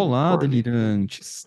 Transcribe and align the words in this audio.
Olá, 0.00 0.36
delirantes. 0.36 1.46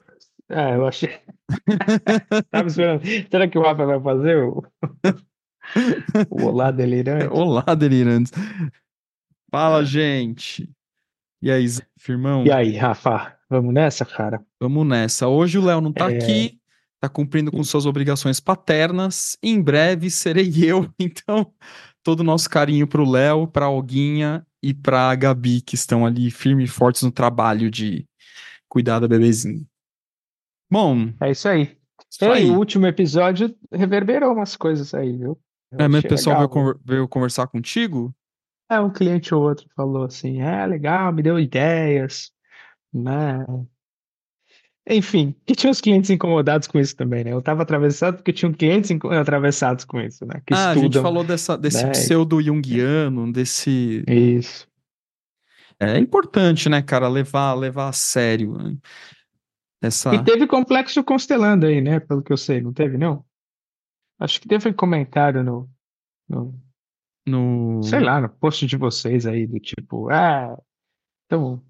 É, 0.49 0.73
eu 0.75 0.87
achei. 0.87 1.19
Tava 2.49 2.67
esperando. 2.67 3.03
Será 3.29 3.47
que 3.47 3.59
o 3.59 3.61
Rafa 3.61 3.85
vai 3.85 4.01
fazer 4.01 4.37
o, 4.43 4.63
o 6.31 6.45
Olá 6.45 6.71
Delirante? 6.71 7.27
Olá, 7.27 7.75
delirantes. 7.75 8.31
Fala, 9.51 9.85
gente. 9.85 10.67
E 11.43 11.51
aí, 11.51 11.63
firmão? 11.95 12.43
E 12.43 12.51
aí, 12.51 12.75
Rafa? 12.75 13.37
Vamos 13.47 13.71
nessa, 13.71 14.03
cara? 14.03 14.43
Vamos 14.59 14.87
nessa. 14.87 15.27
Hoje 15.27 15.59
o 15.59 15.63
Léo 15.65 15.79
não 15.79 15.93
tá 15.93 16.11
É. 16.11 16.17
aqui, 16.17 16.59
tá 16.99 17.07
cumprindo 17.07 17.51
com 17.51 17.63
suas 17.63 17.85
obrigações 17.85 18.39
paternas. 18.39 19.37
Em 19.43 19.61
breve 19.61 20.09
serei 20.09 20.49
eu. 20.65 20.91
Então, 20.99 21.53
todo 22.01 22.21
o 22.21 22.23
nosso 22.23 22.49
carinho 22.49 22.87
pro 22.87 23.07
Léo, 23.07 23.45
pra 23.45 23.67
Alguinha 23.67 24.43
e 24.63 24.73
pra 24.73 25.13
Gabi, 25.13 25.61
que 25.61 25.75
estão 25.75 26.03
ali 26.03 26.31
firmes 26.31 26.67
e 26.67 26.73
fortes 26.73 27.03
no 27.03 27.11
trabalho 27.11 27.69
de 27.69 28.08
cuidar 28.69 28.99
da 28.99 29.07
bebezinha. 29.07 29.61
Bom, 30.71 31.11
É 31.21 31.31
isso 31.31 31.49
aí. 31.49 31.75
isso 32.09 32.25
aí. 32.25 32.49
o 32.49 32.57
último 32.57 32.85
episódio 32.87 33.53
reverberou 33.71 34.33
umas 34.33 34.55
coisas 34.55 34.93
aí, 34.93 35.17
viu? 35.17 35.37
Eu 35.71 35.79
É, 35.81 35.87
mas 35.87 36.03
o 36.03 36.07
pessoal 36.07 36.39
legal. 36.41 36.47
veio, 36.47 36.49
conver- 36.73 36.81
veio 36.85 37.07
conversar 37.07 37.47
contigo? 37.47 38.15
É, 38.71 38.79
um 38.79 38.91
cliente 38.91 39.33
ou 39.33 39.41
outro 39.41 39.67
falou 39.75 40.03
assim, 40.05 40.41
é 40.41 40.65
legal, 40.67 41.11
me 41.11 41.23
deu 41.23 41.39
ideias, 41.39 42.31
né? 42.93 43.43
Enfim, 44.87 45.35
que 45.45 45.53
tinha 45.55 45.69
os 45.71 45.81
clientes 45.81 46.09
incomodados 46.09 46.67
com 46.67 46.79
isso 46.79 46.95
também, 46.95 47.23
né? 47.23 47.31
Eu 47.33 47.41
tava 47.41 47.61
atravessado 47.61 48.17
porque 48.17 48.33
tinham 48.33 48.51
clientes 48.53 48.89
atravessados 49.19 49.85
com 49.85 49.99
isso, 49.99 50.25
né? 50.25 50.41
Que 50.45 50.53
ah, 50.53 50.69
a 50.71 50.73
gente 50.75 50.85
estudam. 50.85 51.03
falou 51.03 51.23
dessa, 51.23 51.55
desse 51.57 51.83
né? 51.83 51.91
pseudo-junguiano, 51.91 53.31
desse. 53.31 54.03
Isso. 54.07 54.67
É 55.79 55.97
importante, 55.97 56.67
né, 56.67 56.81
cara, 56.81 57.07
levar, 57.07 57.53
levar 57.53 57.87
a 57.89 57.93
sério 57.93 58.57
né? 58.57 58.77
essa. 59.81 60.13
E 60.13 60.23
teve 60.23 60.45
complexo 60.45 61.03
constelando 61.03 61.65
aí, 61.65 61.79
né? 61.79 61.99
Pelo 61.99 62.21
que 62.21 62.33
eu 62.33 62.37
sei, 62.37 62.61
não 62.61 62.73
teve, 62.73 62.97
não? 62.97 63.23
Acho 64.19 64.41
que 64.41 64.47
teve 64.47 64.73
comentário 64.73 65.41
no, 65.41 65.69
no, 66.27 66.53
No... 67.25 67.81
sei 67.81 68.01
lá, 68.01 68.19
no 68.19 68.27
post 68.27 68.65
de 68.65 68.75
vocês 68.75 69.25
aí, 69.25 69.47
do 69.47 69.59
tipo, 69.59 70.09
ah, 70.09 70.57
então, 71.25 71.63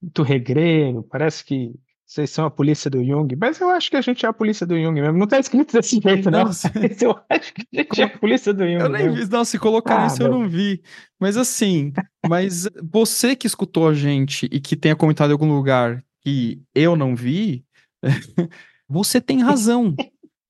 muito 0.00 0.22
regreiro, 0.22 1.02
parece 1.02 1.44
que 1.44 1.74
vocês 2.10 2.28
são 2.30 2.44
a 2.44 2.50
polícia 2.50 2.90
do 2.90 3.04
Jung, 3.04 3.36
mas 3.36 3.60
eu 3.60 3.70
acho 3.70 3.88
que 3.88 3.96
a 3.96 4.00
gente 4.00 4.26
é 4.26 4.28
a 4.28 4.32
polícia 4.32 4.66
do 4.66 4.76
Jung 4.76 5.00
mesmo. 5.00 5.16
Não 5.16 5.28
tá 5.28 5.38
escrito 5.38 5.72
desse 5.72 6.00
jeito, 6.00 6.28
não. 6.28 6.40
Não, 6.40 6.50
Mas 6.74 7.02
eu 7.02 7.16
acho 7.30 7.54
que 7.54 7.62
a 7.72 7.82
gente 7.82 8.00
é 8.00 8.04
a 8.04 8.18
polícia 8.18 8.52
do 8.52 8.64
Jung 8.64 8.80
Eu 8.80 8.88
nem 8.88 9.12
vi, 9.12 9.30
não, 9.30 9.44
se 9.44 9.60
colocaram 9.60 10.02
Ah, 10.02 10.06
isso 10.08 10.20
eu 10.20 10.28
meu. 10.28 10.40
não 10.40 10.48
vi. 10.48 10.82
Mas 11.20 11.36
assim, 11.36 11.92
mas 12.28 12.68
você 12.82 13.36
que 13.36 13.46
escutou 13.46 13.86
a 13.86 13.94
gente 13.94 14.48
e 14.50 14.58
que 14.58 14.74
tenha 14.74 14.96
comentado 14.96 15.30
em 15.30 15.34
algum 15.34 15.54
lugar 15.54 16.02
que 16.20 16.60
eu 16.74 16.96
não 16.96 17.14
vi, 17.14 17.64
você 18.88 19.20
tem 19.20 19.40
razão. 19.40 19.94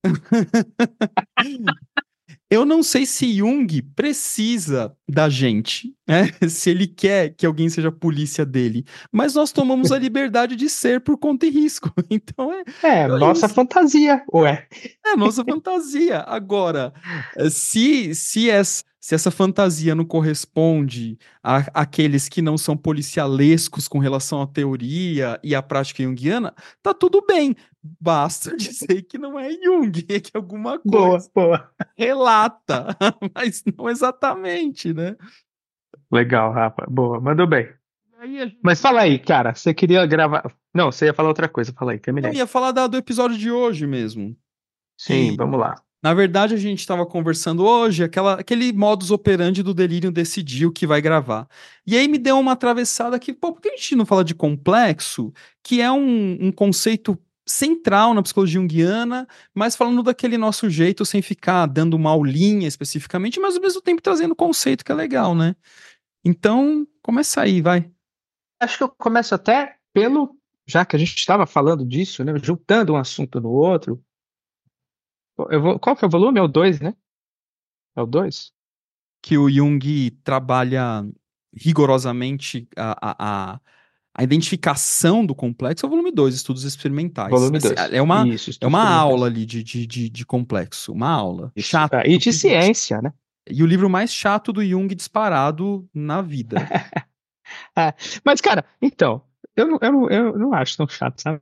Eu 2.51 2.65
não 2.65 2.83
sei 2.83 3.07
se 3.07 3.33
Jung 3.33 3.81
precisa 3.95 4.93
da 5.09 5.29
gente, 5.29 5.95
né? 6.07 6.29
Se 6.49 6.69
ele 6.71 6.89
quer 6.89 7.31
que 7.37 7.47
alguém 7.47 7.69
seja 7.69 7.89
a 7.89 7.93
polícia 7.93 8.45
dele. 8.45 8.85
Mas 9.13 9.35
nós 9.35 9.53
tomamos 9.53 9.93
a 9.93 9.99
liberdade 10.01 10.57
de 10.57 10.69
ser 10.69 11.01
por 11.01 11.17
conta 11.17 11.47
e 11.47 11.51
risco. 11.51 11.93
Então 12.11 12.53
é, 12.53 12.65
É, 12.83 13.03
É 13.03 13.07
nossa 13.09 13.47
isso. 13.47 13.55
fantasia, 13.55 14.25
ué. 14.35 14.67
é 15.07 15.15
nossa 15.15 15.45
fantasia. 15.45 16.19
Agora, 16.27 16.93
se, 17.51 18.15
se, 18.17 18.51
essa, 18.51 18.83
se 19.01 19.15
essa 19.15 19.31
fantasia 19.31 19.95
não 19.95 20.05
corresponde 20.05 21.19
a, 21.43 21.57
àqueles 21.83 22.29
que 22.29 22.43
não 22.43 22.59
são 22.59 22.77
policialescos 22.77 23.89
com 23.89 23.99
relação 23.99 24.43
à 24.43 24.47
teoria 24.47 25.41
e 25.43 25.55
à 25.55 25.63
prática 25.63 26.03
junguiana, 26.03 26.55
tá 26.83 26.93
tudo 26.93 27.25
bem. 27.27 27.57
Basta 27.83 28.55
dizer 28.59 29.03
que 29.03 29.17
não 29.17 29.39
é 29.39 29.51
Jung, 29.53 30.05
é 30.09 30.21
que 30.21 30.31
alguma 30.37 30.79
Boa, 30.85 31.11
coisa 31.13 31.31
boa. 31.35 31.71
relata, 31.97 32.95
mas 33.35 33.65
não 33.77 33.89
exatamente, 33.89 34.93
né? 34.93 35.17
Legal, 36.13 36.53
Rafa. 36.53 36.85
Boa, 36.89 37.21
mandou 37.21 37.47
bem. 37.47 37.69
Gente 38.23 38.59
Mas 38.63 38.79
fala 38.83 39.01
aí, 39.01 39.19
cara, 39.19 39.55
você 39.55 39.73
queria 39.73 40.05
gravar. 40.05 40.43
Não, 40.75 40.93
você 40.93 41.07
ia 41.07 41.15
falar 41.15 41.31
outra 41.31 41.49
coisa, 41.49 41.73
fala 41.73 41.93
aí, 41.93 41.97
eu 41.97 42.03
terminei. 42.03 42.33
ia 42.33 42.47
falar 42.47 42.71
da- 42.71 42.87
do 42.87 42.99
episódio 42.99 43.39
de 43.39 43.51
hoje 43.51 43.87
mesmo. 43.87 44.37
Sim, 44.99 45.31
que- 45.31 45.37
vamos 45.39 45.59
lá. 45.59 45.75
Na 46.03 46.15
verdade, 46.15 46.55
a 46.55 46.57
gente 46.57 46.79
estava 46.79 47.05
conversando 47.05 47.63
hoje, 47.63 48.03
aquela, 48.03 48.41
aquele 48.41 48.73
modus 48.73 49.11
operandi 49.11 49.63
do 49.63 49.75
delírio 49.75 50.11
decidiu 50.11 50.73
que 50.73 50.87
vai 50.87 51.01
gravar. 51.01 51.47
E 51.87 51.97
aí 51.97 52.09
me 52.09 52.17
deu 52.17 52.39
uma 52.39 52.53
atravessada 52.53 53.19
que, 53.19 53.35
pô, 53.35 53.53
por 53.53 53.61
que 53.61 53.69
a 53.69 53.77
gente 53.77 53.97
não 53.97 54.07
fala 54.07 54.25
de 54.25 54.35
complexo, 54.35 55.31
que 55.63 55.83
é 55.83 55.91
um, 55.93 56.47
um 56.47 56.53
conceito 56.53 57.19
central 57.47 58.15
na 58.15 58.23
psicologia 58.23 58.61
junguiana, 58.61 59.27
mas 59.55 59.77
falando 59.77 60.03
daquele 60.03 60.39
nosso 60.39 60.71
jeito, 60.71 61.05
sem 61.05 61.21
ficar 61.21 61.67
dando 61.67 61.95
uma 61.95 62.11
aulinha 62.11 62.67
especificamente, 62.67 63.41
mas 63.41 63.57
ao 63.57 63.63
mesmo 63.63 63.83
tempo 63.83 64.01
trazendo 64.01 64.35
conceito 64.35 64.85
que 64.85 64.93
é 64.93 64.95
legal, 64.95 65.35
né? 65.35 65.55
Então, 66.25 66.87
começa 67.03 67.43
aí, 67.43 67.61
vai. 67.61 67.91
Acho 68.61 68.79
que 68.79 68.85
eu 68.85 68.89
começo 68.89 69.35
até 69.35 69.77
pelo. 69.93 70.37
Já 70.67 70.85
que 70.85 70.95
a 70.95 70.99
gente 70.99 71.17
estava 71.17 71.47
falando 71.47 71.85
disso, 71.85 72.23
né? 72.23 72.33
Juntando 72.43 72.93
um 72.93 72.97
assunto 72.97 73.41
no 73.41 73.51
outro. 73.51 74.03
Eu 75.51 75.63
vou, 75.63 75.79
qual 75.79 75.97
que 75.97 76.05
é 76.05 76.09
o 76.09 76.11
volume? 76.11 76.39
É 76.39 76.43
o 76.43 76.49
2, 76.49 76.81
né? 76.81 76.95
É 77.97 78.03
o 78.03 78.07
2? 78.07 78.53
Que 79.23 79.37
o 79.37 79.51
Jung 79.51 80.11
trabalha 80.25 81.07
rigorosamente 81.55 82.69
a, 82.77 82.97
a, 83.01 83.61
a, 84.15 84.23
identificação 84.25 85.27
do 85.27 85.35
complexo, 85.35 85.85
é 85.85 85.89
o 85.89 85.91
volume 85.91 86.13
2, 86.13 86.35
Estudos 86.35 86.65
Experimentais. 86.65 87.31
Volume 87.31 87.59
Assim, 87.59 87.75
2. 87.75 87.93
É 87.93 88.03
uma, 88.03 88.27
Isso, 88.29 88.51
É 88.61 88.67
uma 88.67 88.89
aula 88.89 89.27
ali 89.27 89.45
de, 89.45 89.63
de, 89.63 89.87
de, 89.87 90.09
de 90.09 90.27
complexo, 90.27 90.93
uma 90.93 91.11
aula. 91.11 91.53
Isso. 91.57 91.69
Chato. 91.69 91.95
Ah, 91.95 92.07
E 92.07 92.19
de 92.19 92.33
ciência, 92.33 93.01
né? 93.03 93.13
E 93.49 93.63
o 93.63 93.67
livro 93.67 93.91
mais 93.91 94.13
chato 94.13 94.53
do 94.53 94.65
Jung 94.65 94.95
disparado 94.95 95.89
na 95.93 96.23
vida. 96.23 96.57
Mas, 98.25 98.41
cara, 98.41 98.65
então, 98.81 99.23
eu 99.57 99.79
eu 99.81 100.11
eu 100.11 100.39
não 100.39 100.55
acho 100.55 100.77
tão 100.77 100.87
chato, 100.87 101.21
sabe? 101.21 101.41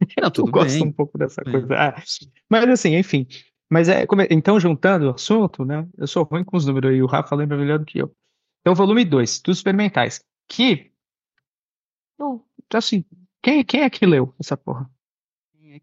Não, 0.00 0.08
Eu 0.24 0.30
tudo 0.30 0.50
gosto 0.50 0.72
bem. 0.78 0.88
um 0.88 0.92
pouco 0.92 1.18
dessa 1.18 1.42
Sim. 1.44 1.50
coisa. 1.52 1.74
Ah, 1.74 2.02
mas 2.48 2.68
assim, 2.68 2.96
enfim. 2.96 3.26
Mas 3.70 3.88
é, 3.88 4.02
é- 4.02 4.06
então, 4.30 4.58
juntando 4.58 5.06
o 5.06 5.14
assunto, 5.14 5.64
né? 5.64 5.86
Eu 5.96 6.06
sou 6.06 6.24
ruim 6.24 6.44
com 6.44 6.56
os 6.56 6.66
números 6.66 6.90
aí, 6.90 7.02
o 7.02 7.06
Rafa 7.06 7.34
lembra 7.36 7.56
melhor 7.56 7.78
do 7.78 7.84
que 7.84 7.98
eu. 7.98 8.14
Então, 8.60 8.74
volume 8.74 9.04
2, 9.04 9.30
Estudos 9.32 9.58
Experimentais. 9.58 10.22
Que. 10.48 10.90
eu- 12.18 12.44
assim, 12.74 13.04
quem, 13.42 13.64
quem 13.64 13.82
é 13.82 13.90
que 13.90 14.04
leu 14.06 14.34
essa 14.38 14.56
porra? 14.56 14.90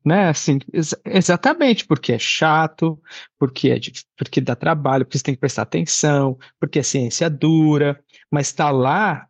Né, 0.03 0.27
assim, 0.27 0.59
ex- 0.73 0.95
exatamente, 1.05 1.85
porque 1.85 2.11
é 2.11 2.19
chato, 2.19 3.01
porque 3.39 3.69
é 3.69 3.79
porque 4.17 4.41
dá 4.41 4.53
trabalho, 4.53 5.05
porque 5.05 5.17
você 5.17 5.23
tem 5.23 5.33
que 5.33 5.39
prestar 5.39 5.61
atenção, 5.61 6.37
porque 6.59 6.79
é 6.79 6.83
ciência 6.83 7.29
dura, 7.29 8.03
mas 8.29 8.47
está 8.47 8.69
lá 8.69 9.27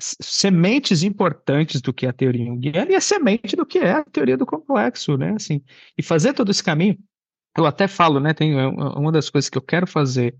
sementes 0.00 1.02
importantes 1.02 1.80
do 1.80 1.92
que 1.92 2.06
é 2.06 2.08
a 2.08 2.12
teoria 2.12 2.44
junguiana 2.44 2.90
e 2.90 2.94
a 2.94 3.00
semente 3.00 3.54
do 3.54 3.64
que 3.64 3.78
é 3.78 3.92
a 3.92 4.04
teoria 4.04 4.36
do 4.36 4.46
complexo, 4.46 5.16
né? 5.16 5.34
Assim, 5.34 5.62
e 5.96 6.02
fazer 6.02 6.32
todo 6.32 6.50
esse 6.50 6.62
caminho, 6.62 6.98
eu 7.56 7.64
até 7.66 7.86
falo, 7.86 8.18
né? 8.18 8.34
Tem 8.34 8.58
é, 8.58 8.66
uma 8.66 9.12
das 9.12 9.30
coisas 9.30 9.48
que 9.48 9.56
eu 9.56 9.62
quero 9.62 9.86
fazer, 9.86 10.36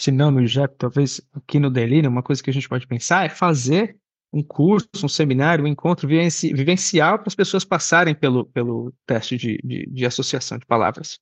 se 0.00 0.10
não 0.10 0.30
no 0.30 0.42
IGEP, 0.42 0.76
talvez 0.78 1.20
aqui 1.34 1.58
no 1.58 1.70
Delírio, 1.70 2.10
uma 2.10 2.22
coisa 2.22 2.42
que 2.42 2.50
a 2.50 2.52
gente 2.52 2.68
pode 2.68 2.86
pensar 2.86 3.26
é 3.26 3.28
fazer 3.28 3.96
um 4.32 4.42
curso, 4.42 4.88
um 5.04 5.08
seminário, 5.08 5.64
um 5.64 5.68
encontro 5.68 6.08
vivenci- 6.08 6.52
vivencial 6.52 7.18
para 7.18 7.28
as 7.28 7.34
pessoas 7.34 7.64
passarem 7.64 8.14
pelo, 8.14 8.44
pelo 8.46 8.92
teste 9.06 9.36
de, 9.36 9.58
de, 9.62 9.86
de 9.86 10.06
associação 10.06 10.58
de 10.58 10.66
palavras. 10.66 11.18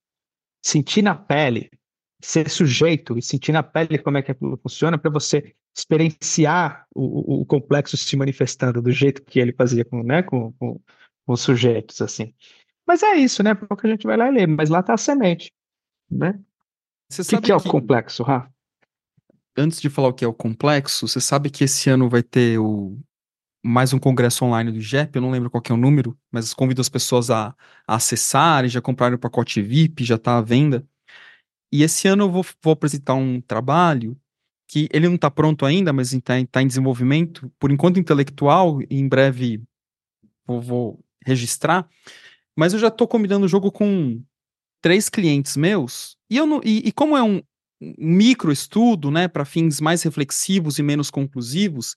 Sentir 0.64 1.02
na 1.02 1.14
pele, 1.14 1.70
ser 2.24 2.48
sujeito 2.48 3.18
e 3.18 3.22
sentir 3.22 3.52
na 3.52 3.62
pele 3.62 3.98
como 3.98 4.18
é 4.18 4.22
que 4.22 4.30
aquilo 4.32 4.58
funciona 4.62 4.98
para 4.98 5.10
você 5.10 5.54
experienciar 5.76 6.86
o, 6.94 7.42
o- 7.42 7.46
complexo 7.46 7.96
se 7.96 8.16
manifestando 8.16 8.80
do 8.80 8.90
jeito 8.92 9.22
que 9.22 9.38
ele 9.40 9.52
fazia 9.52 9.84
com, 9.84 10.02
né, 10.02 10.22
com, 10.22 10.52
com, 10.52 10.80
com 11.26 11.32
os 11.32 11.40
sujeitos, 11.40 12.00
assim. 12.00 12.32
Mas 12.86 13.02
é 13.02 13.14
isso, 13.14 13.42
né? 13.42 13.54
Porque 13.54 13.86
a 13.86 13.90
gente 13.90 14.06
vai 14.06 14.16
lá 14.16 14.28
e 14.28 14.32
lê, 14.32 14.46
mas 14.46 14.68
lá 14.68 14.80
está 14.80 14.94
a 14.94 14.98
semente, 14.98 15.52
né? 16.10 16.38
Você 17.10 17.22
O 17.22 17.40
que, 17.40 17.46
que 17.46 17.52
é 17.52 17.56
o 17.56 17.60
complexo, 17.60 18.22
Rafa? 18.22 18.52
antes 19.56 19.80
de 19.80 19.88
falar 19.88 20.08
o 20.08 20.12
que 20.12 20.24
é 20.24 20.28
o 20.28 20.34
complexo, 20.34 21.06
você 21.06 21.20
sabe 21.20 21.50
que 21.50 21.64
esse 21.64 21.88
ano 21.88 22.08
vai 22.08 22.22
ter 22.22 22.58
o 22.58 22.98
mais 23.64 23.92
um 23.94 23.98
congresso 23.98 24.44
online 24.44 24.70
do 24.70 24.78
IGEP, 24.78 25.16
eu 25.16 25.22
não 25.22 25.30
lembro 25.30 25.50
qual 25.50 25.62
que 25.62 25.72
é 25.72 25.74
o 25.74 25.78
número, 25.78 26.18
mas 26.30 26.52
convido 26.52 26.80
as 26.82 26.88
pessoas 26.88 27.30
a, 27.30 27.54
a 27.86 27.94
acessarem, 27.96 28.68
já 28.68 28.80
compraram 28.80 29.16
o 29.16 29.18
pacote 29.18 29.62
VIP, 29.62 30.04
já 30.04 30.16
está 30.16 30.36
à 30.36 30.42
venda. 30.42 30.86
E 31.74 31.82
esse 31.82 32.06
ano 32.06 32.22
eu 32.22 32.30
vou, 32.30 32.46
vou 32.62 32.72
apresentar 32.72 33.14
um 33.14 33.40
trabalho 33.40 34.16
que 34.68 34.88
ele 34.92 35.08
não 35.08 35.16
está 35.16 35.28
pronto 35.28 35.66
ainda, 35.66 35.92
mas 35.92 36.12
está 36.12 36.34
tá 36.46 36.62
em 36.62 36.68
desenvolvimento, 36.68 37.50
por 37.58 37.68
enquanto 37.72 37.98
intelectual, 37.98 38.80
e 38.82 38.86
em 38.90 39.08
breve 39.08 39.60
vou, 40.46 40.60
vou 40.60 41.04
registrar, 41.26 41.88
mas 42.56 42.74
eu 42.74 42.78
já 42.78 42.86
estou 42.86 43.08
combinando 43.08 43.44
o 43.44 43.48
jogo 43.48 43.72
com 43.72 44.22
três 44.80 45.08
clientes 45.08 45.56
meus, 45.56 46.16
e, 46.30 46.36
eu 46.36 46.46
não, 46.46 46.60
e, 46.64 46.78
e 46.86 46.92
como 46.92 47.16
é 47.16 47.22
um 47.24 47.42
micro 47.98 48.52
estudo, 48.52 49.10
né, 49.10 49.26
para 49.26 49.44
fins 49.44 49.80
mais 49.80 50.00
reflexivos 50.04 50.78
e 50.78 50.82
menos 50.82 51.10
conclusivos, 51.10 51.96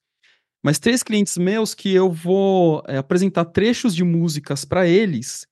mas 0.63 0.79
três 0.79 1.03
clientes 1.03 1.37
meus 1.37 1.75
que 1.75 1.93
eu 1.93 2.11
vou 2.11 2.81
é, 2.87 2.97
apresentar 2.97 3.45
trechos 3.45 3.93
de 3.93 4.03
músicas 4.03 4.65
para 4.65 4.87
eles 4.87 5.45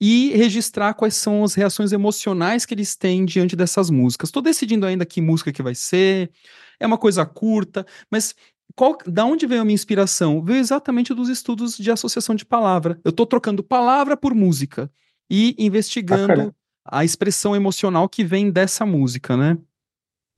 e 0.00 0.30
registrar 0.30 0.94
quais 0.94 1.14
são 1.14 1.42
as 1.42 1.54
reações 1.54 1.92
emocionais 1.92 2.64
que 2.64 2.74
eles 2.74 2.94
têm 2.94 3.24
diante 3.24 3.56
dessas 3.56 3.90
músicas. 3.90 4.28
Estou 4.28 4.42
decidindo 4.42 4.86
ainda 4.86 5.04
que 5.04 5.20
música 5.20 5.52
que 5.52 5.62
vai 5.62 5.74
ser. 5.74 6.30
É 6.78 6.86
uma 6.86 6.98
coisa 6.98 7.26
curta, 7.26 7.84
mas 8.10 8.34
qual, 8.76 8.96
da 9.06 9.24
onde 9.24 9.46
veio 9.46 9.62
a 9.62 9.64
minha 9.64 9.74
inspiração? 9.74 10.42
Veio 10.42 10.60
exatamente 10.60 11.12
dos 11.12 11.28
estudos 11.28 11.76
de 11.76 11.90
associação 11.90 12.34
de 12.34 12.44
palavra. 12.44 13.00
Eu 13.04 13.10
estou 13.10 13.26
trocando 13.26 13.62
palavra 13.62 14.16
por 14.16 14.34
música 14.34 14.90
e 15.28 15.54
investigando 15.58 16.54
a 16.84 17.04
expressão 17.04 17.56
emocional 17.56 18.08
que 18.08 18.24
vem 18.24 18.50
dessa 18.50 18.86
música, 18.86 19.36
né? 19.36 19.58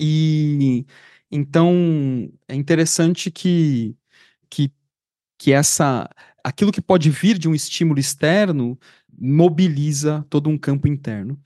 E 0.01 0.87
então 1.31 2.33
é 2.49 2.55
interessante 2.55 3.31
que, 3.31 3.95
que, 4.49 4.73
que 5.39 5.53
essa 5.53 6.09
aquilo 6.43 6.73
que 6.73 6.81
pode 6.81 7.11
vir 7.11 7.39
de 7.39 7.49
um 7.49 7.55
estímulo 7.55 8.01
externo 8.01 8.79
mobiliza 9.20 10.25
todo 10.31 10.49
um 10.49 10.56
campo 10.56 10.88
interno. 10.88 11.38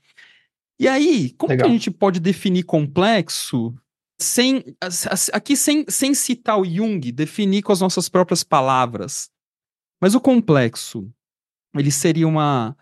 E 0.79 0.87
aí, 0.87 1.31
como 1.31 1.51
Legal. 1.51 1.67
que 1.67 1.71
a 1.71 1.73
gente 1.73 1.91
pode 1.91 2.19
definir 2.19 2.63
complexo 2.63 3.75
sem 4.19 4.63
aqui 5.33 5.57
sem, 5.57 5.85
sem 5.89 6.13
citar 6.13 6.57
o 6.57 6.65
Jung, 6.65 7.11
definir 7.11 7.61
com 7.61 7.73
as 7.73 7.81
nossas 7.81 8.07
próprias 8.07 8.43
palavras? 8.43 9.29
Mas 10.01 10.15
o 10.15 10.21
complexo, 10.21 11.09
ele 11.75 11.91
seria 11.91 12.27
uma 12.27 12.75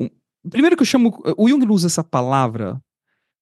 um, 0.00 0.08
primeiro 0.48 0.76
que 0.76 0.82
eu 0.82 0.86
chamo, 0.86 1.22
o 1.36 1.48
Jung 1.48 1.66
usa 1.70 1.86
essa 1.86 2.02
palavra, 2.02 2.80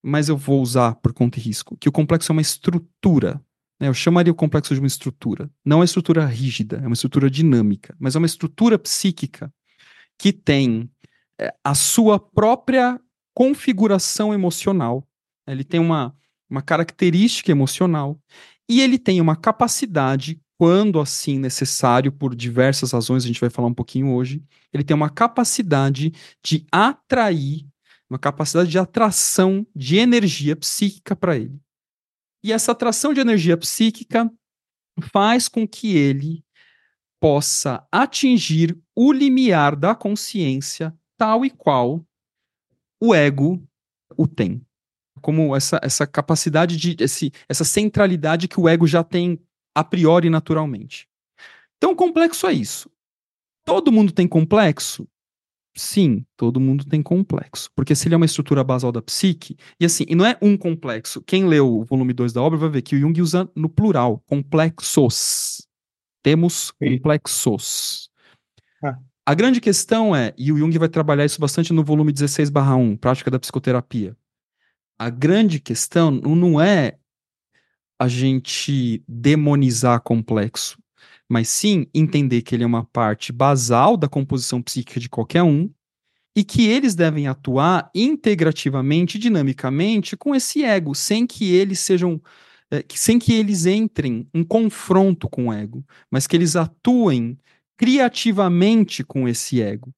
mas 0.03 0.29
eu 0.29 0.37
vou 0.37 0.61
usar 0.61 0.95
por 0.97 1.13
conta 1.13 1.39
e 1.39 1.43
risco, 1.43 1.77
que 1.77 1.89
o 1.89 1.93
complexo 1.93 2.33
é 2.33 2.35
uma 2.35 2.43
estrutura. 2.43 3.41
Né? 3.81 3.89
Eu 3.89 3.95
chamaria 3.95 4.33
o 4.33 4.37
complexo 4.37 4.75
de 4.75 4.81
uma 4.81 4.87
estrutura. 4.87 5.51
Não 5.65 5.77
é 5.77 5.81
uma 5.81 5.85
estrutura 5.85 6.25
rígida, 6.27 6.77
é 6.77 6.87
uma 6.87 6.95
estrutura 6.95 7.31
dinâmica, 7.31 7.95
mas 7.99 8.15
é 8.15 8.19
uma 8.19 8.27
estrutura 8.27 8.79
psíquica 8.79 9.53
que 10.19 10.33
tem 10.33 10.91
é, 11.39 11.55
a 11.65 11.75
sua 11.75 12.19
própria 12.19 13.01
configuração 13.35 14.33
emocional. 14.33 15.07
Ele 15.47 15.65
tem 15.65 15.81
uma, 15.81 16.15
uma 16.49 16.63
característica 16.63 17.51
emocional 17.51 18.19
e 18.69 18.81
ele 18.81 18.99
tem 18.99 19.21
uma 19.21 19.37
capacidade, 19.37 20.41
quando 20.57 21.01
assim 21.01 21.39
necessário, 21.39 22.13
por 22.13 22.35
diversas 22.35 22.93
razões, 22.93 23.25
a 23.25 23.27
gente 23.27 23.41
vai 23.41 23.51
falar 23.51 23.69
um 23.69 23.75
pouquinho 23.75 24.13
hoje, 24.13 24.43
ele 24.73 24.85
tem 24.85 24.95
uma 24.95 25.11
capacidade 25.11 26.13
de 26.43 26.65
atrair, 26.71 27.67
uma 28.09 28.19
capacidade 28.19 28.71
de 28.71 28.79
atração 28.79 29.67
de 29.75 29.97
energia 29.97 30.55
psíquica 30.55 31.17
para 31.17 31.37
ele. 31.37 31.59
E 32.45 32.53
essa 32.53 32.73
atração 32.73 33.13
de 33.13 33.21
energia 33.21 33.57
psíquica 33.57 34.31
faz 35.13 35.49
com 35.49 35.67
que 35.67 35.97
ele 35.97 36.45
possa 37.21 37.87
atingir 37.91 38.77
o 38.97 39.13
limiar 39.13 39.77
da 39.77 39.95
consciência 39.95 40.95
tal 41.17 41.45
e 41.45 41.51
qual 41.51 42.05
o 43.01 43.15
ego 43.15 43.63
o 44.17 44.27
tem. 44.27 44.65
Como 45.21 45.55
essa, 45.55 45.81
essa 45.83 46.07
capacidade 46.07 46.77
de. 46.77 46.97
Esse, 47.03 47.33
essa 47.49 47.65
centralidade 47.65 48.49
que 48.49 48.61
o 48.61 48.69
ego 48.69 48.87
já 48.87 49.05
tem 49.05 49.39
a 49.75 49.85
priori 49.85 50.29
naturalmente. 50.29 51.09
Então, 51.77 51.95
complexo 51.95 52.47
é 52.47 52.53
isso. 52.53 52.91
Todo 53.65 53.93
mundo 53.93 54.13
tem 54.13 54.27
complexo? 54.27 55.07
Sim, 55.75 56.27
todo 56.37 56.61
mundo 56.61 56.85
tem 56.85 57.03
complexo. 57.03 57.71
Porque 57.75 57.95
se 57.95 58.07
ele 58.07 58.15
é 58.15 58.17
uma 58.17 58.27
estrutura 58.27 58.63
basal 58.63 58.93
da 58.93 59.01
psique, 59.01 59.57
e 59.81 59.85
assim, 59.85 60.05
e 60.09 60.15
não 60.15 60.27
é 60.27 60.37
um 60.43 60.57
complexo. 60.57 61.23
Quem 61.23 61.47
leu 61.47 61.79
o 61.79 61.85
volume 61.85 62.13
2 62.13 62.33
da 62.33 62.43
obra 62.43 62.59
vai 62.59 62.69
ver 62.69 62.83
que 62.83 62.95
o 62.95 62.99
Jung 62.99 63.21
usa 63.21 63.51
no 63.57 63.69
plural, 63.69 64.23
complexos. 64.27 65.67
Temos 66.23 66.71
complexos. 66.73 68.11
Ah. 68.83 68.99
A 69.25 69.35
grande 69.35 69.61
questão 69.61 70.15
é, 70.15 70.35
e 70.37 70.51
o 70.51 70.59
Jung 70.59 70.77
vai 70.79 70.89
trabalhar 70.89 71.25
isso 71.25 71.41
bastante 71.41 71.73
no 71.73 71.85
volume 71.85 72.13
16/1, 72.13 72.97
Prática 72.97 73.31
da 73.31 73.39
Psicoterapia. 73.39 74.17
A 74.99 75.11
grande 75.11 75.61
questão 75.61 76.11
não 76.11 76.61
é 76.61 76.99
a 77.99 78.09
gente 78.09 79.05
demonizar 79.07 80.01
complexo, 80.03 80.77
mas 81.29 81.49
sim 81.49 81.87
entender 81.95 82.43
que 82.43 82.55
ele 82.55 82.65
é 82.65 82.67
uma 82.67 82.85
parte 82.85 83.33
basal 83.33 83.97
da 83.97 84.09
composição 84.09 84.61
psíquica 84.61 84.99
de 84.99 85.09
qualquer 85.09 85.43
um 85.45 85.71
e 86.37 86.43
que 86.45 86.67
eles 86.67 86.95
devem 86.95 87.29
atuar 87.29 87.91
integrativamente, 87.95 89.19
dinamicamente 89.19 90.17
com 90.17 90.35
esse 90.35 90.65
ego, 90.65 90.95
sem 90.95 91.27
que 91.27 91.55
eles 91.55 91.81
sejam 91.81 92.21
é, 92.73 92.85
sem 92.95 93.19
que 93.19 93.35
eles 93.35 93.67
entrem 93.67 94.27
em 94.35 94.43
confronto 94.43 95.29
com 95.29 95.49
o 95.49 95.53
ego, 95.53 95.85
mas 96.11 96.27
que 96.27 96.35
eles 96.37 96.57
atuem 96.57 97.39
criativamente 97.83 99.03
com 99.03 99.29
esse 99.29 99.61
ego. 99.61 99.93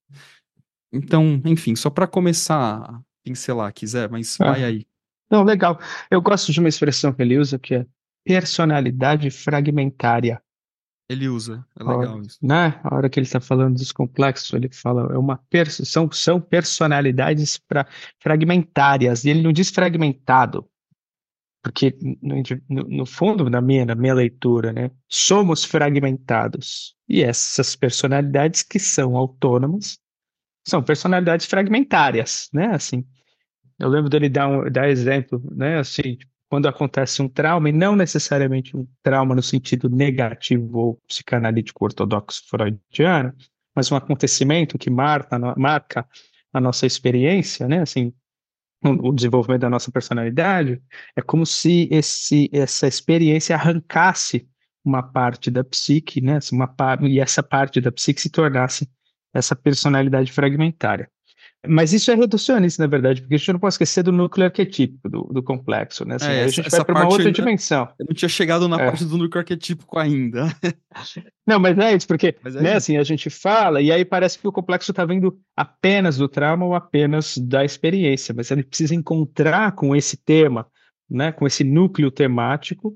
Então, 0.90 1.42
enfim, 1.44 1.76
só 1.76 1.90
para 1.90 2.06
começar 2.06 2.78
a 2.78 3.00
pincelar, 3.22 3.70
quiser, 3.74 4.08
mas 4.08 4.40
ah. 4.40 4.52
vai 4.52 4.64
aí. 4.64 4.86
Não, 5.30 5.42
legal. 5.44 5.78
Eu 6.10 6.22
gosto 6.22 6.50
de 6.50 6.60
uma 6.60 6.68
expressão 6.68 7.12
que 7.12 7.20
ele 7.20 7.38
usa 7.38 7.58
que 7.58 7.74
é 7.74 7.86
personalidade 8.24 9.30
fragmentária. 9.30 10.40
Ele 11.10 11.28
usa, 11.28 11.62
é 11.78 11.84
legal 11.84 12.22
isso. 12.22 12.38
Né? 12.40 12.80
A 12.82 12.94
hora 12.94 13.10
que 13.10 13.18
ele 13.18 13.26
está 13.26 13.38
falando 13.38 13.74
dos 13.74 13.92
complexos, 13.92 14.54
ele 14.54 14.70
fala 14.72 15.12
é 15.12 15.18
uma 15.18 15.38
são, 15.68 16.10
são 16.10 16.40
personalidades 16.40 17.58
pra, 17.58 17.86
fragmentárias, 18.18 19.26
e 19.26 19.28
ele 19.28 19.42
não 19.42 19.52
diz 19.52 19.68
fragmentado, 19.68 20.66
porque 21.62 21.94
no, 22.22 22.36
no, 22.70 22.88
no, 22.88 23.06
fundo, 23.06 23.50
na 23.50 23.60
minha, 23.60 23.84
na 23.84 23.94
minha 23.94 24.14
leitura, 24.14 24.72
né, 24.72 24.90
somos 25.06 25.64
fragmentados. 25.64 26.93
E 27.08 27.22
essas 27.22 27.76
personalidades 27.76 28.62
que 28.62 28.78
são 28.78 29.16
autônomas 29.16 29.98
são 30.66 30.82
personalidades 30.82 31.46
fragmentárias, 31.46 32.48
né? 32.52 32.74
Assim, 32.74 33.04
eu 33.78 33.88
lembro 33.88 34.08
dele 34.08 34.28
dar, 34.28 34.48
um, 34.48 34.70
dar 34.70 34.88
exemplo, 34.88 35.42
né? 35.54 35.78
Assim, 35.78 36.16
quando 36.48 36.66
acontece 36.66 37.20
um 37.20 37.28
trauma, 37.28 37.68
e 37.68 37.72
não 37.72 37.94
necessariamente 37.94 38.76
um 38.76 38.86
trauma 39.02 39.34
no 39.34 39.42
sentido 39.42 39.88
negativo 39.90 40.78
ou 40.78 41.02
psicanalítico 41.06 41.84
ortodoxo 41.84 42.42
freudiano, 42.48 43.34
mas 43.74 43.90
um 43.90 43.96
acontecimento 43.96 44.78
que 44.78 44.88
marca, 44.88 45.38
marca 45.56 46.08
a 46.52 46.60
nossa 46.60 46.86
experiência, 46.86 47.66
né? 47.68 47.80
Assim, 47.80 48.12
o 48.84 49.12
desenvolvimento 49.12 49.62
da 49.62 49.70
nossa 49.70 49.90
personalidade, 49.90 50.80
é 51.16 51.22
como 51.22 51.44
se 51.44 51.88
esse, 51.90 52.50
essa 52.52 52.86
experiência 52.86 53.56
arrancasse 53.56 54.48
uma 54.84 55.02
parte 55.02 55.50
da 55.50 55.64
psique, 55.64 56.20
né? 56.20 56.38
Uma, 56.52 56.74
e 57.02 57.18
essa 57.18 57.42
parte 57.42 57.80
da 57.80 57.90
psique 57.90 58.20
se 58.20 58.30
tornasse 58.30 58.88
essa 59.32 59.56
personalidade 59.56 60.30
fragmentária. 60.30 61.08
Mas 61.66 61.92
isso 61.92 62.10
é 62.10 62.14
reducionista, 62.14 62.82
na 62.82 62.86
verdade, 62.86 63.22
porque 63.22 63.34
a 63.34 63.38
gente 63.38 63.52
não 63.52 63.58
pode 63.58 63.74
esquecer 63.74 64.02
do 64.02 64.12
núcleo 64.12 64.44
arquetípico 64.44 65.08
do, 65.08 65.22
do 65.24 65.42
complexo, 65.42 66.04
né? 66.04 66.16
Assim, 66.16 66.30
é, 66.30 66.44
a 66.44 66.48
gente 66.48 66.68
vai 66.68 66.84
para 66.84 66.94
uma 66.94 67.04
outra 67.06 67.26
ainda, 67.26 67.32
dimensão. 67.32 67.88
Eu 67.98 68.06
não 68.06 68.14
tinha 68.14 68.28
chegado 68.28 68.68
na 68.68 68.80
é. 68.80 68.84
parte 68.84 69.04
do 69.04 69.16
núcleo 69.16 69.40
arquetípico 69.40 69.98
ainda. 69.98 70.54
não, 71.46 71.58
mas 71.58 71.78
é 71.78 71.94
isso, 71.94 72.06
porque 72.06 72.36
é 72.44 72.50
né, 72.50 72.74
assim, 72.74 72.96
a 72.96 73.02
gente 73.02 73.30
fala 73.30 73.80
e 73.80 73.90
aí 73.90 74.04
parece 74.04 74.38
que 74.38 74.46
o 74.46 74.52
complexo 74.52 74.90
está 74.90 75.04
vindo 75.06 75.38
apenas 75.56 76.18
do 76.18 76.28
trauma 76.28 76.66
ou 76.66 76.74
apenas 76.74 77.38
da 77.38 77.64
experiência, 77.64 78.34
mas 78.36 78.50
ele 78.50 78.62
precisa 78.62 78.94
encontrar 78.94 79.72
com 79.72 79.96
esse 79.96 80.18
tema, 80.18 80.66
né, 81.08 81.32
com 81.32 81.46
esse 81.46 81.64
núcleo 81.64 82.10
temático, 82.10 82.94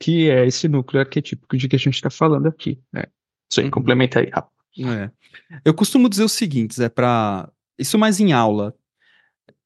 que 0.00 0.30
é 0.30 0.46
esse 0.46 0.66
núcleo 0.66 1.00
arquetípico 1.00 1.56
de 1.56 1.68
que 1.68 1.76
a 1.76 1.78
gente 1.78 1.94
está 1.94 2.08
falando 2.08 2.46
aqui. 2.46 2.80
Né? 2.90 3.04
Aí, 3.56 3.64
uhum. 3.64 3.70
complementa 3.70 4.20
aí, 4.20 4.30
rápido. 4.30 4.52
É. 4.78 5.10
Eu 5.64 5.74
costumo 5.74 6.08
dizer 6.08 6.24
o 6.24 6.28
seguinte, 6.28 6.82
é 6.82 6.88
para 6.88 7.50
isso 7.78 7.98
mais 7.98 8.18
em 8.18 8.32
aula, 8.32 8.74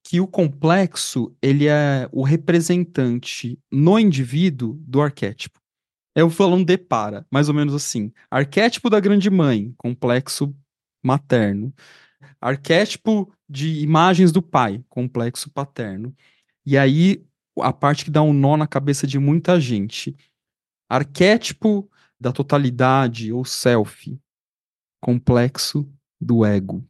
que 0.03 0.21
o 0.21 0.27
complexo 0.27 1.35
ele 1.41 1.69
é 1.69 2.09
o 2.13 2.23
representante 2.23 3.59
no 3.71 3.99
indivíduo 3.99 4.75
do 4.81 5.01
arquétipo. 5.01 5.61
Eu 6.17 6.29
falando 6.31 6.65
de 6.65 6.79
para, 6.79 7.27
mais 7.31 7.49
ou 7.49 7.55
menos 7.55 7.75
assim. 7.75 8.13
Arquétipo 8.31 8.91
da 8.91 9.01
grande 9.01 9.31
mãe, 9.31 9.73
complexo 9.79 10.55
materno. 11.03 11.73
Arquétipo 12.41 13.33
de 13.49 13.81
imagens 13.81 14.33
do 14.33 14.43
pai, 14.43 14.83
complexo 14.89 15.51
paterno. 15.51 16.15
E 16.67 16.79
aí 16.79 17.25
a 17.61 17.73
parte 17.73 18.05
que 18.05 18.11
dá 18.11 18.23
um 18.23 18.33
nó 18.33 18.57
na 18.57 18.67
cabeça 18.67 19.07
de 19.07 19.19
muita 19.19 19.61
gente. 19.61 20.17
Arquétipo 20.89 21.89
da 22.19 22.33
totalidade 22.33 23.33
ou 23.33 23.45
self, 23.45 24.19
complexo 25.01 25.89
do 26.21 26.45
ego. 26.45 26.85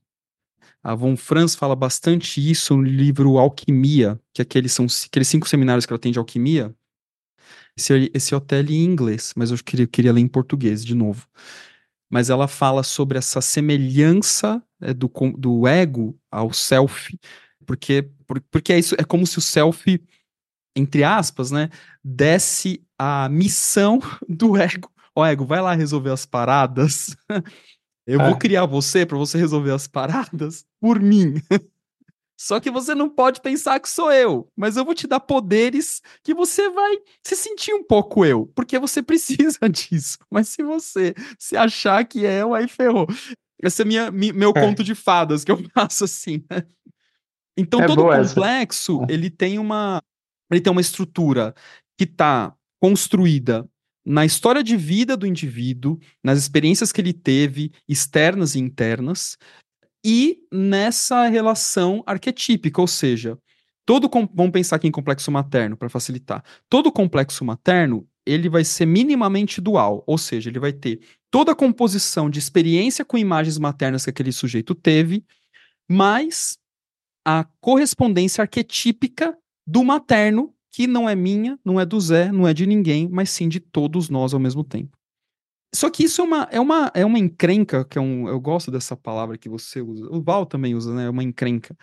A 0.82 0.94
Von 0.94 1.16
Franz 1.16 1.54
fala 1.54 1.74
bastante 1.74 2.46
isso 2.46 2.76
no 2.76 2.82
livro 2.82 3.38
Alquimia, 3.38 4.20
que 4.34 4.42
aqueles 4.42 4.72
são 4.72 4.86
aqueles 5.06 5.28
cinco 5.28 5.48
seminários 5.48 5.86
que 5.86 5.92
ela 5.92 5.98
tem 5.98 6.12
de 6.12 6.18
alquimia. 6.18 6.74
Esse, 7.76 8.10
esse 8.14 8.34
hotel 8.34 8.66
em 8.70 8.84
inglês, 8.84 9.32
mas 9.34 9.50
eu 9.50 9.56
queria, 9.64 9.86
queria 9.86 10.12
ler 10.12 10.20
em 10.20 10.28
português 10.28 10.84
de 10.84 10.94
novo. 10.94 11.26
Mas 12.10 12.28
ela 12.28 12.46
fala 12.46 12.82
sobre 12.82 13.18
essa 13.18 13.40
semelhança 13.40 14.62
é, 14.80 14.92
do, 14.92 15.10
do 15.38 15.66
ego 15.66 16.16
ao 16.30 16.52
self, 16.52 17.18
porque, 17.66 18.08
porque 18.50 18.72
é 18.72 18.78
isso, 18.78 18.94
é 18.98 19.04
como 19.04 19.26
se 19.26 19.38
o 19.38 19.40
self, 19.40 20.00
entre 20.76 21.04
aspas, 21.04 21.50
né, 21.50 21.70
desse 22.02 22.82
a 22.98 23.28
missão 23.28 23.98
do 24.28 24.56
ego 24.56 24.90
ó, 25.16 25.24
ego, 25.26 25.44
vai 25.46 25.60
lá 25.62 25.74
resolver 25.74 26.10
as 26.10 26.26
paradas. 26.26 27.16
Eu 28.06 28.20
É. 28.20 28.28
vou 28.28 28.36
criar 28.38 28.66
você 28.66 29.06
pra 29.06 29.16
você 29.16 29.38
resolver 29.38 29.70
as 29.70 29.86
paradas 29.86 30.66
por 30.80 31.00
mim. 31.00 31.34
Só 32.38 32.58
que 32.60 32.70
você 32.70 32.94
não 32.94 33.08
pode 33.08 33.40
pensar 33.40 33.78
que 33.80 33.88
sou 33.88 34.10
eu, 34.12 34.50
mas 34.56 34.76
eu 34.76 34.84
vou 34.84 34.92
te 34.94 35.06
dar 35.06 35.20
poderes 35.20 36.02
que 36.22 36.34
você 36.34 36.68
vai 36.68 36.96
se 37.24 37.36
sentir 37.36 37.72
um 37.72 37.82
pouco 37.84 38.24
eu, 38.24 38.50
porque 38.56 38.76
você 38.78 39.02
precisa 39.02 39.68
disso. 39.70 40.18
Mas 40.30 40.48
se 40.48 40.62
você 40.62 41.14
se 41.38 41.56
achar 41.56 42.04
que 42.04 42.26
é 42.26 42.42
eu, 42.42 42.52
aí 42.52 42.66
ferrou. 42.68 43.06
Esse 43.62 43.82
é 43.82 43.84
minha, 43.84 44.10
mi- 44.10 44.32
meu 44.32 44.50
É. 44.50 44.60
conto 44.60 44.82
de 44.84 44.94
fadas 44.96 45.44
que 45.44 45.52
eu 45.52 45.62
faço 45.72 46.04
assim. 46.04 46.44
né? 46.50 46.66
Então 47.56 47.80
É 47.80 47.86
todo 47.86 48.12
essa. 48.12 48.34
complexo, 48.34 49.00
É. 49.08 49.12
ele 49.14 49.30
tem 49.30 49.58
uma 49.60 50.02
ele 50.54 50.62
tem 50.62 50.70
uma 50.70 50.80
estrutura 50.80 51.54
que 51.98 52.04
está 52.04 52.54
construída 52.80 53.68
na 54.04 54.24
história 54.24 54.62
de 54.62 54.76
vida 54.76 55.16
do 55.16 55.26
indivíduo, 55.26 55.98
nas 56.22 56.38
experiências 56.38 56.92
que 56.92 57.00
ele 57.00 57.12
teve, 57.12 57.72
externas 57.88 58.54
e 58.54 58.58
internas, 58.58 59.38
e 60.04 60.40
nessa 60.52 61.26
relação 61.28 62.02
arquetípica, 62.06 62.80
ou 62.80 62.86
seja, 62.86 63.38
todo 63.86 64.10
vamos 64.34 64.52
pensar 64.52 64.76
aqui 64.76 64.86
em 64.86 64.92
complexo 64.92 65.30
materno 65.30 65.76
para 65.76 65.88
facilitar. 65.88 66.44
Todo 66.68 66.92
complexo 66.92 67.42
materno, 67.44 68.06
ele 68.26 68.50
vai 68.50 68.64
ser 68.64 68.84
minimamente 68.84 69.60
dual, 69.60 70.04
ou 70.06 70.18
seja, 70.18 70.50
ele 70.50 70.58
vai 70.58 70.72
ter 70.72 71.00
toda 71.30 71.52
a 71.52 71.56
composição 71.56 72.28
de 72.28 72.38
experiência 72.38 73.04
com 73.04 73.16
imagens 73.16 73.58
maternas 73.58 74.04
que 74.04 74.10
aquele 74.10 74.32
sujeito 74.32 74.74
teve, 74.74 75.24
mais 75.88 76.58
a 77.26 77.44
correspondência 77.60 78.42
arquetípica 78.42 79.36
do 79.66 79.82
materno, 79.84 80.54
que 80.70 80.86
não 80.86 81.08
é 81.08 81.14
minha, 81.14 81.58
não 81.64 81.80
é 81.80 81.86
do 81.86 82.00
Zé, 82.00 82.32
não 82.32 82.46
é 82.48 82.52
de 82.52 82.66
ninguém, 82.66 83.08
mas 83.08 83.30
sim 83.30 83.48
de 83.48 83.60
todos 83.60 84.08
nós 84.08 84.34
ao 84.34 84.40
mesmo 84.40 84.64
tempo. 84.64 84.96
Só 85.74 85.90
que 85.90 86.04
isso 86.04 86.20
é 86.20 86.24
uma, 86.24 86.48
é 86.52 86.60
uma, 86.60 86.90
é 86.94 87.04
uma 87.04 87.18
encrenca, 87.18 87.84
que 87.84 87.98
é 87.98 88.00
um, 88.00 88.28
eu 88.28 88.40
gosto 88.40 88.70
dessa 88.70 88.96
palavra 88.96 89.36
que 89.36 89.48
você 89.48 89.80
usa, 89.80 90.06
o 90.10 90.22
Val 90.22 90.46
também 90.46 90.74
usa, 90.74 90.94
né? 90.94 91.06
É 91.06 91.10
uma 91.10 91.22
encrenca. 91.22 91.76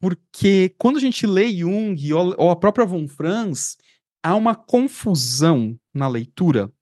Porque 0.00 0.74
quando 0.78 0.96
a 0.96 1.00
gente 1.00 1.26
lê 1.26 1.52
Jung 1.52 2.12
ou, 2.12 2.34
ou 2.38 2.50
a 2.50 2.56
própria 2.56 2.86
Von 2.86 3.08
Franz, 3.08 3.76
há 4.22 4.34
uma 4.34 4.54
confusão 4.54 5.78
na 5.92 6.08
leitura, 6.08 6.72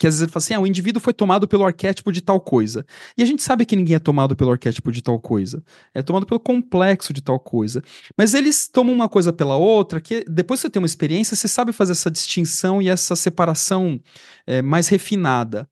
que 0.00 0.06
às 0.06 0.14
vezes 0.14 0.22
ele 0.22 0.32
fala 0.32 0.42
assim, 0.42 0.54
ah, 0.54 0.60
o 0.60 0.66
indivíduo 0.66 0.98
foi 0.98 1.12
tomado 1.12 1.46
pelo 1.46 1.62
arquétipo 1.62 2.10
de 2.10 2.22
tal 2.22 2.40
coisa. 2.40 2.86
E 3.18 3.22
a 3.22 3.26
gente 3.26 3.42
sabe 3.42 3.66
que 3.66 3.76
ninguém 3.76 3.96
é 3.96 3.98
tomado 3.98 4.34
pelo 4.34 4.50
arquétipo 4.50 4.90
de 4.90 5.02
tal 5.02 5.20
coisa. 5.20 5.62
É 5.92 6.00
tomado 6.00 6.24
pelo 6.24 6.40
complexo 6.40 7.12
de 7.12 7.20
tal 7.20 7.38
coisa. 7.38 7.82
Mas 8.16 8.32
eles 8.32 8.66
tomam 8.66 8.94
uma 8.94 9.10
coisa 9.10 9.30
pela 9.30 9.58
outra, 9.58 10.00
que 10.00 10.24
depois 10.26 10.58
que 10.58 10.62
você 10.62 10.70
tem 10.70 10.80
uma 10.80 10.86
experiência, 10.86 11.36
você 11.36 11.46
sabe 11.46 11.70
fazer 11.70 11.92
essa 11.92 12.10
distinção 12.10 12.80
e 12.80 12.88
essa 12.88 13.14
separação 13.14 14.00
é, 14.46 14.62
mais 14.62 14.88
refinada. 14.88 15.68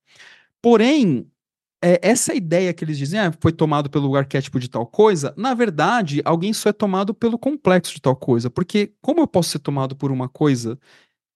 Porém, 0.61 1.26
é, 1.82 1.99
essa 2.02 2.35
ideia 2.35 2.75
que 2.75 2.85
eles 2.85 2.99
dizem, 2.99 3.18
ah, 3.18 3.32
foi 3.40 3.50
tomado 3.50 3.88
pelo 3.88 4.14
arquétipo 4.14 4.61
de 4.61 4.68
tal 4.68 4.87
coisa, 4.87 5.32
na 5.38 5.54
verdade, 5.54 6.20
alguém 6.23 6.52
só 6.52 6.68
é 6.68 6.73
tomado 6.75 7.14
pelo 7.14 7.38
complexo 7.38 7.94
de 7.94 8.02
tal 8.02 8.14
coisa. 8.14 8.50
Porque 8.50 8.92
como 9.00 9.20
eu 9.20 9.26
posso 9.26 9.49
ser 9.49 9.61
tomado 9.61 9.97
por 9.97 10.12
uma 10.12 10.28
coisa 10.28 10.78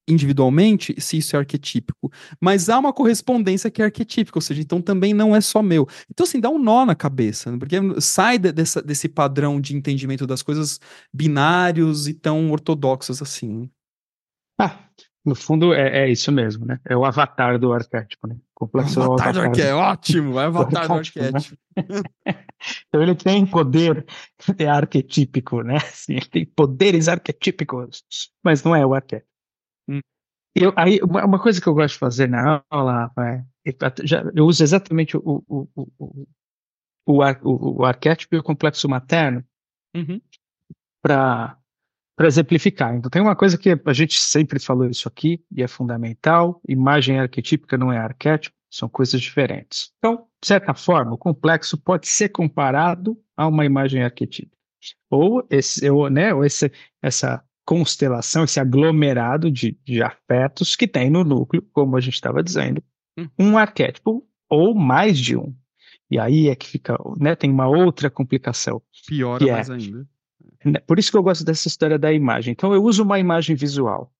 individualmente, 0.08 0.94
se 1.00 1.16
isso 1.18 1.36
é 1.36 1.38
arquetípico, 1.38 2.10
mas 2.40 2.68
há 2.68 2.78
uma 2.78 2.92
correspondência 2.92 3.70
que 3.70 3.80
é 3.80 3.84
arquetípica, 3.84 4.36
ou 4.38 4.42
seja, 4.42 4.60
então 4.60 4.80
também 4.82 5.14
não 5.14 5.34
é 5.34 5.40
só 5.40 5.62
meu. 5.62 5.86
Então, 6.10 6.24
assim, 6.24 6.40
dá 6.40 6.50
um 6.50 6.58
nó 6.58 6.84
na 6.84 6.94
cabeça, 6.94 7.50
né? 7.52 7.58
porque 7.58 7.76
sai 8.00 8.38
de- 8.38 8.52
dessa, 8.52 8.82
desse 8.82 9.08
padrão 9.08 9.60
de 9.60 9.76
entendimento 9.76 10.26
das 10.26 10.42
coisas 10.42 10.80
binários 11.12 12.08
e 12.08 12.14
tão 12.14 12.50
ortodoxos 12.50 13.22
assim. 13.22 13.60
né? 13.62 13.68
Ah, 14.60 14.78
no 15.24 15.34
fundo 15.36 15.72
é, 15.72 16.04
é 16.04 16.10
isso 16.10 16.32
mesmo, 16.32 16.66
né? 16.66 16.80
É 16.84 16.96
o 16.96 17.04
avatar 17.04 17.58
do 17.58 17.72
arquétipo, 17.72 18.26
né? 18.26 18.36
Complexo 18.54 19.00
é 19.00 19.02
o 19.02 19.06
Avatar 19.06 19.32
do 19.32 19.38
avatar. 19.40 19.50
arquétipo, 19.50 19.76
ótimo, 19.78 20.32
vai 20.32 20.44
avatar 20.46 20.88
do 20.88 20.94
arquétipo, 20.94 21.20
né? 21.32 21.40
Então 22.88 23.02
ele 23.02 23.14
tem 23.14 23.44
poder 23.44 24.06
é 24.58 24.66
arquetípico, 24.68 25.62
né? 25.62 25.76
Assim, 25.76 26.14
ele 26.14 26.26
tem 26.26 26.46
poderes 26.46 27.08
arquetípicos, 27.08 28.04
mas 28.44 28.62
não 28.62 28.74
é 28.74 28.84
o 28.86 28.94
arquétipo. 28.94 29.31
Eu, 30.54 30.72
aí, 30.76 31.00
uma, 31.02 31.38
coisa 31.40 31.60
que 31.60 31.66
eu 31.66 31.74
gosto 31.74 31.94
de 31.94 31.98
fazer 31.98 32.28
na 32.28 32.62
aula, 32.70 33.10
é, 33.18 33.42
eu, 33.64 33.74
eu 34.34 34.46
uso 34.46 34.62
exatamente 34.62 35.16
o, 35.16 35.42
o, 35.48 35.68
o, 35.74 36.26
o, 37.06 37.22
ar- 37.22 37.40
o, 37.42 37.80
o 37.80 37.84
arquétipo 37.84 38.34
e 38.34 38.38
o 38.38 38.42
complexo 38.42 38.88
materno 38.88 39.44
Uhum. 39.94 40.20
para 41.02 41.58
para 42.16 42.26
exemplificar. 42.26 42.94
Então, 42.94 43.10
tem 43.10 43.22
uma 43.22 43.34
coisa 43.34 43.58
que 43.58 43.70
a 43.84 43.92
gente 43.92 44.20
sempre 44.20 44.60
falou 44.60 44.88
isso 44.88 45.08
aqui, 45.08 45.42
e 45.50 45.62
é 45.62 45.68
fundamental: 45.68 46.60
imagem 46.68 47.18
arquetípica 47.18 47.76
não 47.76 47.92
é 47.92 47.98
arquétipo, 47.98 48.56
são 48.70 48.88
coisas 48.88 49.20
diferentes. 49.20 49.92
Então, 49.98 50.26
de 50.40 50.46
certa 50.46 50.74
forma, 50.74 51.14
o 51.14 51.18
complexo 51.18 51.76
pode 51.78 52.06
ser 52.08 52.28
comparado 52.30 53.18
a 53.36 53.46
uma 53.46 53.64
imagem 53.64 54.02
arquetípica. 54.02 54.56
Ou, 55.10 55.46
esse, 55.50 55.88
ou, 55.90 56.10
né, 56.10 56.34
ou 56.34 56.44
esse, 56.44 56.70
essa 57.00 57.42
constelação, 57.64 58.44
esse 58.44 58.58
aglomerado 58.58 59.50
de, 59.50 59.78
de 59.84 60.02
afetos 60.02 60.74
que 60.74 60.86
tem 60.86 61.10
no 61.10 61.24
núcleo, 61.24 61.62
como 61.72 61.96
a 61.96 62.00
gente 62.00 62.14
estava 62.14 62.42
dizendo, 62.42 62.82
Hum. 63.18 63.28
um 63.38 63.58
arquétipo 63.58 64.26
ou 64.48 64.74
mais 64.74 65.18
de 65.18 65.36
um. 65.36 65.54
E 66.10 66.18
aí 66.18 66.48
é 66.48 66.54
que 66.54 66.66
fica, 66.66 66.96
né, 67.18 67.34
tem 67.34 67.50
uma 67.50 67.66
outra 67.66 68.10
complicação. 68.10 68.82
Piora 69.06 69.46
é. 69.48 69.52
mais 69.52 69.70
ainda. 69.70 70.06
Né, 70.64 70.78
Por 70.80 70.98
isso 70.98 71.10
que 71.10 71.16
eu 71.16 71.22
gosto 71.22 71.44
dessa 71.44 71.68
história 71.68 71.98
da 71.98 72.12
imagem. 72.12 72.52
Então, 72.52 72.72
eu 72.72 72.82
uso 72.82 73.02
uma 73.02 73.18
imagem 73.18 73.56
visual. 73.56 74.12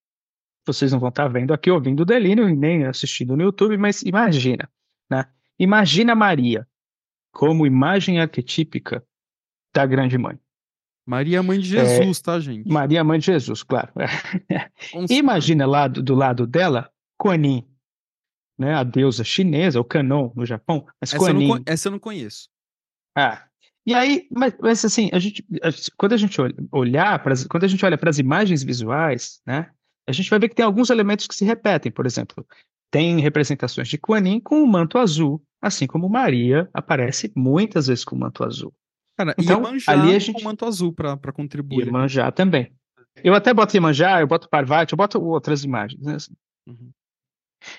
Vocês 0.66 0.92
não 0.92 1.00
vão 1.00 1.08
estar 1.08 1.28
vendo 1.28 1.52
aqui, 1.52 1.70
ouvindo 1.70 2.00
o 2.00 2.04
delírio, 2.04 2.48
e 2.48 2.56
nem 2.56 2.84
assistindo 2.84 3.36
no 3.36 3.42
YouTube, 3.42 3.76
mas 3.76 4.02
imagina, 4.02 4.70
né? 5.10 5.26
Imagina 5.58 6.14
Maria 6.14 6.66
como 7.32 7.66
imagem 7.66 8.20
arquetípica 8.20 9.04
da 9.74 9.84
grande 9.86 10.16
mãe. 10.18 10.38
Maria, 11.12 11.42
mãe 11.42 11.58
de 11.58 11.68
Jesus, 11.68 12.22
tá, 12.22 12.40
gente? 12.40 12.66
Maria, 12.66 13.04
mãe 13.04 13.18
de 13.18 13.26
Jesus, 13.26 13.62
claro. 13.62 13.92
Imagina 15.10 15.66
lá 15.66 15.86
do, 15.86 16.02
do 16.02 16.14
lado 16.14 16.46
dela, 16.46 16.90
Kuan 17.18 17.36
Yin, 17.36 17.68
né? 18.58 18.74
A 18.74 18.82
deusa 18.82 19.22
chinesa, 19.22 19.78
o 19.78 19.84
Kanon 19.84 20.32
no 20.34 20.46
Japão, 20.46 20.86
mas 20.98 21.12
Essa 21.12 21.16
eu, 21.16 21.20
Kuan 21.20 21.34
não, 21.34 21.62
essa 21.66 21.88
eu 21.88 21.92
não 21.92 21.98
conheço. 21.98 22.48
Ah, 23.14 23.44
e 23.86 23.92
aí, 23.92 24.26
mas, 24.30 24.54
mas 24.58 24.82
assim, 24.86 25.10
a 25.12 25.18
gente, 25.18 25.44
a 25.62 25.68
quando 25.98 26.14
a 26.14 26.16
gente 26.16 26.40
olha, 26.40 26.54
olhar 26.72 27.22
para 27.22 27.34
quando 27.46 27.64
a 27.64 27.68
gente 27.68 27.84
olha 27.84 27.98
para 27.98 28.08
as 28.08 28.18
imagens 28.18 28.62
visuais, 28.62 29.42
né, 29.46 29.70
a 30.08 30.12
gente 30.12 30.30
vai 30.30 30.38
ver 30.38 30.48
que 30.48 30.54
tem 30.54 30.64
alguns 30.64 30.88
elementos 30.88 31.26
que 31.26 31.34
se 31.34 31.44
repetem. 31.44 31.92
Por 31.92 32.06
exemplo, 32.06 32.46
tem 32.90 33.20
representações 33.20 33.86
de 33.86 33.98
Kuan 33.98 34.26
Yin 34.26 34.40
com 34.40 34.62
o 34.62 34.66
manto 34.66 34.96
azul, 34.96 35.44
assim 35.60 35.86
como 35.86 36.08
Maria 36.08 36.70
aparece 36.72 37.30
muitas 37.36 37.88
vezes 37.88 38.02
com 38.02 38.16
o 38.16 38.18
manto 38.18 38.42
azul. 38.42 38.72
Cara, 39.16 39.34
Então, 39.38 39.58
Iemanjá 39.62 39.92
ali 39.92 40.10
a 40.10 40.12
com 40.14 40.18
gente- 40.20 40.44
manto 40.44 40.64
azul 40.64 40.92
pra 40.92 41.16
contribuir. 41.32 41.86
Iemanjá 41.86 42.30
também. 42.32 42.72
Eu 43.22 43.34
até 43.34 43.52
boto 43.52 43.76
Iemanjá, 43.76 44.20
eu 44.20 44.26
boto 44.26 44.48
Parvati, 44.48 44.92
eu 44.92 44.96
boto 44.96 45.22
outras 45.22 45.64
imagens. 45.64 46.00
né? 46.02 46.16
Uhum. 46.66 46.90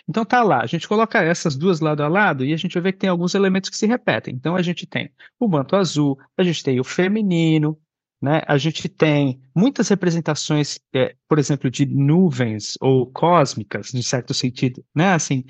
Então 0.08 0.24
tá 0.24 0.42
lá, 0.44 0.62
a 0.62 0.66
gente 0.66 0.88
coloca 0.88 1.22
essas 1.22 1.58
duas 1.58 1.82
lado 1.82 2.02
a 2.04 2.08
lado 2.08 2.46
e 2.46 2.54
a 2.54 2.58
gente 2.58 2.74
vai 2.74 2.84
ver 2.84 2.94
que 2.94 3.00
tem 3.00 3.10
alguns 3.10 3.36
elementos 3.36 3.70
que 3.70 3.76
se 3.76 3.86
repetem. 3.86 4.34
Então 4.34 4.56
a 4.56 4.62
gente 4.62 4.86
tem 4.86 5.12
o 5.40 5.48
manto 5.48 5.76
azul, 5.76 6.18
a 6.38 6.44
gente 6.44 6.64
tem 6.64 6.80
o 6.80 6.84
feminino, 6.86 7.78
né? 8.22 8.42
A 8.48 8.58
gente 8.58 8.88
tem 8.88 9.42
muitas 9.54 9.90
representações, 9.90 10.80
é, 10.96 11.16
por 11.28 11.38
exemplo, 11.38 11.70
de 11.70 11.86
nuvens 11.86 12.78
ou 12.80 13.12
cósmicas, 13.12 13.88
de 13.88 14.02
certo 14.04 14.34
sentido, 14.34 14.82
né? 14.96 15.14
Assim, 15.14 15.44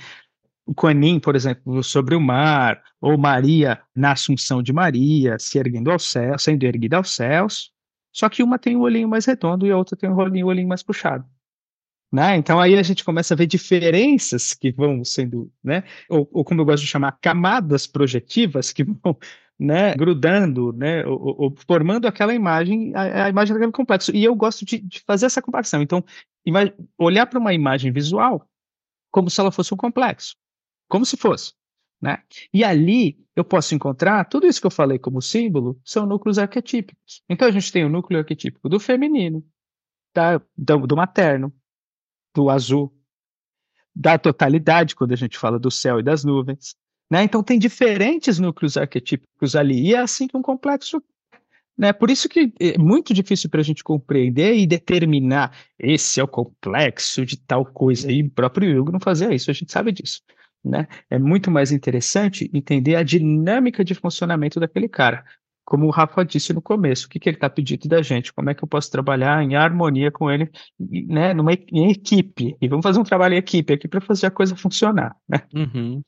o 0.65 0.89
Yin, 0.89 1.19
por 1.19 1.35
exemplo, 1.35 1.83
sobre 1.83 2.15
o 2.15 2.21
mar, 2.21 2.81
ou 3.01 3.17
Maria 3.17 3.81
na 3.95 4.13
Assunção 4.13 4.63
de 4.63 4.71
Maria, 4.71 5.37
se 5.39 5.57
erguendo 5.57 5.91
ao 5.91 5.99
céu, 5.99 6.37
sendo 6.39 6.63
erguida 6.63 6.97
aos 6.97 7.11
céus. 7.15 7.71
Só 8.11 8.29
que 8.29 8.43
uma 8.43 8.59
tem 8.59 8.75
o 8.75 8.81
olhinho 8.81 9.07
mais 9.09 9.25
redondo 9.25 9.65
e 9.65 9.71
a 9.71 9.77
outra 9.77 9.97
tem 9.97 10.09
o 10.09 10.15
olhinho, 10.15 10.45
o 10.45 10.49
olhinho 10.49 10.67
mais 10.67 10.83
puxado. 10.83 11.25
Né? 12.11 12.35
Então 12.37 12.59
aí 12.59 12.77
a 12.77 12.83
gente 12.83 13.03
começa 13.03 13.33
a 13.33 13.37
ver 13.37 13.47
diferenças 13.47 14.53
que 14.53 14.71
vão 14.71 15.03
sendo, 15.03 15.51
né? 15.63 15.83
Ou, 16.07 16.29
ou 16.31 16.45
como 16.45 16.61
eu 16.61 16.65
gosto 16.65 16.83
de 16.83 16.87
chamar, 16.89 17.17
camadas 17.19 17.87
projetivas 17.87 18.71
que 18.71 18.83
vão 18.83 19.17
né, 19.59 19.93
grudando, 19.95 20.73
né, 20.73 21.05
ou, 21.05 21.41
ou- 21.43 21.55
formando 21.67 22.07
aquela 22.07 22.33
imagem, 22.33 22.91
a, 22.95 23.25
a 23.25 23.29
imagem 23.29 23.53
daquele 23.53 23.71
complexo. 23.71 24.15
E 24.15 24.23
eu 24.23 24.35
gosto 24.35 24.65
de, 24.65 24.79
de 24.79 24.99
fazer 25.01 25.25
essa 25.25 25.41
comparação. 25.41 25.81
Então, 25.81 26.03
olhar 26.97 27.25
para 27.25 27.39
uma 27.39 27.53
imagem 27.53 27.91
visual 27.91 28.47
como 29.11 29.29
se 29.29 29.39
ela 29.39 29.51
fosse 29.51 29.73
um 29.73 29.77
complexo, 29.77 30.35
como 30.93 31.07
se 31.07 31.17
fosse, 31.17 31.53
né? 31.99 32.21
E 32.53 32.63
ali 32.63 33.17
eu 33.35 33.43
posso 33.43 33.73
encontrar 33.73 34.25
tudo 34.25 34.45
isso 34.45 34.61
que 34.61 34.67
eu 34.67 34.71
falei 34.71 34.99
como 34.99 35.23
símbolo 35.23 35.81
são 35.83 36.05
núcleos 36.05 36.37
arquetípicos. 36.37 37.23
Então 37.27 37.47
a 37.47 37.51
gente 37.51 37.71
tem 37.71 37.83
o 37.83 37.89
núcleo 37.89 38.19
arquetípico 38.19 38.69
do 38.69 38.79
feminino, 38.79 39.43
da, 40.13 40.39
do, 40.55 40.85
do 40.85 40.95
materno, 40.95 41.51
do 42.31 42.47
azul, 42.47 42.95
da 43.95 44.19
totalidade, 44.19 44.95
quando 44.95 45.13
a 45.13 45.15
gente 45.15 45.35
fala 45.35 45.57
do 45.57 45.71
céu 45.71 45.99
e 45.99 46.03
das 46.03 46.23
nuvens. 46.23 46.75
Né? 47.09 47.23
Então, 47.23 47.41
tem 47.41 47.57
diferentes 47.57 48.37
núcleos 48.37 48.77
arquetípicos 48.77 49.55
ali, 49.55 49.81
e 49.81 49.95
é 49.95 49.99
assim 49.99 50.27
que 50.27 50.37
um 50.37 50.43
complexo. 50.43 51.01
Né? 51.75 51.91
Por 51.91 52.11
isso 52.11 52.29
que 52.29 52.53
é 52.59 52.77
muito 52.77 53.15
difícil 53.15 53.49
para 53.49 53.61
a 53.61 53.63
gente 53.63 53.83
compreender 53.83 54.55
e 54.55 54.67
determinar 54.67 55.57
esse 55.79 56.19
é 56.19 56.23
o 56.23 56.27
complexo 56.27 57.25
de 57.25 57.35
tal 57.35 57.65
coisa. 57.65 58.11
E 58.11 58.21
o 58.21 58.29
próprio 58.29 58.71
Jung 58.71 58.91
não 58.91 58.99
fazia 58.99 59.33
isso, 59.33 59.49
a 59.49 59.53
gente 59.55 59.71
sabe 59.71 59.91
disso. 59.91 60.21
Né? 60.63 60.87
É 61.09 61.19
muito 61.19 61.51
mais 61.51 61.71
interessante 61.71 62.49
entender 62.53 62.95
a 62.95 63.03
dinâmica 63.03 63.83
de 63.83 63.93
funcionamento 63.93 64.59
daquele 64.59 64.87
cara. 64.87 65.23
Como 65.65 65.85
o 65.87 65.89
Rafa 65.89 66.25
disse 66.25 66.51
no 66.51 66.61
começo, 66.61 67.05
o 67.05 67.09
que, 67.09 67.19
que 67.19 67.29
ele 67.29 67.37
está 67.37 67.49
pedindo 67.49 67.87
da 67.87 68.01
gente? 68.01 68.33
Como 68.33 68.49
é 68.49 68.53
que 68.53 68.63
eu 68.63 68.67
posso 68.67 68.91
trabalhar 68.91 69.41
em 69.43 69.55
harmonia 69.55 70.11
com 70.11 70.29
ele, 70.29 70.49
né? 70.79 71.33
Numa, 71.33 71.53
em 71.53 71.89
equipe. 71.89 72.55
E 72.61 72.67
vamos 72.67 72.83
fazer 72.83 72.99
um 72.99 73.03
trabalho 73.03 73.35
em 73.35 73.37
equipe 73.37 73.73
aqui 73.73 73.87
para 73.87 74.01
fazer 74.01 74.27
a 74.27 74.31
coisa 74.31 74.55
funcionar, 74.55 75.15
né? 75.27 75.41
Uhum. 75.53 76.01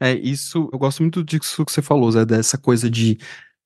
É, 0.00 0.14
isso, 0.14 0.68
eu 0.72 0.78
gosto 0.78 1.02
muito 1.02 1.24
disso 1.24 1.64
que 1.64 1.72
você 1.72 1.82
falou, 1.82 2.10
Zé, 2.10 2.24
dessa 2.24 2.58
coisa 2.58 2.90
de 2.90 3.18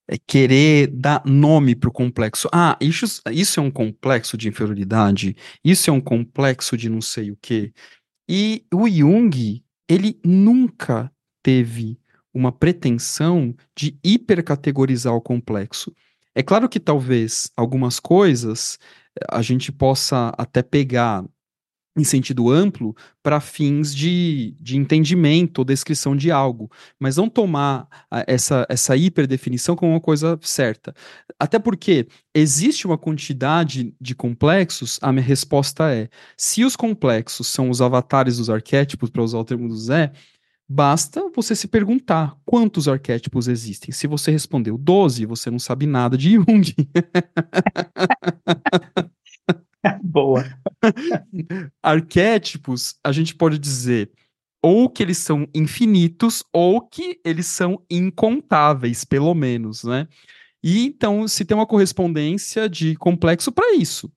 é, 0.09 0.17
querer 0.17 0.87
dar 0.87 1.21
nome 1.25 1.75
para 1.75 1.89
o 1.89 1.93
complexo. 1.93 2.49
Ah, 2.53 2.77
isso, 2.79 3.21
isso 3.31 3.59
é 3.59 3.63
um 3.63 3.71
complexo 3.71 4.37
de 4.37 4.47
inferioridade, 4.47 5.35
isso 5.63 5.89
é 5.89 5.93
um 5.93 6.01
complexo 6.01 6.77
de 6.77 6.89
não 6.89 7.01
sei 7.01 7.31
o 7.31 7.37
quê. 7.41 7.73
E 8.29 8.65
o 8.73 8.89
Jung, 8.89 9.63
ele 9.87 10.19
nunca 10.23 11.11
teve 11.41 11.99
uma 12.33 12.51
pretensão 12.51 13.55
de 13.75 13.97
hipercategorizar 14.03 15.13
o 15.13 15.21
complexo. 15.21 15.93
É 16.35 16.43
claro 16.43 16.69
que 16.69 16.79
talvez 16.79 17.51
algumas 17.57 17.99
coisas 17.99 18.77
eh, 19.19 19.25
a 19.29 19.41
gente 19.41 19.71
possa 19.71 20.31
até 20.37 20.61
pegar 20.61 21.25
em 21.97 22.03
sentido 22.03 22.49
amplo 22.49 22.95
para 23.23 23.39
fins 23.39 23.93
de, 23.93 24.55
de 24.59 24.77
entendimento 24.77 25.59
ou 25.59 25.65
descrição 25.65 26.15
de 26.15 26.31
algo, 26.31 26.71
mas 26.99 27.17
não 27.17 27.27
tomar 27.27 27.87
essa, 28.27 28.65
essa 28.69 28.95
hiperdefinição 28.95 29.75
como 29.75 29.91
uma 29.93 29.99
coisa 30.01 30.39
certa. 30.41 30.93
Até 31.39 31.57
porque 31.59 32.07
existe 32.33 32.85
uma 32.85 32.97
quantidade 32.97 33.93
de 33.99 34.15
complexos, 34.15 34.99
a 35.01 35.11
minha 35.11 35.25
resposta 35.25 35.91
é: 35.91 36.09
se 36.37 36.63
os 36.63 36.75
complexos 36.75 37.47
são 37.47 37.69
os 37.69 37.81
avatares 37.81 38.37
dos 38.37 38.49
arquétipos, 38.49 39.09
para 39.09 39.23
usar 39.23 39.39
o 39.39 39.45
termo 39.45 39.67
do 39.67 39.77
Zé, 39.77 40.11
Basta 40.69 41.31
você 41.33 41.55
se 41.55 41.65
perguntar 41.65 42.35
quantos 42.43 42.89
arquétipos 42.89 43.47
existem. 43.47 43.93
Se 43.93 44.05
você 44.05 44.31
respondeu 44.31 44.77
12, 44.77 45.25
você 45.25 45.49
não 45.49 45.59
sabe 45.59 45.85
nada 45.85 46.17
de 46.17 46.31
Jung. 46.35 46.75
Boa. 50.03 50.45
Arquétipos, 51.81 52.95
a 53.03 53.11
gente 53.11 53.35
pode 53.35 53.57
dizer 53.57 54.11
ou 54.61 54.89
que 54.89 55.03
eles 55.03 55.17
são 55.17 55.47
infinitos 55.53 56.43
ou 56.51 56.81
que 56.81 57.19
eles 57.23 57.45
são 57.45 57.81
incontáveis, 57.89 59.03
pelo 59.03 59.33
menos, 59.33 59.83
né? 59.83 60.07
E 60.63 60.85
então 60.85 61.27
se 61.27 61.45
tem 61.45 61.55
uma 61.55 61.65
correspondência 61.65 62.67
de 62.67 62.95
complexo 62.95 63.51
para 63.51 63.75
isso. 63.75 64.11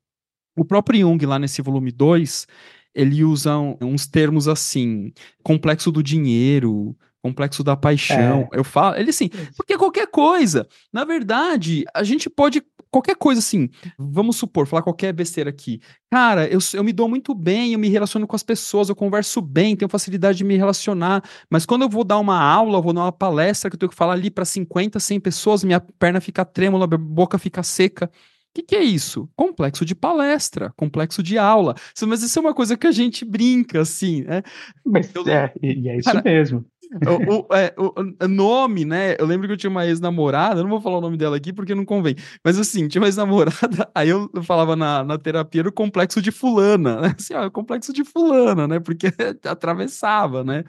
O 0.56 0.64
próprio 0.64 1.00
Jung, 1.00 1.24
lá 1.24 1.38
nesse 1.38 1.62
volume 1.62 1.92
2, 1.92 2.46
ele 2.94 3.22
usa 3.22 3.56
uns 3.80 4.06
termos 4.06 4.48
assim, 4.48 5.12
complexo 5.42 5.92
do 5.92 6.02
dinheiro, 6.02 6.96
complexo 7.22 7.62
da 7.62 7.76
paixão. 7.76 8.48
É. 8.52 8.58
Eu 8.58 8.64
falo, 8.64 8.96
ele 8.96 9.10
assim, 9.10 9.28
porque 9.56 9.76
qualquer 9.78 10.08
coisa, 10.08 10.66
na 10.92 11.04
verdade, 11.04 11.84
a 11.94 12.02
gente 12.02 12.28
pode 12.28 12.62
qualquer 12.90 13.16
coisa 13.16 13.38
assim, 13.38 13.68
vamos 13.98 14.36
supor, 14.36 14.66
falar 14.66 14.82
qualquer 14.82 15.12
besteira 15.12 15.50
aqui. 15.50 15.80
Cara, 16.10 16.48
eu, 16.48 16.58
eu 16.74 16.82
me 16.82 16.92
dou 16.92 17.08
muito 17.08 17.34
bem, 17.34 17.72
eu 17.72 17.78
me 17.78 17.88
relaciono 17.88 18.26
com 18.26 18.34
as 18.34 18.42
pessoas, 18.42 18.88
eu 18.88 18.96
converso 18.96 19.40
bem, 19.40 19.76
tenho 19.76 19.88
facilidade 19.88 20.38
de 20.38 20.44
me 20.44 20.56
relacionar, 20.56 21.22
mas 21.48 21.64
quando 21.64 21.82
eu 21.82 21.88
vou 21.88 22.04
dar 22.04 22.18
uma 22.18 22.40
aula, 22.40 22.80
vou 22.80 22.92
dar 22.92 23.02
uma 23.02 23.12
palestra 23.12 23.70
que 23.70 23.76
eu 23.76 23.78
tenho 23.78 23.90
que 23.90 23.96
falar 23.96 24.14
ali 24.14 24.30
para 24.30 24.44
50, 24.44 24.98
100 24.98 25.20
pessoas, 25.20 25.64
minha 25.64 25.80
perna 25.80 26.20
fica 26.20 26.44
trêmula, 26.44 26.86
minha 26.86 26.98
boca 26.98 27.38
fica 27.38 27.62
seca. 27.62 28.10
O 28.50 28.52
que, 28.52 28.62
que, 28.64 28.74
é 28.74 28.82
isso? 28.82 29.30
Complexo 29.36 29.84
de 29.84 29.94
palestra, 29.94 30.72
complexo 30.76 31.22
de 31.22 31.38
aula. 31.38 31.76
Mas 32.02 32.20
isso 32.24 32.36
é 32.36 32.42
uma 32.42 32.52
coisa 32.52 32.76
que 32.76 32.84
a 32.84 32.90
gente 32.90 33.24
brinca, 33.24 33.80
assim, 33.80 34.22
né? 34.22 34.42
Mas, 34.84 35.14
eu, 35.14 35.22
é, 35.28 35.54
e 35.62 35.88
é 35.88 35.96
isso 35.96 36.10
cara, 36.10 36.20
mesmo. 36.20 36.66
O, 36.92 37.46
o, 37.48 37.54
é, 37.54 37.72
o, 37.78 38.28
nome, 38.28 38.84
né? 38.84 39.14
Eu 39.18 39.26
lembro 39.26 39.46
que 39.46 39.52
eu 39.52 39.56
tinha 39.56 39.70
uma 39.70 39.86
ex-namorada, 39.86 40.62
não 40.62 40.70
vou 40.70 40.80
falar 40.80 40.98
o 40.98 41.00
nome 41.00 41.16
dela 41.16 41.36
aqui 41.36 41.52
porque 41.52 41.74
não 41.74 41.84
convém. 41.84 42.16
Mas 42.44 42.58
assim, 42.58 42.88
tinha 42.88 43.00
uma 43.00 43.06
ex-namorada, 43.06 43.88
aí 43.94 44.08
eu 44.08 44.28
falava 44.42 44.74
na, 44.74 45.04
na 45.04 45.16
terapia 45.16 45.62
o 45.62 45.72
complexo 45.72 46.20
de 46.20 46.32
fulana, 46.32 47.00
né? 47.00 47.14
Assim, 47.18 47.34
ó, 47.34 47.46
o 47.46 47.50
complexo 47.50 47.92
de 47.92 48.04
fulana, 48.04 48.66
né? 48.66 48.80
Porque 48.80 49.06
atravessava, 49.46 50.42
né? 50.42 50.64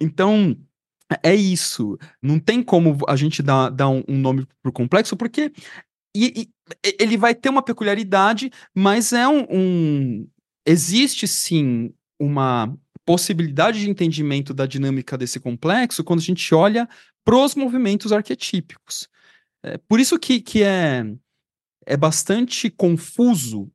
Então, 0.00 0.56
é 1.22 1.34
isso. 1.34 1.96
Não 2.20 2.40
tem 2.40 2.62
como 2.62 2.98
a 3.06 3.14
gente 3.14 3.42
dar, 3.42 3.70
dar 3.70 3.88
um, 3.88 4.02
um 4.08 4.18
nome 4.18 4.46
pro 4.60 4.72
complexo, 4.72 5.16
porque 5.16 5.52
e, 6.16 6.42
e, 6.42 6.50
ele 6.98 7.16
vai 7.16 7.34
ter 7.34 7.48
uma 7.48 7.62
peculiaridade, 7.62 8.50
mas 8.74 9.12
é 9.12 9.28
um, 9.28 9.46
um, 9.50 10.28
Existe 10.64 11.26
sim 11.26 11.92
uma 12.20 12.72
possibilidade 13.04 13.80
de 13.80 13.90
entendimento 13.90 14.54
da 14.54 14.66
dinâmica 14.66 15.16
desse 15.18 15.40
complexo 15.40 16.04
quando 16.04 16.20
a 16.20 16.22
gente 16.22 16.54
olha 16.54 16.88
pros 17.24 17.54
movimentos 17.54 18.12
arquetípicos. 18.12 19.08
É, 19.62 19.78
por 19.78 20.00
isso 20.00 20.18
que, 20.18 20.40
que 20.40 20.62
é, 20.62 21.04
é 21.86 21.96
bastante 21.96 22.70
confuso. 22.70 23.70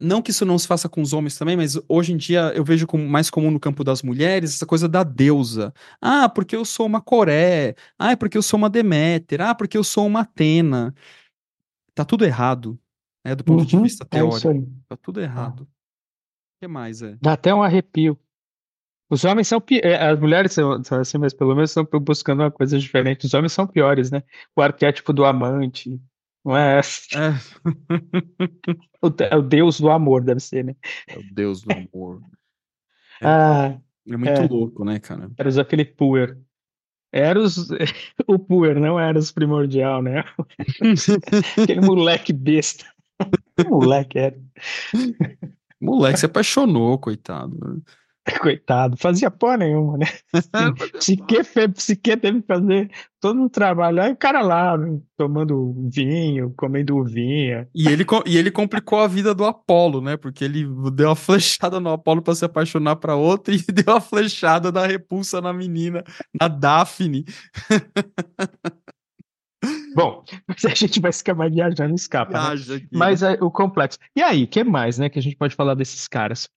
Não 0.00 0.22
que 0.22 0.30
isso 0.30 0.44
não 0.44 0.56
se 0.56 0.66
faça 0.66 0.88
com 0.88 1.02
os 1.02 1.12
homens 1.12 1.36
também, 1.36 1.56
mas 1.56 1.76
hoje 1.88 2.12
em 2.12 2.16
dia 2.16 2.52
eu 2.54 2.64
vejo 2.64 2.86
como, 2.86 3.08
mais 3.08 3.28
comum 3.28 3.50
no 3.50 3.58
campo 3.58 3.82
das 3.82 4.00
mulheres 4.00 4.54
essa 4.54 4.64
coisa 4.64 4.88
da 4.88 5.02
deusa. 5.02 5.74
Ah, 6.00 6.28
porque 6.28 6.54
eu 6.54 6.64
sou 6.64 6.86
uma 6.86 7.00
Coré. 7.00 7.74
Ah, 7.98 8.12
é 8.12 8.16
porque 8.16 8.38
eu 8.38 8.42
sou 8.42 8.58
uma 8.58 8.70
Deméter. 8.70 9.40
Ah, 9.40 9.54
porque 9.54 9.76
eu 9.76 9.82
sou 9.82 10.06
uma 10.06 10.20
Atena 10.20 10.94
tá 11.98 12.04
tudo 12.04 12.24
errado, 12.24 12.78
né, 13.24 13.34
do 13.34 13.42
ponto 13.42 13.60
uhum, 13.60 13.66
de 13.66 13.76
vista 13.78 14.04
é 14.04 14.06
teórico. 14.06 14.48
É 14.48 14.62
tá 14.88 14.96
tudo 14.96 15.20
errado. 15.20 15.68
O 16.58 16.60
que 16.60 16.66
mais 16.66 17.02
é? 17.02 17.16
Dá 17.22 17.34
até 17.34 17.54
um 17.54 17.62
arrepio. 17.62 18.18
Os 19.08 19.24
homens 19.24 19.46
são 19.46 19.60
pi... 19.60 19.80
É, 19.82 20.08
as 20.08 20.18
mulheres 20.18 20.52
são 20.52 20.82
assim, 21.00 21.16
mas 21.16 21.32
pelo 21.32 21.54
menos 21.54 21.70
estão 21.70 21.86
buscando 22.00 22.42
uma 22.42 22.50
coisa 22.50 22.76
diferente. 22.76 23.26
Os 23.26 23.32
homens 23.32 23.52
são 23.52 23.64
piores, 23.64 24.10
né? 24.10 24.24
O 24.56 24.60
arquétipo 24.60 25.12
do 25.12 25.24
amante, 25.24 26.00
não 26.44 26.56
é? 26.56 26.80
é. 26.80 26.82
o, 29.00 29.06
é 29.22 29.36
o 29.36 29.42
deus 29.42 29.80
do 29.80 29.88
amor, 29.88 30.24
deve 30.24 30.40
ser, 30.40 30.64
né? 30.64 30.74
É 31.06 31.16
o 31.16 31.22
deus 31.32 31.62
do 31.62 31.72
amor. 31.72 32.20
É, 33.20 33.26
ah, 33.26 33.80
é 34.06 34.16
muito 34.16 34.30
é. 34.30 34.46
louco, 34.46 34.84
né, 34.84 35.00
cara? 35.00 35.28
Era 35.36 35.60
aquele 35.60 35.84
puer. 35.84 36.38
Eros, 37.12 37.68
o 38.28 38.38
Puer, 38.38 38.78
não 38.78 39.00
Eros 39.00 39.32
primordial, 39.32 40.02
né? 40.02 40.22
Aquele 41.60 41.80
moleque 41.80 42.32
besta. 42.32 42.84
Que 43.56 43.64
moleque 43.64 44.18
era. 44.18 44.38
Moleque 45.80 46.18
se 46.18 46.26
apaixonou, 46.26 46.98
coitado. 46.98 47.82
Coitado, 48.40 48.96
fazia 48.96 49.30
porra 49.30 49.58
nenhuma, 49.58 49.98
né? 49.98 50.06
Psique, 50.98 51.36
Psique 51.74 52.16
teve 52.16 52.42
que 52.42 52.46
fazer 52.46 52.90
todo 53.20 53.40
um 53.40 53.48
trabalho. 53.48 54.02
Aí 54.02 54.12
o 54.12 54.16
cara 54.16 54.42
lá, 54.42 54.76
tomando 55.16 55.74
vinho, 55.90 56.52
comendo 56.56 57.02
vinha. 57.04 57.68
E 57.74 57.88
ele, 57.88 58.04
e 58.26 58.36
ele 58.36 58.50
complicou 58.50 59.00
a 59.00 59.08
vida 59.08 59.34
do 59.34 59.44
Apolo, 59.44 60.00
né? 60.00 60.16
Porque 60.16 60.44
ele 60.44 60.66
deu 60.92 61.08
uma 61.08 61.16
flechada 61.16 61.80
no 61.80 61.90
Apolo 61.90 62.22
para 62.22 62.34
se 62.34 62.44
apaixonar 62.44 62.96
para 62.96 63.16
outra 63.16 63.54
e 63.54 63.58
deu 63.58 63.94
a 63.94 64.00
flechada 64.00 64.70
da 64.70 64.86
repulsa 64.86 65.40
na 65.40 65.52
menina, 65.52 66.04
na 66.38 66.48
Daphne. 66.48 67.24
Bom, 69.98 70.24
a 70.64 70.74
gente 70.74 71.00
vai 71.00 71.12
ficar 71.12 71.34
mais 71.34 71.52
viajando 71.52 71.94
escapa. 71.94 72.32
Né? 72.32 72.38
Viaja 72.38 72.74
né? 72.74 72.88
Mas 72.92 73.22
é, 73.22 73.32
o 73.40 73.50
complexo. 73.50 73.98
E 74.14 74.22
aí, 74.22 74.44
o 74.44 74.48
que 74.48 74.62
mais, 74.62 74.96
né, 74.96 75.08
que 75.08 75.18
a 75.18 75.22
gente 75.22 75.36
pode 75.36 75.56
falar 75.56 75.74
desses 75.74 76.06
caras? 76.06 76.48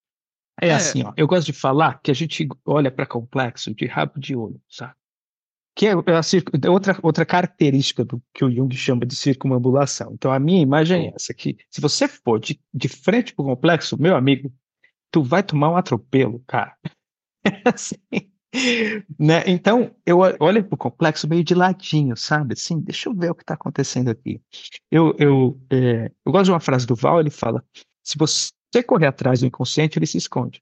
É, 0.61 0.67
é, 0.67 0.73
assim, 0.75 1.03
ó, 1.03 1.11
eu 1.17 1.25
gosto 1.25 1.47
de 1.47 1.53
falar 1.53 1.99
que 2.03 2.11
a 2.11 2.13
gente 2.13 2.47
olha 2.63 2.91
para 2.91 3.07
complexo 3.07 3.73
de 3.73 3.87
rabo 3.87 4.19
de 4.19 4.35
olho, 4.35 4.61
sabe? 4.69 4.93
Que 5.75 5.87
é, 5.87 5.91
é 5.91 6.69
outra, 6.69 6.99
outra 7.01 7.25
característica 7.25 8.05
do 8.05 8.21
que 8.33 8.45
o 8.45 8.51
Jung 8.51 8.75
chama 8.75 9.05
de 9.05 9.15
circunambulação. 9.15 10.11
Então, 10.13 10.31
a 10.31 10.37
minha 10.37 10.61
imagem 10.61 11.07
é 11.07 11.13
essa, 11.15 11.33
que 11.33 11.57
se 11.69 11.81
você 11.81 12.07
for 12.07 12.39
de, 12.39 12.61
de 12.71 12.89
frente 12.89 13.33
pro 13.33 13.45
complexo, 13.45 13.99
meu 13.99 14.15
amigo, 14.15 14.53
tu 15.09 15.23
vai 15.23 15.41
tomar 15.41 15.71
um 15.71 15.77
atropelo, 15.77 16.43
cara. 16.45 16.75
assim, 17.65 17.95
né? 19.19 19.43
Então, 19.47 19.95
eu 20.05 20.19
olho 20.19 20.63
pro 20.63 20.77
complexo 20.77 21.27
meio 21.27 21.43
de 21.43 21.55
ladinho, 21.55 22.17
sabe? 22.17 22.53
Assim, 22.53 22.79
deixa 22.79 23.09
eu 23.09 23.13
ver 23.13 23.31
o 23.31 23.35
que 23.35 23.43
está 23.43 23.53
acontecendo 23.53 24.09
aqui. 24.09 24.41
Eu, 24.89 25.15
eu, 25.17 25.59
é, 25.69 26.11
eu 26.25 26.31
gosto 26.31 26.45
de 26.45 26.51
uma 26.51 26.59
frase 26.59 26.85
do 26.85 26.95
Val, 26.95 27.19
ele 27.19 27.29
fala, 27.29 27.63
se 28.03 28.17
você 28.17 28.83
correr 28.85 29.07
atrás 29.07 29.39
do 29.39 29.45
inconsciente, 29.45 29.97
ele 29.97 30.05
se 30.05 30.17
esconde. 30.17 30.61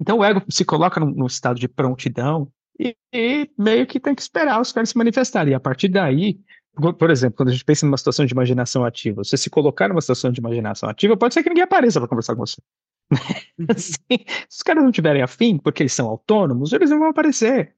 Então 0.00 0.18
o 0.18 0.24
ego 0.24 0.42
se 0.48 0.64
coloca 0.64 1.00
num, 1.00 1.10
num 1.10 1.26
estado 1.26 1.58
de 1.58 1.68
prontidão 1.68 2.50
e, 2.78 2.96
e, 3.12 3.50
meio 3.58 3.86
que 3.86 3.98
tem 3.98 4.14
que 4.14 4.22
esperar 4.22 4.60
os 4.60 4.72
caras 4.72 4.90
se 4.90 4.96
manifestarem. 4.96 5.52
E 5.52 5.54
a 5.54 5.60
partir 5.60 5.88
daí, 5.88 6.38
por, 6.74 6.94
por, 6.94 7.10
exemplo, 7.10 7.36
quando 7.36 7.48
a 7.48 7.52
gente 7.52 7.64
pensa 7.64 7.84
numa 7.84 7.98
situação 7.98 8.24
de 8.24 8.32
imaginação 8.32 8.84
ativa, 8.84 9.24
você 9.24 9.36
se 9.36 9.50
colocar 9.50 9.88
numa 9.88 10.00
situação 10.00 10.30
de 10.30 10.40
imaginação 10.40 10.88
ativa, 10.88 11.16
pode 11.16 11.34
ser 11.34 11.42
que 11.42 11.48
ninguém 11.48 11.64
apareça 11.64 11.98
para 11.98 12.08
conversar 12.08 12.36
com 12.36 12.46
você. 12.46 12.60
assim, 13.68 14.24
se 14.48 14.58
os 14.58 14.62
caras 14.62 14.84
não 14.84 14.92
tiverem 14.92 15.22
afim, 15.22 15.58
porque 15.58 15.82
eles 15.82 15.92
são 15.92 16.08
autônomos, 16.08 16.72
eles 16.72 16.90
não 16.90 16.98
vão 16.98 17.08
aparecer. 17.08 17.74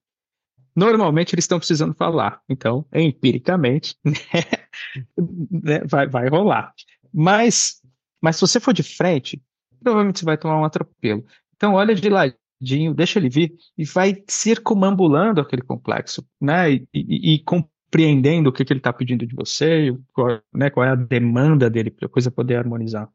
Normalmente 0.75 1.35
eles 1.35 1.45
estão 1.45 1.59
precisando 1.59 1.95
falar. 1.95 2.41
Então, 2.49 2.87
empiricamente, 2.93 3.97
né, 4.05 5.81
vai, 5.87 6.07
vai 6.07 6.29
rolar. 6.29 6.73
Mas 7.13 7.81
mas 8.23 8.37
se 8.37 8.43
você 8.43 8.61
for 8.61 8.75
de 8.75 8.83
frente, 8.83 9.43
provavelmente 9.83 10.19
você 10.19 10.25
vai 10.27 10.37
tomar 10.37 10.61
um 10.61 10.65
atropelo. 10.65 11.25
Então 11.57 11.75
olha 11.75 11.95
de 11.95 12.09
ladinho 12.09 12.41
Dinho, 12.61 12.93
deixa 12.93 13.19
ele 13.19 13.31
vir, 13.31 13.55
e 13.77 13.85
vai 13.87 14.23
circumambulando 14.29 15.41
aquele 15.41 15.63
complexo, 15.63 16.23
né? 16.39 16.73
E, 16.73 16.87
e, 16.93 17.35
e 17.35 17.39
compreendendo 17.43 18.51
o 18.51 18.53
que, 18.53 18.65
que 18.65 18.73
ele 18.73 18.81
está 18.81 18.93
pedindo 18.93 19.27
de 19.27 19.35
você, 19.35 19.97
qual, 20.13 20.43
né, 20.53 20.69
qual 20.69 20.85
é 20.85 20.91
a 20.91 20.95
demanda 20.95 21.71
dele 21.71 21.91
para 21.91 22.05
a 22.05 22.11
coisa 22.11 22.31
poder 22.31 22.57
harmonizar. 22.57 23.09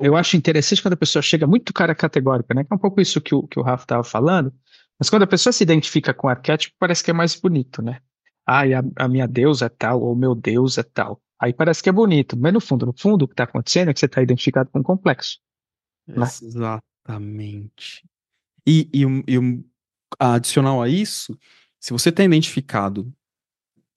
Eu 0.00 0.16
acho 0.16 0.36
interessante 0.36 0.82
quando 0.82 0.94
a 0.94 0.96
pessoa 0.96 1.22
chega 1.22 1.46
muito 1.46 1.72
cara 1.72 1.94
categórica, 1.94 2.54
né? 2.54 2.64
Que 2.64 2.72
é 2.72 2.76
um 2.76 2.78
pouco 2.78 3.00
isso 3.00 3.20
que 3.20 3.34
o, 3.34 3.46
que 3.46 3.58
o 3.58 3.62
Rafa 3.62 3.84
estava 3.84 4.04
falando, 4.04 4.52
mas 4.98 5.08
quando 5.08 5.22
a 5.22 5.26
pessoa 5.26 5.52
se 5.52 5.62
identifica 5.62 6.12
com 6.12 6.26
o 6.26 6.30
arquétipo, 6.30 6.74
parece 6.78 7.02
que 7.02 7.10
é 7.10 7.14
mais 7.14 7.34
bonito, 7.34 7.82
né? 7.82 8.00
Ah, 8.46 8.62
a, 8.62 9.04
a 9.04 9.08
minha 9.08 9.26
deusa 9.28 9.66
é 9.66 9.68
tal, 9.68 10.02
ou 10.02 10.16
meu 10.16 10.34
deus 10.34 10.78
é 10.78 10.82
tal. 10.82 11.20
Aí 11.38 11.52
parece 11.52 11.82
que 11.82 11.88
é 11.88 11.92
bonito, 11.92 12.36
mas 12.36 12.52
no 12.52 12.60
fundo, 12.60 12.84
no 12.84 12.92
fundo, 12.92 13.24
o 13.24 13.28
que 13.28 13.32
está 13.32 13.44
acontecendo 13.44 13.88
é 13.88 13.94
que 13.94 14.00
você 14.00 14.06
está 14.06 14.20
identificado 14.20 14.68
com 14.70 14.80
um 14.80 14.82
complexo. 14.82 15.38
Né? 16.06 16.22
Exatamente. 16.22 18.04
E, 18.66 18.88
e, 18.92 19.04
e 19.04 19.64
adicional 20.18 20.82
a 20.82 20.88
isso, 20.88 21.38
se 21.78 21.92
você 21.92 22.10
está 22.10 22.22
identificado, 22.22 23.10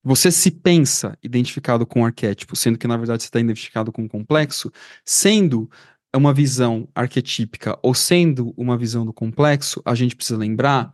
você 0.01 0.31
se 0.31 0.51
pensa 0.51 1.17
identificado 1.21 1.85
com 1.85 2.01
o 2.01 2.05
arquétipo, 2.05 2.55
sendo 2.55 2.77
que 2.77 2.87
na 2.87 2.97
verdade 2.97 3.23
você 3.23 3.27
está 3.27 3.39
identificado 3.39 3.91
com 3.91 4.05
o 4.05 4.09
complexo, 4.09 4.71
sendo 5.05 5.69
uma 6.17 6.33
visão 6.33 6.87
arquetípica 6.93 7.77
ou 7.81 7.93
sendo 7.93 8.53
uma 8.55 8.77
visão 8.77 9.05
do 9.05 9.13
complexo, 9.13 9.81
a 9.85 9.95
gente 9.95 10.15
precisa 10.15 10.37
lembrar 10.37 10.93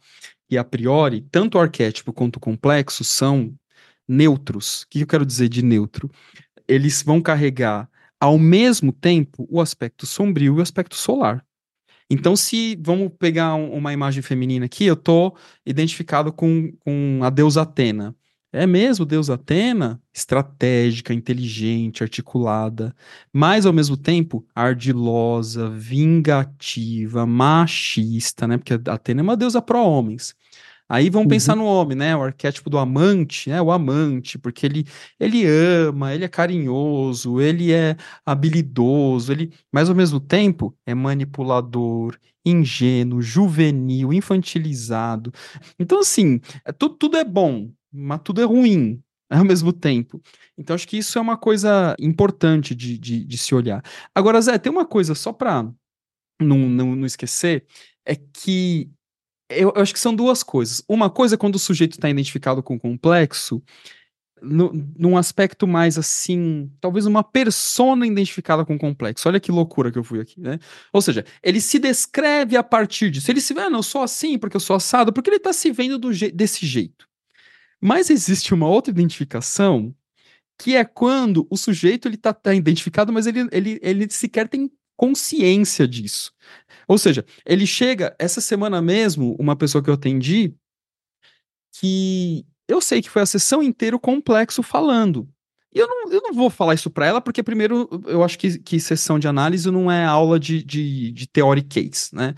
que 0.49 0.57
a 0.57 0.63
priori, 0.63 1.21
tanto 1.31 1.57
o 1.57 1.61
arquétipo 1.61 2.11
quanto 2.11 2.37
o 2.37 2.39
complexo 2.39 3.03
são 3.03 3.53
neutros. 4.07 4.83
O 4.83 4.87
que 4.89 5.01
eu 5.01 5.07
quero 5.07 5.25
dizer 5.25 5.49
de 5.49 5.61
neutro? 5.63 6.09
Eles 6.67 7.03
vão 7.03 7.21
carregar 7.21 7.89
ao 8.19 8.37
mesmo 8.37 8.91
tempo 8.91 9.47
o 9.49 9.61
aspecto 9.61 10.05
sombrio 10.05 10.55
e 10.55 10.59
o 10.59 10.61
aspecto 10.61 10.95
solar. 10.95 11.45
Então, 12.09 12.35
se 12.35 12.75
vamos 12.81 13.11
pegar 13.19 13.53
um, 13.55 13.71
uma 13.71 13.93
imagem 13.93 14.23
feminina 14.23 14.65
aqui, 14.65 14.85
eu 14.85 14.95
estou 14.95 15.37
identificado 15.63 16.33
com, 16.33 16.71
com 16.79 17.19
a 17.21 17.29
deusa 17.29 17.61
Atena. 17.61 18.15
É 18.51 18.65
mesmo, 18.65 19.05
deusa 19.05 19.35
Atena? 19.35 20.01
Estratégica, 20.11 21.13
inteligente, 21.13 22.01
articulada, 22.01 22.95
mas 23.31 23.65
ao 23.65 23.73
mesmo 23.73 23.95
tempo 23.95 24.43
ardilosa, 24.55 25.69
vingativa, 25.69 27.27
machista, 27.27 28.47
né? 28.47 28.57
Porque 28.57 28.73
Atena 28.89 29.21
é 29.21 29.23
uma 29.23 29.37
deusa 29.37 29.61
pró-homens. 29.61 30.35
Aí 30.91 31.11
vamos 31.11 31.25
uhum. 31.25 31.29
pensar 31.29 31.55
no 31.55 31.65
homem, 31.65 31.95
né? 31.95 32.15
O 32.15 32.23
arquétipo 32.23 32.67
do 32.67 32.79
amante, 32.79 33.51
né? 33.51 33.61
O 33.61 33.71
amante, 33.71 34.39
porque 34.39 34.65
ele, 34.65 34.85
ele 35.19 35.45
ama, 35.45 36.15
ele 36.15 36.25
é 36.25 36.27
carinhoso, 36.27 37.39
ele 37.39 37.71
é 37.71 37.95
habilidoso, 38.25 39.31
ele, 39.31 39.53
mas 39.71 39.87
ao 39.87 39.95
mesmo 39.95 40.19
tempo 40.19 40.75
é 40.87 40.95
manipulador, 40.95 42.17
ingênuo, 42.43 43.21
juvenil, 43.21 44.11
infantilizado. 44.11 45.31
Então, 45.77 45.99
assim, 45.99 46.41
é, 46.65 46.71
tudo, 46.71 46.95
tudo 46.95 47.17
é 47.17 47.23
bom, 47.23 47.69
mas 47.91 48.21
tudo 48.23 48.41
é 48.41 48.45
ruim 48.45 49.01
ao 49.29 49.45
mesmo 49.45 49.71
tempo. 49.71 50.21
Então, 50.57 50.73
acho 50.73 50.87
que 50.87 50.97
isso 50.97 51.17
é 51.17 51.21
uma 51.21 51.37
coisa 51.37 51.95
importante 51.99 52.73
de, 52.75 52.97
de, 52.97 53.23
de 53.23 53.37
se 53.37 53.53
olhar. 53.53 53.83
Agora, 54.13 54.41
Zé, 54.41 54.57
tem 54.57 54.71
uma 54.71 54.85
coisa 54.85 55.15
só 55.15 55.31
para 55.31 55.69
não, 56.41 56.57
não, 56.57 56.95
não 56.95 57.05
esquecer, 57.05 57.65
é 58.05 58.15
que 58.15 58.89
eu, 59.49 59.73
eu, 59.75 59.81
acho 59.81 59.93
que 59.93 59.99
são 59.99 60.15
duas 60.15 60.43
coisas. 60.43 60.83
Uma 60.87 61.09
coisa 61.09 61.35
é 61.35 61.37
quando 61.37 61.55
o 61.55 61.59
sujeito 61.59 61.93
está 61.93 62.09
identificado 62.09 62.61
com 62.63 62.75
o 62.75 62.79
complexo, 62.79 63.61
no, 64.41 64.71
num 64.97 65.17
aspecto 65.17 65.67
mais 65.67 65.97
assim, 65.97 66.71
talvez 66.79 67.05
uma 67.05 67.23
persona 67.23 68.07
identificada 68.07 68.65
com 68.65 68.75
o 68.75 68.79
complexo. 68.79 69.27
Olha 69.27 69.39
que 69.39 69.51
loucura 69.51 69.91
que 69.91 69.97
eu 69.99 70.03
fui 70.03 70.19
aqui, 70.19 70.39
né? 70.39 70.59
Ou 70.93 71.01
seja, 71.01 71.25
ele 71.43 71.59
se 71.59 71.79
descreve 71.79 72.55
a 72.55 72.63
partir 72.63 73.09
disso. 73.09 73.29
Ele 73.29 73.41
se 73.41 73.53
vê, 73.53 73.61
ah, 73.61 73.69
não, 73.69 73.79
eu 73.79 73.83
sou 73.83 74.01
assim 74.01 74.37
porque 74.37 74.55
eu 74.55 74.61
sou 74.61 74.75
assado, 74.75 75.11
porque 75.11 75.29
ele 75.29 75.37
está 75.37 75.51
se 75.51 75.71
vendo 75.71 76.13
je 76.13 76.31
desse 76.31 76.65
jeito. 76.65 77.08
Mas 77.81 78.09
existe 78.09 78.53
uma 78.53 78.67
outra 78.67 78.91
identificação 78.91 79.95
que 80.57 80.75
é 80.75 80.83
quando 80.83 81.47
o 81.49 81.55
sujeito 81.55 82.07
ele 82.07 82.15
está 82.15 82.33
tá 82.33 82.53
identificado, 82.53 83.13
mas 83.13 83.25
ele, 83.25 83.47
ele, 83.51 83.79
ele 83.81 84.09
sequer 84.09 84.49
tem 84.49 84.69
consciência 84.97 85.87
disso. 85.87 86.33
Ou 86.85 86.97
seja, 86.97 87.25
ele 87.45 87.65
chega, 87.65 88.13
essa 88.19 88.41
semana 88.41 88.81
mesmo, 88.81 89.37
uma 89.39 89.55
pessoa 89.55 89.81
que 89.81 89.89
eu 89.89 89.93
atendi, 89.93 90.53
que 91.71 92.45
eu 92.67 92.81
sei 92.81 93.01
que 93.01 93.09
foi 93.09 93.21
a 93.21 93.25
sessão 93.25 93.63
inteira 93.63 93.95
o 93.95 93.99
complexo 93.99 94.61
falando. 94.61 95.29
E 95.73 95.79
eu 95.79 95.87
não, 95.87 96.11
eu 96.11 96.21
não 96.21 96.33
vou 96.33 96.49
falar 96.49 96.73
isso 96.73 96.89
para 96.89 97.05
ela, 97.05 97.21
porque 97.21 97.41
primeiro 97.41 97.87
eu 98.07 98.23
acho 98.23 98.37
que, 98.37 98.59
que 98.59 98.79
sessão 98.79 99.17
de 99.17 99.27
análise 99.27 99.71
não 99.71 99.89
é 99.89 100.03
aula 100.03 100.39
de, 100.39 100.63
de, 100.63 101.11
de 101.11 101.27
theory 101.27 101.61
case, 101.61 102.13
né? 102.13 102.33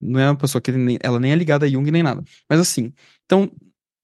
Não 0.00 0.18
é 0.18 0.30
uma 0.30 0.36
pessoa 0.36 0.62
que 0.62 0.72
nem, 0.72 0.98
ela 1.02 1.20
nem 1.20 1.32
é 1.32 1.36
ligada 1.36 1.66
a 1.66 1.68
Jung 1.68 1.90
nem 1.90 2.02
nada. 2.02 2.24
Mas 2.48 2.58
assim, 2.58 2.92
então, 3.24 3.50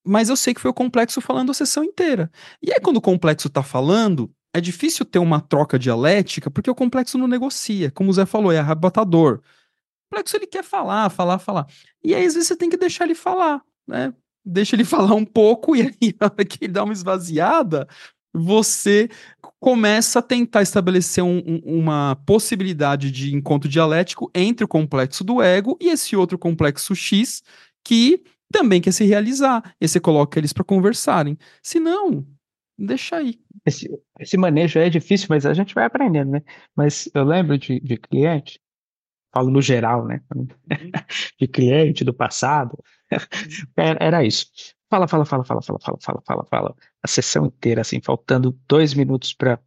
mas 0.08 0.28
eu 0.28 0.36
sei 0.36 0.54
que 0.54 0.60
foi 0.60 0.70
o 0.70 0.74
complexo 0.74 1.20
falando 1.20 1.50
a 1.50 1.54
sessão 1.54 1.84
inteira. 1.84 2.30
E 2.62 2.72
aí, 2.72 2.80
quando 2.80 2.96
o 2.96 3.02
complexo 3.02 3.48
tá 3.48 3.62
falando, 3.62 4.30
é 4.54 4.60
difícil 4.60 5.04
ter 5.04 5.18
uma 5.18 5.40
troca 5.40 5.78
dialética, 5.78 6.50
porque 6.50 6.70
o 6.70 6.74
complexo 6.74 7.18
não 7.18 7.28
negocia. 7.28 7.90
Como 7.90 8.10
o 8.10 8.12
Zé 8.12 8.26
falou, 8.26 8.50
é 8.50 8.58
arrebatador 8.58 9.40
complexo 10.08 10.36
ele 10.36 10.46
quer 10.46 10.64
falar, 10.64 11.10
falar, 11.10 11.38
falar. 11.38 11.66
E 12.02 12.14
aí, 12.14 12.24
às 12.24 12.34
vezes, 12.34 12.48
você 12.48 12.56
tem 12.56 12.70
que 12.70 12.76
deixar 12.76 13.04
ele 13.04 13.14
falar, 13.14 13.62
né? 13.86 14.12
Deixa 14.44 14.74
ele 14.74 14.84
falar 14.84 15.14
um 15.14 15.24
pouco, 15.24 15.76
e 15.76 15.82
aí, 15.82 16.14
na 16.20 16.26
hora 16.26 16.44
que 16.44 16.64
ele 16.64 16.72
dá 16.72 16.82
uma 16.82 16.92
esvaziada, 16.92 17.86
você 18.32 19.08
começa 19.60 20.18
a 20.18 20.22
tentar 20.22 20.62
estabelecer 20.62 21.22
um, 21.22 21.38
um, 21.38 21.60
uma 21.64 22.16
possibilidade 22.26 23.10
de 23.10 23.34
encontro 23.34 23.68
dialético 23.68 24.30
entre 24.34 24.64
o 24.64 24.68
complexo 24.68 25.24
do 25.24 25.42
ego 25.42 25.76
e 25.80 25.88
esse 25.88 26.14
outro 26.14 26.38
complexo 26.38 26.94
X 26.94 27.42
que 27.84 28.22
também 28.52 28.80
quer 28.80 28.92
se 28.92 29.04
realizar. 29.04 29.74
E 29.80 29.88
você 29.88 30.00
coloca 30.00 30.38
eles 30.38 30.52
para 30.52 30.64
conversarem. 30.64 31.38
Se 31.62 31.78
não, 31.78 32.26
deixa 32.78 33.16
aí. 33.16 33.38
Esse, 33.66 33.88
esse 34.18 34.36
manejo 34.36 34.78
é 34.78 34.88
difícil, 34.88 35.26
mas 35.30 35.44
a 35.44 35.54
gente 35.54 35.74
vai 35.74 35.84
aprendendo, 35.84 36.30
né? 36.30 36.42
Mas 36.74 37.08
eu 37.14 37.24
lembro 37.24 37.58
de, 37.58 37.80
de 37.80 37.96
cliente 37.96 38.60
falo 39.32 39.50
no 39.50 39.62
geral, 39.62 40.04
né? 40.06 40.20
Uhum. 40.34 40.48
De 41.38 41.46
cliente 41.46 42.04
do 42.04 42.12
passado. 42.12 42.76
Era, 43.76 43.98
era 44.00 44.24
isso. 44.24 44.46
Fala, 44.90 45.06
fala, 45.06 45.24
fala, 45.24 45.44
fala, 45.44 45.60
fala, 45.62 45.78
fala, 45.80 45.98
fala, 46.00 46.22
fala, 46.26 46.44
fala. 46.46 46.76
A 47.02 47.08
sessão 47.08 47.46
inteira, 47.46 47.82
assim, 47.82 48.00
faltando 48.00 48.58
dois 48.66 48.94
minutos 48.94 49.32
para 49.32 49.60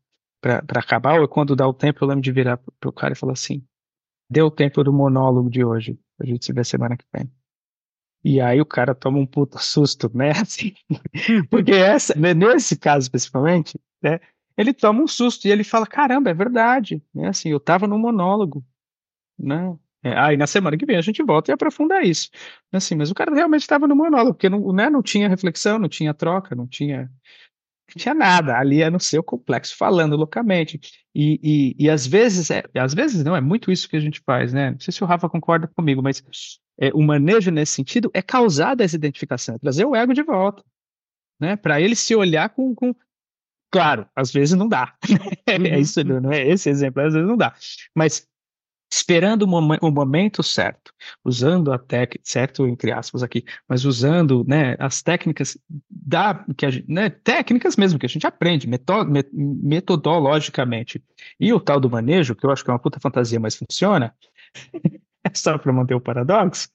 acabar, 0.75 1.21
ou 1.21 1.27
quando 1.27 1.55
dá 1.55 1.67
o 1.67 1.73
tempo, 1.73 2.03
eu 2.03 2.07
lembro 2.07 2.23
de 2.23 2.31
virar 2.31 2.57
pro, 2.57 2.73
pro 2.79 2.93
cara 2.93 3.13
e 3.13 3.17
falar 3.17 3.33
assim: 3.33 3.65
deu 4.29 4.47
o 4.47 4.51
tempo 4.51 4.83
do 4.83 4.91
monólogo 4.91 5.49
de 5.49 5.63
hoje, 5.63 5.99
a 6.19 6.25
gente 6.25 6.45
se 6.45 6.53
vê 6.53 6.63
semana 6.63 6.97
que 6.97 7.05
vem. 7.15 7.31
E 8.23 8.39
aí 8.39 8.61
o 8.61 8.65
cara 8.65 8.93
toma 8.93 9.17
um 9.19 9.25
puta 9.25 9.57
susto, 9.59 10.09
né? 10.13 10.31
Assim, 10.41 10.73
porque 11.49 11.71
essa, 11.71 12.13
né, 12.15 12.33
nesse 12.33 12.77
caso 12.77 13.05
especificamente, 13.05 13.79
né? 14.01 14.19
Ele 14.57 14.73
toma 14.73 15.01
um 15.01 15.07
susto 15.07 15.47
e 15.47 15.51
ele 15.51 15.63
fala: 15.63 15.87
caramba, 15.87 16.29
é 16.29 16.33
verdade, 16.33 17.03
né? 17.13 17.29
Assim, 17.29 17.49
eu 17.49 17.59
tava 17.59 17.87
no 17.87 17.97
monólogo, 17.97 18.63
né? 19.39 19.75
É, 20.03 20.17
aí 20.17 20.37
na 20.37 20.47
semana 20.47 20.77
que 20.77 20.85
vem 20.85 20.97
a 20.97 21.01
gente 21.01 21.21
volta 21.23 21.51
e 21.51 21.53
aprofunda 21.53 22.01
isso. 22.01 22.29
Assim, 22.71 22.95
mas 22.95 23.11
o 23.11 23.15
cara 23.15 23.33
realmente 23.33 23.61
estava 23.61 23.87
no 23.87 23.95
monólogo, 23.95 24.33
porque 24.33 24.49
não, 24.49 24.73
né, 24.73 24.89
não 24.89 25.01
tinha 25.03 25.29
reflexão, 25.29 25.77
não 25.79 25.89
tinha 25.89 26.13
troca, 26.13 26.55
não 26.55 26.67
tinha, 26.67 27.11
tinha 27.97 28.13
nada. 28.13 28.57
Ali 28.57 28.81
é 28.81 28.89
no 28.89 28.99
seu 28.99 29.23
complexo, 29.23 29.75
falando 29.75 30.15
loucamente. 30.15 30.79
E, 31.13 31.39
e, 31.43 31.85
e 31.85 31.89
às 31.89 32.05
vezes, 32.05 32.49
é, 32.51 32.63
às 32.75 32.93
vezes 32.93 33.23
não, 33.23 33.35
é 33.35 33.41
muito 33.41 33.71
isso 33.71 33.89
que 33.89 33.95
a 33.95 33.99
gente 33.99 34.21
faz, 34.25 34.53
né? 34.53 34.71
Não 34.71 34.79
sei 34.79 34.93
se 34.93 35.03
o 35.03 35.07
Rafa 35.07 35.29
concorda 35.29 35.67
comigo, 35.67 36.01
mas 36.01 36.23
é, 36.79 36.89
o 36.93 37.01
manejo 37.01 37.51
nesse 37.51 37.73
sentido 37.73 38.09
é 38.13 38.21
causar 38.21 38.75
desidentificação, 38.75 39.55
é 39.55 39.59
trazer 39.59 39.85
o 39.85 39.95
ego 39.95 40.13
de 40.13 40.23
volta. 40.23 40.63
Né, 41.39 41.55
para 41.55 41.81
ele 41.81 41.95
se 41.95 42.15
olhar 42.15 42.49
com, 42.49 42.75
com, 42.75 42.93
Claro, 43.71 44.05
às 44.13 44.31
vezes 44.31 44.53
não 44.53 44.67
dá. 44.67 44.93
é 45.47 45.57
uhum. 45.57 45.79
isso, 45.79 46.03
não 46.03 46.31
é 46.31 46.45
esse 46.45 46.69
exemplo, 46.69 47.01
às 47.01 47.13
vezes 47.13 47.27
não 47.27 47.37
dá. 47.37 47.55
Mas 47.95 48.27
esperando 48.91 49.43
o, 49.43 49.47
mom 49.47 49.77
o, 49.81 49.89
momento 49.89 50.43
certo, 50.43 50.93
usando 51.23 51.71
a 51.71 51.79
técnica, 51.79 52.21
certo 52.23 52.67
entre 52.67 52.91
aspas 52.91 53.23
aqui, 53.23 53.45
mas 53.67 53.85
usando 53.85 54.43
né, 54.45 54.75
as 54.79 55.01
técnicas 55.01 55.57
da, 55.89 56.45
que 56.57 56.69
gente, 56.69 56.91
né, 56.91 57.09
técnicas 57.09 57.77
mesmo 57.77 57.97
que 57.97 58.05
a 58.05 58.09
gente 58.09 58.27
aprende 58.27 58.67
metodologicamente. 59.33 61.01
E 61.39 61.53
o 61.53 61.59
tal 61.59 61.79
do 61.79 61.89
manejo, 61.89 62.35
que 62.35 62.45
eu 62.45 62.51
acho 62.51 62.63
que 62.63 62.69
é 62.69 62.73
uma 62.73 62.79
puta 62.79 62.99
fantasia, 62.99 63.39
mas 63.39 63.55
funciona, 63.55 64.13
é 65.23 65.31
só 65.33 65.57
para 65.57 65.71
manter 65.71 65.95
o 65.95 66.01
paradoxo, 66.01 66.67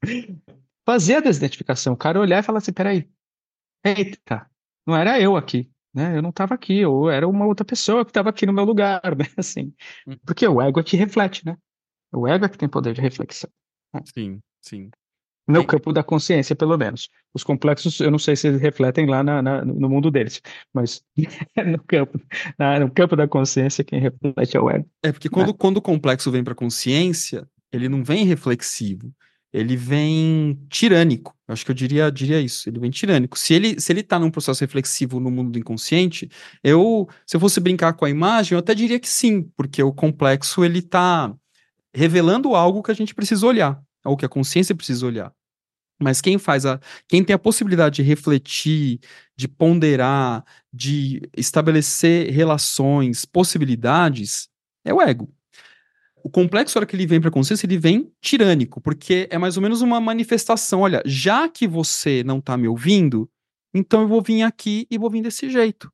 fazer 0.87 1.17
a 1.17 1.21
desidentificação, 1.21 1.93
o 1.93 1.97
cara 1.99 2.19
olhar 2.19 2.39
e 2.39 2.43
falar 2.43 2.59
assim, 2.59 2.73
peraí, 2.73 3.07
eita, 3.85 4.49
não 4.87 4.97
era 4.97 5.21
eu 5.21 5.37
aqui, 5.37 5.71
né? 5.93 6.17
Eu 6.17 6.23
não 6.23 6.31
estava 6.31 6.55
aqui, 6.55 6.85
ou 6.87 7.11
era 7.11 7.29
uma 7.29 7.47
outra 7.47 7.65
pessoa 7.65 8.05
que 8.05 8.11
estava 8.11 8.31
aqui 8.31 8.47
no 8.47 8.53
meu 8.53 8.65
lugar, 8.65 9.03
né? 9.17 9.27
Assim, 9.37 9.75
hum. 10.07 10.17
porque 10.25 10.47
o 10.47 10.63
ego 10.63 10.81
aqui 10.81 10.97
reflete, 10.97 11.45
né? 11.45 11.59
O 12.13 12.27
ego 12.27 12.45
é 12.45 12.49
que 12.49 12.59
tem 12.59 12.69
poder 12.69 12.95
de 12.95 13.01
reflexão. 13.01 13.51
Né? 13.93 14.03
Sim, 14.15 14.41
sim. 14.61 14.91
No 15.49 15.65
campo 15.65 15.93
da 15.93 16.03
consciência, 16.03 16.57
pelo 16.57 16.77
menos. 16.77 17.09
Os 17.33 17.45
complexos, 17.45 18.01
eu 18.01 18.11
não 18.11 18.19
sei 18.19 18.35
se 18.35 18.49
eles 18.49 18.61
refletem 18.61 19.07
lá 19.07 19.23
na, 19.23 19.41
na, 19.41 19.65
no 19.65 19.89
mundo 19.89 20.11
deles, 20.11 20.43
mas 20.75 21.03
no 21.65 21.79
campo, 21.85 22.21
na, 22.59 22.81
no 22.81 22.91
campo 22.91 23.15
da 23.15 23.29
consciência, 23.29 23.85
quem 23.85 24.01
reflete 24.01 24.57
é 24.57 24.61
o 24.61 24.69
ego. 24.69 24.89
É 25.05 25.13
porque 25.13 25.29
quando, 25.29 25.49
né? 25.49 25.55
quando 25.57 25.77
o 25.77 25.83
complexo 25.83 26.33
vem 26.33 26.43
para 26.43 26.53
a 26.53 26.57
consciência, 26.57 27.49
ele 27.73 27.89
não 27.89 28.03
vem 28.03 28.25
reflexivo. 28.25 29.13
ele 29.53 29.77
vem 29.77 30.59
tirânico. 30.69 31.33
Eu 31.47 31.53
acho 31.53 31.65
que 31.65 31.71
eu 31.71 31.75
diria, 31.75 32.11
diria 32.11 32.41
isso. 32.41 32.69
Ele 32.69 32.81
vem 32.81 32.91
tirânico. 32.91 33.39
Se 33.39 33.55
ele, 33.55 33.81
se 33.81 33.93
ele 33.93 34.03
tá 34.03 34.19
num 34.19 34.31
processo 34.31 34.63
reflexivo 34.65 35.21
no 35.21 35.31
mundo 35.31 35.53
do 35.53 35.59
inconsciente, 35.61 36.29
eu, 36.63 37.09
se 37.25 37.37
eu 37.37 37.41
fosse 37.41 37.61
brincar 37.61 37.93
com 37.93 38.05
a 38.05 38.11
imagem, 38.11 38.55
eu 38.55 38.59
até 38.59 38.75
diria 38.75 38.99
que 38.99 39.09
sim, 39.09 39.43
porque 39.57 39.81
o 39.81 39.93
complexo 39.93 40.65
ele 40.65 40.83
tá 40.83 41.33
revelando 41.97 42.55
algo 42.55 42.83
que 42.83 42.91
a 42.91 42.95
gente 42.95 43.15
precisa 43.15 43.47
olhar, 43.47 43.83
ou 44.05 44.17
que 44.17 44.27
a 44.27 44.29
consciência 44.29 44.75
precisa 44.75 45.07
olhar. 45.07 45.33
Mas 45.99 46.21
quem 46.21 46.37
faz 46.37 46.67
a. 46.67 46.79
Quem 47.09 47.25
tem 47.25 47.33
a 47.33 47.39
possibilidade 47.39 47.97
de 47.97 48.03
refletir, 48.03 49.01
de 49.35 49.49
ponderar, 49.49 50.45
de 50.71 51.23
estabelecer 51.35 52.31
relações, 52.31 53.25
possibilidades, 53.25 54.47
é 54.85 54.93
o 54.93 55.01
ego. 55.01 55.33
O 56.23 56.29
complexo, 56.29 56.79
hora 56.79 56.85
que 56.85 56.95
ele 56.95 57.07
vem 57.07 57.19
para 57.19 57.31
a 57.31 57.33
consciência, 57.33 57.67
ele 57.67 57.79
vem 57.79 58.13
tirânico, 58.21 58.79
porque 58.79 59.27
é 59.31 59.39
mais 59.39 59.57
ou 59.57 59.63
menos 59.63 59.81
uma 59.81 59.99
manifestação. 59.99 60.81
Olha, 60.81 61.03
já 61.07 61.49
que 61.49 61.67
você 61.67 62.23
não 62.25 62.41
está 62.41 62.59
me 62.59 62.69
ouvindo, 62.69 63.31
então 63.73 64.03
eu 64.03 64.09
vou 64.09 64.21
vir 64.21 64.43
aqui 64.43 64.87
e 64.91 64.99
vou 64.99 65.09
vir 65.09 65.23
desse 65.23 65.49
jeito. 65.49 65.91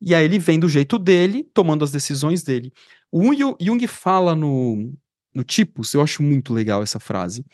E 0.00 0.14
aí 0.14 0.24
ele 0.24 0.38
vem 0.38 0.58
do 0.58 0.68
jeito 0.68 0.98
dele, 0.98 1.44
tomando 1.52 1.84
as 1.84 1.90
decisões 1.90 2.42
dele. 2.42 2.72
O 3.12 3.34
Jung 3.60 3.86
fala 3.88 4.34
no, 4.34 4.94
no 5.34 5.44
Tipos, 5.44 5.94
eu 5.94 6.02
acho 6.02 6.22
muito 6.22 6.52
legal 6.52 6.82
essa 6.82 6.98
frase, 6.98 7.44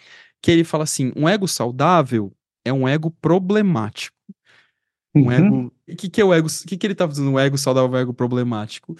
que 0.42 0.50
ele 0.50 0.64
fala 0.64 0.84
assim: 0.84 1.12
um 1.16 1.28
ego 1.28 1.48
saudável 1.48 2.32
é 2.64 2.72
um 2.72 2.88
ego 2.88 3.10
problemático. 3.10 4.16
Um 5.14 5.24
uhum. 5.24 5.32
ego. 5.32 5.74
O 5.88 5.96
que, 5.96 6.08
que 6.08 6.20
é 6.20 6.24
o 6.24 6.34
ego? 6.34 6.48
O 6.48 6.66
que, 6.66 6.76
que 6.76 6.86
ele 6.86 6.94
tá 6.94 7.06
fazendo? 7.06 7.30
Um 7.30 7.38
ego 7.38 7.56
saudável, 7.56 7.90
um 7.90 7.96
ego 7.96 8.14
problemático? 8.14 8.96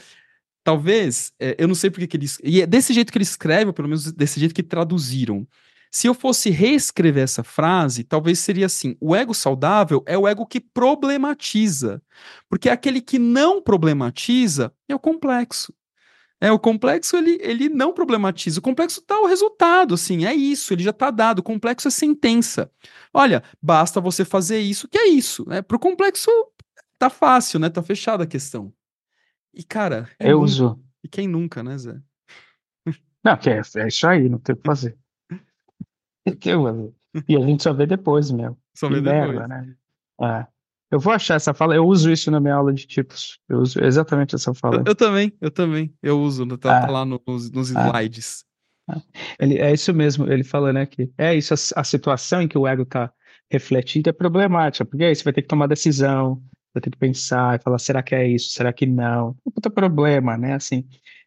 Talvez, 0.63 1.33
é, 1.39 1.57
eu 1.59 1.69
não 1.69 1.75
sei 1.75 1.91
porque 1.91 2.07
que 2.07 2.17
ele. 2.17 2.27
E 2.43 2.63
é 2.63 2.67
desse 2.67 2.95
jeito 2.95 3.13
que 3.13 3.19
ele 3.19 3.25
escreve, 3.25 3.67
ou 3.67 3.73
pelo 3.73 3.89
menos 3.89 4.11
desse 4.13 4.39
jeito 4.39 4.55
que 4.55 4.63
traduziram. 4.63 5.47
Se 5.91 6.09
eu 6.09 6.15
fosse 6.15 6.51
reescrever 6.51 7.23
essa 7.23 7.45
frase, 7.45 8.03
talvez 8.03 8.39
seria 8.39 8.67
assim: 8.67 8.97
o 9.01 9.15
ego 9.15 9.35
saudável 9.35 10.03
é 10.07 10.17
o 10.17 10.27
ego 10.27 10.47
que 10.47 10.61
problematiza. 10.61 12.03
Porque 12.49 12.69
aquele 12.69 13.01
que 13.01 13.19
não 13.19 13.63
problematiza 13.63 14.73
é 14.89 14.95
o 14.95 14.99
complexo. 14.99 15.73
É, 16.45 16.53
o 16.53 16.59
complexo 16.59 17.17
ele, 17.17 17.39
ele 17.41 17.71
não 17.71 17.95
problematiza. 17.95 18.59
O 18.61 18.63
complexo 18.63 19.03
dá 19.09 19.19
o 19.19 19.27
resultado, 19.27 19.95
assim, 19.95 20.27
é 20.27 20.35
isso, 20.35 20.75
ele 20.75 20.83
já 20.83 20.91
está 20.91 21.11
dado. 21.11 21.39
O 21.39 21.43
complexo 21.43 21.89
é 21.89 21.91
sentença. 21.91 22.71
Olha, 23.15 23.43
basta 23.63 23.99
você 23.99 24.27
fazer 24.27 24.59
isso, 24.59 24.87
que 24.87 24.99
é 24.99 25.09
isso. 25.09 25.49
Né? 25.49 25.63
Pro 25.63 25.79
complexo 25.79 26.31
tá 26.99 27.09
fácil, 27.09 27.59
né? 27.59 27.71
Tá 27.71 27.83
fechada 27.83 28.25
a 28.25 28.27
questão. 28.27 28.71
E, 29.55 29.65
cara. 29.65 30.07
É 30.19 30.33
eu 30.33 30.43
uso. 30.43 30.79
E 31.03 31.09
quem 31.09 31.27
nunca, 31.27 31.63
né, 31.63 31.79
Zé? 31.79 31.99
Não, 33.25 33.39
que 33.39 33.49
é, 33.49 33.63
é 33.77 33.89
isso 33.89 34.07
aí, 34.07 34.29
não 34.29 34.39
tem 34.39 34.55
o 34.55 34.59
que 34.59 34.67
fazer. 34.67 34.99
e 37.27 37.37
a 37.37 37.41
gente 37.41 37.63
só 37.63 37.73
vê 37.73 37.87
depois 37.87 38.31
mesmo. 38.31 38.59
Só 38.77 38.91
vê 38.91 39.01
depois. 39.01 39.31
Merda, 39.31 39.49
né? 39.49 39.75
É. 40.21 40.47
Eu 40.91 41.01
vou 41.01 41.13
achar 41.13 41.35
essa 41.35 41.53
fala, 41.53 41.75
eu 41.75 41.87
uso 41.87 42.11
isso 42.11 42.31
na 42.31 42.39
minha 42.39 42.55
aula 42.55 42.73
de 42.73 42.87
tipos. 42.87 43.39
Eu 43.49 43.59
uso 43.59 43.83
exatamente 43.83 44.35
essa 44.35 44.55
fala. 44.55 44.77
Eu, 44.77 44.85
eu 44.87 44.95
também, 44.95 45.33
eu 45.41 45.51
também. 45.51 45.95
Eu 46.03 46.21
uso, 46.21 46.47
tá, 46.59 46.79
ah. 46.79 46.87
tá 46.87 46.93
lá 46.93 47.05
nos, 47.05 47.51
nos 47.51 47.75
ah. 47.75 47.89
slides. 47.89 48.45
Ah. 48.89 49.01
Ele, 49.41 49.59
é 49.59 49.73
isso 49.73 49.93
mesmo, 49.93 50.31
ele 50.31 50.45
falando 50.45 50.77
aqui. 50.77 51.11
É 51.17 51.35
isso, 51.35 51.55
a, 51.55 51.81
a 51.81 51.85
situação 51.85 52.43
em 52.43 52.49
que 52.49 52.59
o 52.59 52.67
ego 52.67 52.83
está 52.83 53.13
refletido 53.51 54.11
é 54.11 54.13
problemática, 54.13 54.85
porque 54.85 55.05
aí 55.05 55.15
você 55.15 55.25
vai 55.25 55.33
ter 55.33 55.43
que 55.43 55.49
tomar 55.49 55.67
decisão, 55.67 56.43
vai 56.73 56.81
ter 56.81 56.91
que 56.91 56.99
pensar 56.99 57.59
e 57.59 57.63
falar, 57.63 57.79
será 57.79 58.03
que 58.03 58.15
é 58.15 58.27
isso? 58.29 58.51
Será 58.51 58.73
que 58.73 58.87
não? 58.87 59.37
É 59.47 59.51
puta 59.51 59.71
problema, 59.71 60.37
né? 60.37 60.55
Assim, 60.55 60.87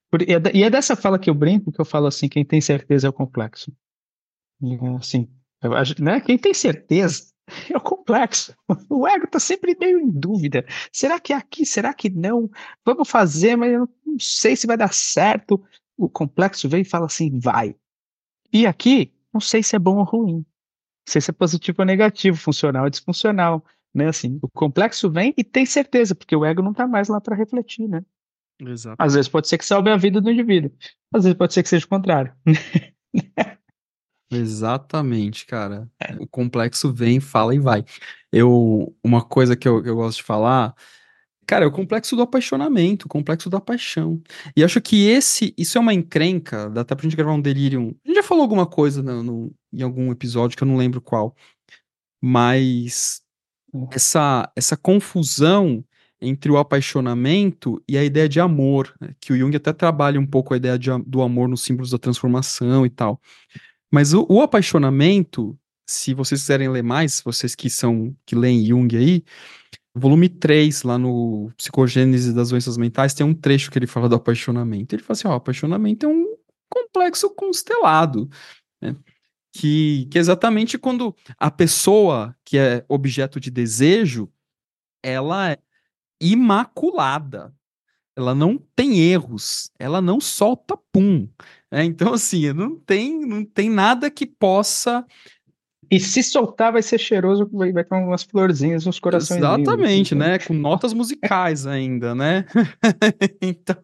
por, 0.10 0.22
e, 0.22 0.34
é, 0.34 0.42
e, 0.54 0.64
é, 0.64 0.70
dessa 0.70 0.96
fala 0.96 1.20
que 1.20 1.30
eu 1.30 1.34
brinco 1.34 1.72
que 1.72 1.80
eu 1.80 1.86
falo 1.86 2.08
assim, 2.08 2.28
quem 2.30 2.46
tem 2.46 2.62
certeza 2.62 3.08
é 3.08 3.10
o 3.10 3.14
complexo. 3.14 3.72
Assim, 5.00 5.28
eu, 5.62 5.72
né? 6.00 6.20
Quem 6.22 6.38
tem 6.38 6.54
certeza 6.54 7.26
é 7.74 7.78
o 7.78 7.82
complexo. 7.82 8.54
O 8.90 9.08
ego 9.08 9.26
está 9.26 9.40
sempre 9.40 9.76
meio 9.80 10.00
em 10.00 10.10
dúvida. 10.10 10.66
Será 10.92 11.20
que 11.20 11.34
é 11.34 11.36
aqui? 11.36 11.66
Será 11.66 11.94
que 11.94 12.10
não? 12.10 12.50
Vamos 12.86 13.10
fazer, 13.10 13.56
mas 13.56 13.72
eu 13.72 13.90
não 14.06 14.20
sei 14.20 14.56
se 14.56 14.68
vai 14.68 14.78
dar 14.78 14.94
certo. 14.94 15.64
O 15.98 16.10
complexo 16.10 16.68
vem 16.68 16.82
e 16.82 16.86
fala 16.86 17.06
assim, 17.06 17.40
vai. 17.40 17.76
E 18.52 18.68
aqui, 18.68 19.14
não 19.34 19.42
sei 19.42 19.64
se 19.64 19.76
é 19.76 19.80
bom 19.80 19.98
ou 19.98 20.04
ruim. 20.04 20.36
Não 20.36 20.46
sei 21.08 21.22
se 21.22 21.32
é 21.32 21.34
positivo 21.34 21.78
ou 21.80 21.86
negativo, 21.86 22.38
funcional 22.38 22.84
ou 22.84 22.90
disfuncional. 22.90 23.64
Né? 23.94 24.08
Assim, 24.08 24.38
o 24.42 24.50
complexo 24.50 25.10
vem 25.10 25.34
e 25.38 25.44
tem 25.44 25.66
certeza, 25.66 26.14
porque 26.14 26.36
o 26.36 26.46
ego 26.46 26.62
não 26.62 26.72
está 26.72 26.86
mais 26.86 27.08
lá 27.08 27.20
para 27.20 27.36
refletir, 27.36 27.88
né? 27.88 28.04
Exato. 28.60 28.96
Às 29.00 29.14
vezes 29.14 29.30
pode 29.30 29.48
ser 29.48 29.58
que 29.58 29.66
salve 29.66 29.90
a 29.90 29.98
vida 29.98 30.20
do 30.20 30.32
indivíduo. 30.32 30.72
Às 31.14 31.24
vezes 31.24 31.38
pode 31.38 31.54
ser 31.54 31.64
que 31.64 31.70
seja 31.70 31.86
o 31.86 31.90
contrário. 31.90 32.34
Exatamente, 34.32 35.46
cara. 35.46 35.90
É. 36.00 36.16
O 36.20 36.28
complexo 36.28 36.94
vem, 36.94 37.20
fala 37.20 37.56
e 37.56 37.60
vai. 37.60 37.84
Eu, 38.32 38.96
uma 39.04 39.24
coisa 39.24 39.56
que 39.56 39.68
eu, 39.68 39.84
eu 39.86 39.96
gosto 39.96 40.18
de 40.18 40.24
falar, 40.24 40.76
cara, 41.48 41.66
é 41.66 41.68
o 41.68 41.72
complexo 41.72 42.16
do 42.16 42.22
apaixonamento, 42.22 43.06
o 43.06 43.10
complexo 43.10 43.50
da 43.50 43.62
paixão. 43.62 44.22
E 44.56 44.64
acho 44.64 44.82
que 44.82 45.08
esse, 45.08 45.54
isso 45.58 45.78
é 45.78 45.82
uma 45.82 45.94
encrenca, 45.94 46.70
dá 46.70 46.82
até 46.82 46.94
pra 46.94 47.04
gente 47.04 47.16
gravar 47.16 47.34
um 47.34 47.42
delírio. 47.42 47.96
A 48.04 48.08
gente 48.08 48.18
já 48.18 48.24
falou 48.24 48.44
alguma 48.44 48.66
coisa 48.66 49.02
no, 49.02 49.24
no, 49.24 49.56
em 49.74 49.82
algum 49.82 50.12
episódio 50.12 50.58
que 50.58 50.64
eu 50.64 50.68
não 50.68 50.78
lembro 50.78 51.02
qual, 51.02 51.36
mas 52.22 53.22
essa, 53.92 54.52
essa 54.56 54.76
confusão 54.76 55.84
entre 56.20 56.52
o 56.52 56.58
apaixonamento 56.58 57.82
e 57.88 57.98
a 57.98 58.04
ideia 58.04 58.28
de 58.28 58.40
amor, 58.40 58.94
né? 59.00 59.14
que 59.22 59.32
o 59.32 59.38
Jung 59.38 59.56
até 59.56 59.72
trabalha 59.72 60.20
um 60.20 60.26
pouco 60.26 60.54
a 60.54 60.58
ideia 60.58 60.78
de, 60.78 60.90
do 61.06 61.22
amor 61.22 61.48
nos 61.48 61.62
símbolos 61.62 61.92
da 61.92 61.98
transformação 62.00 62.86
e 62.86 62.90
tal. 62.90 63.22
Mas 63.92 64.14
o, 64.14 64.26
o, 64.30 64.42
apaixonamento, 64.42 65.58
se 65.86 66.14
vocês 66.14 66.42
quiserem 66.42 66.70
ler 66.70 66.84
mais, 66.84 67.22
vocês 67.22 67.56
que 67.56 67.70
são 67.70 68.16
que 68.26 68.36
leem 68.36 68.66
Jung 68.66 68.96
aí, 68.96 69.24
volume 69.96 70.30
3, 70.30 70.84
lá 70.84 70.98
no 70.98 71.52
Psicogênese 71.58 72.34
das 72.34 72.50
Doenças 72.50 72.78
Mentais, 72.78 73.14
tem 73.14 73.26
um 73.26 73.34
trecho 73.34 73.72
que 73.72 73.80
ele 73.80 73.88
fala 73.88 74.10
do 74.10 74.16
apaixonamento. 74.16 74.96
Ele 74.96 75.04
fala 75.04 75.18
assim: 75.18 75.28
ó, 75.28 75.34
apaixonamento 75.34 76.06
é 76.06 76.10
um 76.10 76.38
complexo 76.70 77.30
constelado. 77.30 78.30
Né? 78.82 78.96
Que, 79.54 80.08
que 80.12 80.18
é 80.18 80.22
exatamente 80.22 80.78
quando 80.78 81.16
a 81.38 81.50
pessoa 81.50 82.36
que 82.46 82.58
é 82.58 82.86
objeto 82.88 83.40
de 83.40 83.50
desejo, 83.50 84.30
ela 85.02 85.52
é 85.52 85.58
imaculada. 86.22 87.54
Ela 88.16 88.34
não 88.34 88.58
tem 88.76 89.00
erros, 89.00 89.72
ela 89.78 90.02
não 90.02 90.20
solta 90.20 90.76
pum. 90.92 91.30
É, 91.72 91.84
então, 91.84 92.14
assim, 92.14 92.52
não 92.54 92.76
tem, 92.78 93.20
não 93.26 93.44
tem 93.44 93.70
nada 93.70 94.10
que 94.10 94.26
possa. 94.26 95.06
E 95.90 96.00
se 96.00 96.22
soltar, 96.22 96.72
vai 96.72 96.82
ser 96.82 96.98
cheiroso, 96.98 97.50
vai, 97.52 97.72
vai 97.72 97.84
ter 97.84 97.96
umas 97.96 98.24
florzinhas, 98.24 98.86
uns 98.86 99.00
corações. 99.00 99.40
Exatamente, 99.40 100.14
assim, 100.14 100.20
né? 100.20 100.40
Com 100.40 100.54
notas 100.54 100.94
musicais 100.94 101.66
ainda, 101.66 102.14
né? 102.14 102.46
então. 103.42 103.78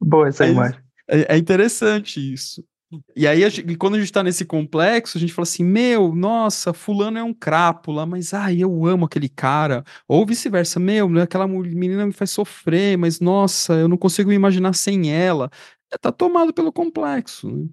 Boa 0.00 0.28
essa 0.28 0.46
é, 0.46 0.50
imagem. 0.50 0.80
É, 1.08 1.34
é 1.34 1.38
interessante 1.38 2.32
isso. 2.32 2.64
E 3.14 3.26
aí, 3.26 3.42
quando 3.76 3.96
a 3.96 4.00
gente 4.00 4.10
tá 4.12 4.22
nesse 4.22 4.46
complexo, 4.46 5.18
a 5.18 5.20
gente 5.20 5.32
fala 5.32 5.42
assim: 5.42 5.62
meu, 5.62 6.14
nossa, 6.14 6.72
Fulano 6.72 7.18
é 7.18 7.22
um 7.22 7.34
crápula, 7.34 8.06
mas 8.06 8.32
ai, 8.32 8.62
eu 8.62 8.86
amo 8.86 9.04
aquele 9.04 9.28
cara. 9.28 9.84
Ou 10.06 10.24
vice-versa, 10.24 10.80
meu, 10.80 11.06
aquela 11.20 11.46
menina 11.46 12.06
me 12.06 12.12
faz 12.12 12.30
sofrer, 12.30 12.96
mas 12.96 13.20
nossa, 13.20 13.74
eu 13.74 13.88
não 13.88 13.96
consigo 13.98 14.30
me 14.30 14.34
imaginar 14.36 14.72
sem 14.74 15.12
ela. 15.12 15.50
É, 15.92 15.98
tá 15.98 16.10
tomado 16.10 16.52
pelo 16.52 16.72
complexo. 16.72 17.50
Né? 17.50 17.68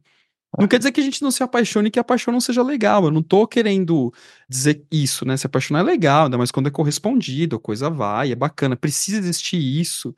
Não 0.60 0.68
quer 0.68 0.78
dizer 0.78 0.92
que 0.92 1.02
a 1.02 1.04
gente 1.04 1.22
não 1.22 1.32
se 1.32 1.44
apaixone 1.44 1.90
e 1.90 1.92
que 1.92 2.00
a 2.00 2.04
paixão 2.04 2.32
não 2.34 2.42
seja 2.42 2.64
legal. 2.64 3.06
Eu 3.06 3.12
não 3.12 3.24
tô 3.24 3.48
querendo 3.48 4.14
dizer 4.50 4.86
isso, 4.92 5.26
né? 5.26 5.38
Se 5.38 5.46
apaixonar 5.48 5.82
é 5.82 5.84
legal, 5.84 6.26
ainda 6.26 6.38
mais 6.38 6.52
quando 6.52 6.68
é 6.68 6.72
correspondido, 6.72 7.58
a 7.58 7.60
coisa 7.60 7.90
vai, 7.90 8.32
é 8.32 8.36
bacana. 8.36 8.76
Precisa 8.76 9.18
existir 9.18 9.58
isso. 9.58 10.16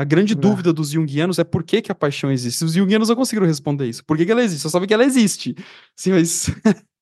A 0.00 0.04
grande 0.04 0.34
não. 0.34 0.40
dúvida 0.40 0.72
dos 0.72 0.88
junguianos 0.88 1.38
é 1.38 1.44
por 1.44 1.62
que, 1.62 1.82
que 1.82 1.92
a 1.92 1.94
paixão 1.94 2.32
existe. 2.32 2.64
Os 2.64 2.72
junguianos 2.72 3.10
não 3.10 3.16
conseguiram 3.16 3.46
responder 3.46 3.86
isso. 3.86 4.02
Por 4.02 4.16
que, 4.16 4.24
que 4.24 4.32
ela 4.32 4.42
existe? 4.42 4.62
Só 4.62 4.70
sabe 4.70 4.86
que 4.86 4.94
ela 4.94 5.04
existe. 5.04 5.54
Sim, 5.94 6.12
mas. 6.12 6.46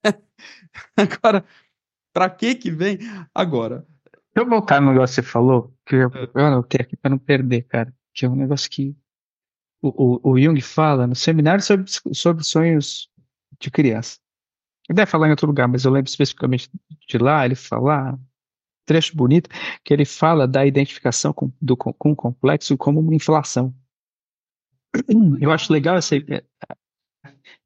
Agora, 0.99 1.45
pra 2.13 2.29
que 2.29 2.57
que 2.57 2.73
vem? 2.73 2.99
Agora. 3.33 3.87
Deixa 4.35 4.45
eu 4.45 4.49
voltar 4.49 4.81
no 4.81 4.91
negócio 4.91 5.15
que 5.15 5.27
você 5.27 5.33
falou, 5.33 5.73
que 5.87 5.95
eu, 5.95 6.09
é. 6.09 6.31
eu 6.35 6.47
anotei 6.47 6.81
aqui 6.81 6.97
pra 6.97 7.09
não 7.09 7.19
perder, 7.19 7.63
cara. 7.69 7.95
Que 8.13 8.27
é 8.27 8.29
um 8.29 8.35
negócio 8.35 8.69
que 8.69 8.97
o, 9.81 10.19
o, 10.29 10.33
o 10.33 10.41
Jung 10.41 10.61
fala 10.61 11.07
no 11.07 11.15
seminário 11.15 11.63
sobre, 11.63 11.89
sobre 12.13 12.43
sonhos 12.43 13.09
de 13.61 13.71
criança. 13.71 14.19
Ele 14.89 14.97
deve 14.97 15.09
falar 15.09 15.29
em 15.29 15.31
outro 15.31 15.47
lugar, 15.47 15.69
mas 15.69 15.85
eu 15.85 15.93
lembro 15.93 16.09
especificamente 16.09 16.69
de 17.07 17.19
lá, 17.19 17.45
ele 17.45 17.55
fala, 17.55 18.19
trecho 18.89 19.15
bonito 19.15 19.51
que 19.85 19.93
ele 19.93 20.07
fala 20.07 20.49
da 20.49 20.65
identificação 20.65 21.31
com, 21.31 21.53
do, 21.61 21.77
com 21.77 22.11
o 22.11 22.17
complexo 22.17 22.77
como 22.79 22.99
uma 22.99 23.15
inflação. 23.15 23.75
Eu 25.39 25.51
acho 25.53 25.71
legal 25.71 25.99
essa. 25.99 26.17
É, 26.17 26.43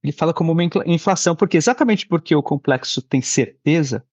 ele 0.02 0.12
fala 0.12 0.34
como 0.34 0.50
uma 0.50 0.64
inflação, 0.84 1.36
porque 1.36 1.56
exatamente 1.56 2.06
porque 2.08 2.34
o 2.34 2.42
complexo 2.42 3.00
tem 3.00 3.22
certeza, 3.22 4.04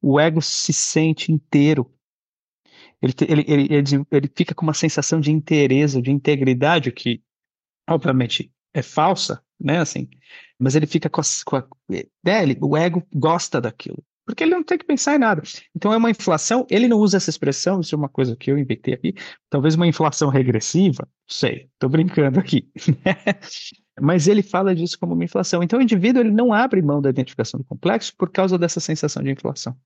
o 0.00 0.18
ego 0.18 0.40
se 0.40 0.72
sente 0.72 1.30
inteiro. 1.30 1.92
Ele, 3.02 3.12
ele, 3.28 3.44
ele, 3.46 3.74
ele, 3.74 4.06
ele 4.10 4.32
fica 4.34 4.54
com 4.54 4.62
uma 4.62 4.72
sensação 4.72 5.20
de 5.20 5.30
inteireza, 5.30 6.00
de 6.00 6.10
integridade, 6.10 6.90
que, 6.90 7.22
obviamente, 7.86 8.50
é 8.72 8.80
falsa, 8.80 9.44
né? 9.60 9.78
Assim, 9.78 10.08
mas 10.58 10.74
ele 10.74 10.86
fica 10.86 11.10
com 11.10 11.20
a, 11.20 11.24
com 11.44 11.56
a 11.56 11.68
é, 11.92 12.42
ele, 12.42 12.56
o 12.62 12.74
ego 12.74 13.06
gosta 13.14 13.60
daquilo, 13.60 14.02
porque 14.26 14.42
ele 14.42 14.50
não 14.50 14.64
tem 14.64 14.76
que 14.76 14.84
pensar 14.84 15.14
em 15.14 15.18
nada. 15.18 15.40
Então 15.74 15.92
é 15.92 15.96
uma 15.96 16.10
inflação. 16.10 16.66
Ele 16.68 16.88
não 16.88 16.98
usa 16.98 17.16
essa 17.16 17.30
expressão, 17.30 17.80
isso 17.80 17.94
é 17.94 17.98
uma 17.98 18.08
coisa 18.08 18.34
que 18.34 18.50
eu 18.50 18.58
inventei 18.58 18.92
aqui. 18.92 19.14
Talvez 19.48 19.76
uma 19.76 19.86
inflação 19.86 20.28
regressiva, 20.28 21.08
sei, 21.28 21.70
estou 21.72 21.88
brincando 21.88 22.40
aqui. 22.40 22.68
mas 24.00 24.26
ele 24.26 24.42
fala 24.42 24.74
disso 24.74 24.98
como 24.98 25.14
uma 25.14 25.24
inflação. 25.24 25.62
Então 25.62 25.78
o 25.78 25.82
indivíduo 25.82 26.20
ele 26.20 26.32
não 26.32 26.52
abre 26.52 26.82
mão 26.82 27.00
da 27.00 27.08
identificação 27.08 27.58
do 27.58 27.64
complexo 27.64 28.14
por 28.16 28.30
causa 28.30 28.58
dessa 28.58 28.80
sensação 28.80 29.22
de 29.22 29.30
inflação. 29.30 29.78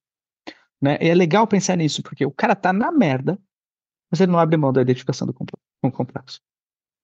Né? 0.80 0.96
E 1.02 1.08
é 1.08 1.14
legal 1.14 1.46
pensar 1.46 1.76
nisso, 1.76 2.02
porque 2.02 2.24
o 2.24 2.32
cara 2.32 2.56
tá 2.56 2.72
na 2.72 2.90
merda, 2.90 3.38
mas 4.10 4.20
ele 4.22 4.32
não 4.32 4.38
abre 4.38 4.56
mão 4.56 4.72
da 4.72 4.80
identificação 4.80 5.26
do 5.26 5.34
complexo. 5.92 6.40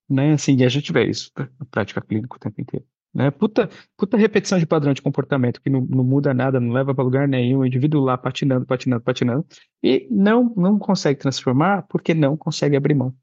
Né? 0.09 0.33
Assim, 0.33 0.57
e 0.57 0.65
a 0.65 0.69
gente 0.71 0.91
vê 0.91 1.05
isso 1.05 1.31
na 1.37 1.67
prática 1.71 2.01
clínica 2.01 2.35
o 2.35 2.41
tempo 2.41 2.63
inteiro. 2.63 2.87
Né? 3.17 3.31
Puta, 3.31 3.71
puta 3.97 4.15
repetição 4.19 4.59
de 4.59 4.67
padrão 4.67 4.93
de 4.93 5.01
comportamento 5.01 5.63
que 5.63 5.71
não, 5.71 5.81
não 5.81 6.05
muda 6.05 6.35
nada, 6.35 6.61
não 6.61 6.71
leva 6.71 6.95
para 6.95 7.03
lugar 7.03 7.27
nenhum, 7.27 7.61
o 7.61 7.67
indivíduo 7.67 8.05
lá 8.05 8.19
patinando, 8.19 8.67
patinando, 8.67 9.03
patinando, 9.03 9.47
e 9.83 10.07
não, 10.11 10.53
não 10.55 10.79
consegue 10.79 11.19
transformar 11.19 11.87
porque 11.89 12.13
não 12.13 12.37
consegue 12.37 12.77
abrir 12.77 12.93
mão 12.93 13.17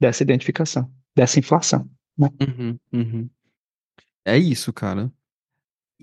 dessa 0.00 0.22
identificação, 0.22 0.88
dessa 1.16 1.40
inflação. 1.40 1.90
Né? 2.16 2.28
Uhum, 2.40 2.78
uhum. 2.92 3.30
É 4.24 4.38
isso, 4.38 4.72
cara. 4.72 5.10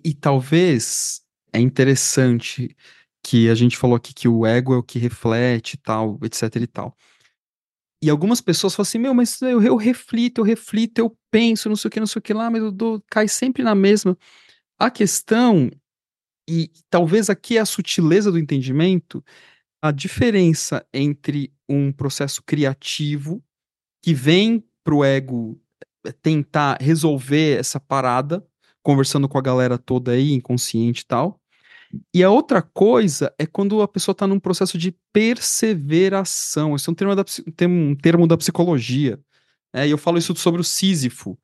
E 0.03 0.13
talvez 0.13 1.21
é 1.53 1.61
interessante 1.61 2.75
que 3.23 3.49
a 3.49 3.55
gente 3.55 3.77
falou 3.77 3.95
aqui 3.95 4.13
que 4.13 4.27
o 4.27 4.45
ego 4.45 4.73
é 4.73 4.77
o 4.77 4.83
que 4.83 4.99
reflete 4.99 5.77
tal, 5.77 6.19
etc 6.21 6.53
e 6.57 6.67
tal. 6.67 6.97
E 8.01 8.09
algumas 8.09 8.41
pessoas 8.41 8.75
falam 8.75 8.87
assim, 8.87 8.99
meu, 8.99 9.13
mas 9.13 9.41
eu, 9.41 9.61
eu 9.61 9.75
reflito, 9.75 10.41
eu 10.41 10.45
reflito, 10.45 10.99
eu 10.99 11.17
penso, 11.31 11.67
não 11.67 11.75
sei 11.75 11.89
o 11.89 11.91
que, 11.91 11.99
não 11.99 12.07
sei 12.07 12.19
o 12.19 12.23
que 12.23 12.33
lá, 12.33 12.49
mas 12.49 12.61
eu 12.61 12.71
dou, 12.71 13.03
cai 13.09 13.27
sempre 13.27 13.63
na 13.63 13.73
mesma. 13.73 14.17
A 14.79 14.91
questão, 14.91 15.71
e 16.49 16.71
talvez 16.89 17.29
aqui 17.29 17.57
é 17.57 17.61
a 17.61 17.65
sutileza 17.65 18.31
do 18.31 18.39
entendimento, 18.39 19.23
a 19.81 19.91
diferença 19.91 20.85
entre 20.93 21.51
um 21.67 21.91
processo 21.91 22.43
criativo 22.43 23.43
que 24.03 24.13
vem 24.13 24.63
pro 24.83 25.03
ego 25.03 25.59
eh, 26.05 26.11
tentar 26.11 26.77
resolver 26.81 27.59
essa 27.59 27.79
parada, 27.79 28.45
conversando 28.83 29.27
com 29.27 29.37
a 29.37 29.41
galera 29.41 29.77
toda 29.77 30.11
aí, 30.11 30.33
inconsciente 30.33 31.01
e 31.01 31.05
tal, 31.07 31.41
e 32.13 32.23
a 32.23 32.29
outra 32.29 32.61
coisa 32.61 33.33
é 33.37 33.45
quando 33.45 33.81
a 33.81 33.87
pessoa 33.87 34.13
está 34.13 34.27
num 34.27 34.39
processo 34.39 34.77
de 34.77 34.95
perseveração. 35.13 36.75
Isso 36.75 36.89
é 36.89 36.91
um 36.91 36.95
termo 36.95 37.15
da, 37.15 37.25
um 37.67 37.95
termo 37.95 38.27
da 38.27 38.37
psicologia. 38.37 39.19
É, 39.73 39.87
e 39.87 39.91
eu 39.91 39.97
falo 39.97 40.17
isso 40.17 40.35
sobre 40.35 40.61
o 40.61 40.63
Sísifo. 40.63 41.37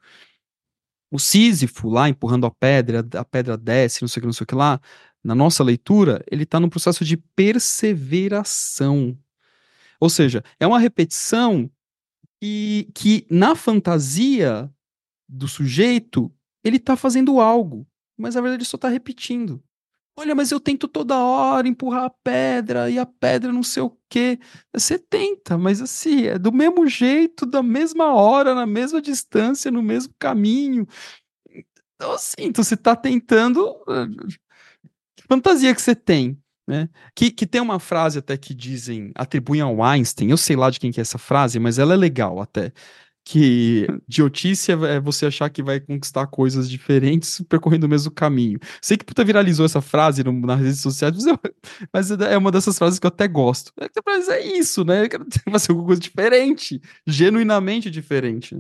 O 1.12 1.20
Sísifo, 1.20 1.90
lá 1.90 2.10
empurrando 2.10 2.46
a 2.46 2.52
pedra, 2.52 3.06
a 3.16 3.26
pedra 3.26 3.56
desce, 3.56 4.02
não 4.02 4.08
sei 4.08 4.20
o 4.20 4.22
que, 4.22 4.26
não 4.26 4.34
sei 4.34 4.44
o 4.44 4.48
que 4.48 4.56
lá. 4.56 4.82
Na 5.24 5.36
nossa 5.36 5.64
leitura, 5.64 6.24
ele 6.30 6.44
está 6.44 6.60
num 6.60 6.70
processo 6.70 7.06
de 7.06 7.16
perseveração. 7.16 9.18
Ou 10.00 10.10
seja, 10.10 10.44
é 10.60 10.68
uma 10.68 10.80
repetição 10.80 11.70
e 12.42 12.90
que 12.94 13.26
na 13.30 13.56
fantasia 13.56 14.70
do 15.30 15.48
sujeito, 15.48 16.34
ele 16.64 16.78
está 16.78 16.98
fazendo 16.98 17.40
algo, 17.40 17.88
mas 18.18 18.36
na 18.36 18.42
verdade 18.42 18.62
ele 18.62 18.70
só 18.70 18.76
está 18.76 18.90
repetindo. 18.90 19.64
Olha, 20.16 20.36
mas 20.36 20.52
eu 20.52 20.60
tento 20.60 20.88
toda 20.88 21.18
hora 21.18 21.68
empurrar 21.68 22.06
a 22.06 22.10
pedra 22.10 22.90
e 22.90 23.00
a 23.00 23.06
pedra 23.06 23.52
não 23.52 23.64
sei 23.64 23.82
o 23.82 23.98
quê. 24.08 24.40
Você 24.72 25.00
tenta, 25.00 25.58
mas 25.58 25.82
assim, 25.82 26.26
é 26.26 26.38
do 26.38 26.52
mesmo 26.52 26.88
jeito, 26.88 27.46
da 27.46 27.64
mesma 27.64 28.14
hora, 28.14 28.54
na 28.54 28.66
mesma 28.66 29.02
distância, 29.02 29.72
no 29.72 29.82
mesmo 29.82 30.14
caminho. 30.20 30.88
Então, 31.96 32.12
assim, 32.14 32.36
então 32.40 32.64
você 32.64 32.78
tá 32.78 32.96
tentando. 32.96 33.76
Que 35.16 35.24
fantasia 35.28 35.74
que 35.74 35.82
você 35.82 35.96
tem, 35.96 36.38
né? 36.68 36.90
Que, 37.16 37.32
que 37.32 37.48
tem 37.48 37.62
uma 37.62 37.80
frase 37.80 38.20
até 38.20 38.38
que 38.38 38.54
dizem, 38.54 39.12
atribuem 39.16 39.62
ao 39.62 39.82
Einstein, 39.84 40.30
eu 40.30 40.38
sei 40.38 40.56
lá 40.56 40.70
de 40.70 40.80
quem 40.80 40.92
que 40.92 41.00
é 41.00 41.04
essa 41.04 41.18
frase, 41.18 41.60
mas 41.60 41.80
ela 41.80 41.94
é 41.94 41.98
legal 41.98 42.40
até 42.40 42.72
que 43.26 43.88
idiotice 44.08 44.72
é 44.72 45.00
você 45.00 45.28
achar 45.28 45.50
que 45.50 45.64
vai 45.64 45.80
conquistar 45.80 46.28
coisas 46.28 46.70
diferentes 46.70 47.42
percorrendo 47.48 47.86
o 47.86 47.90
mesmo 47.90 48.12
caminho. 48.12 48.60
Sei 48.82 48.98
que 48.98 49.06
puta 49.06 49.24
viralizou 49.24 49.66
essa 49.66 49.82
frase 49.82 50.24
no, 50.24 50.34
nas 50.34 50.60
redes 50.60 50.82
sociais, 50.82 51.16
mas, 51.16 51.26
eu, 51.26 51.40
mas, 51.94 52.12
é 52.12 52.38
uma 52.38 52.52
dessas 52.52 52.78
frases 52.78 53.00
que 53.00 53.06
eu 53.06 53.10
até 53.10 53.28
gosto. 53.28 53.72
É, 53.80 53.88
mas 54.06 54.28
é 54.28 54.42
isso, 54.42 54.84
né? 54.84 55.06
Eu 55.06 55.10
quero 55.10 55.26
fazer 55.50 55.72
alguma 55.72 55.88
coisa 55.88 56.02
diferente, 56.02 56.82
genuinamente 57.08 57.90
diferente. 57.90 58.58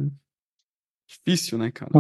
Difícil, 1.07 1.57
né, 1.57 1.69
cara? 1.69 1.91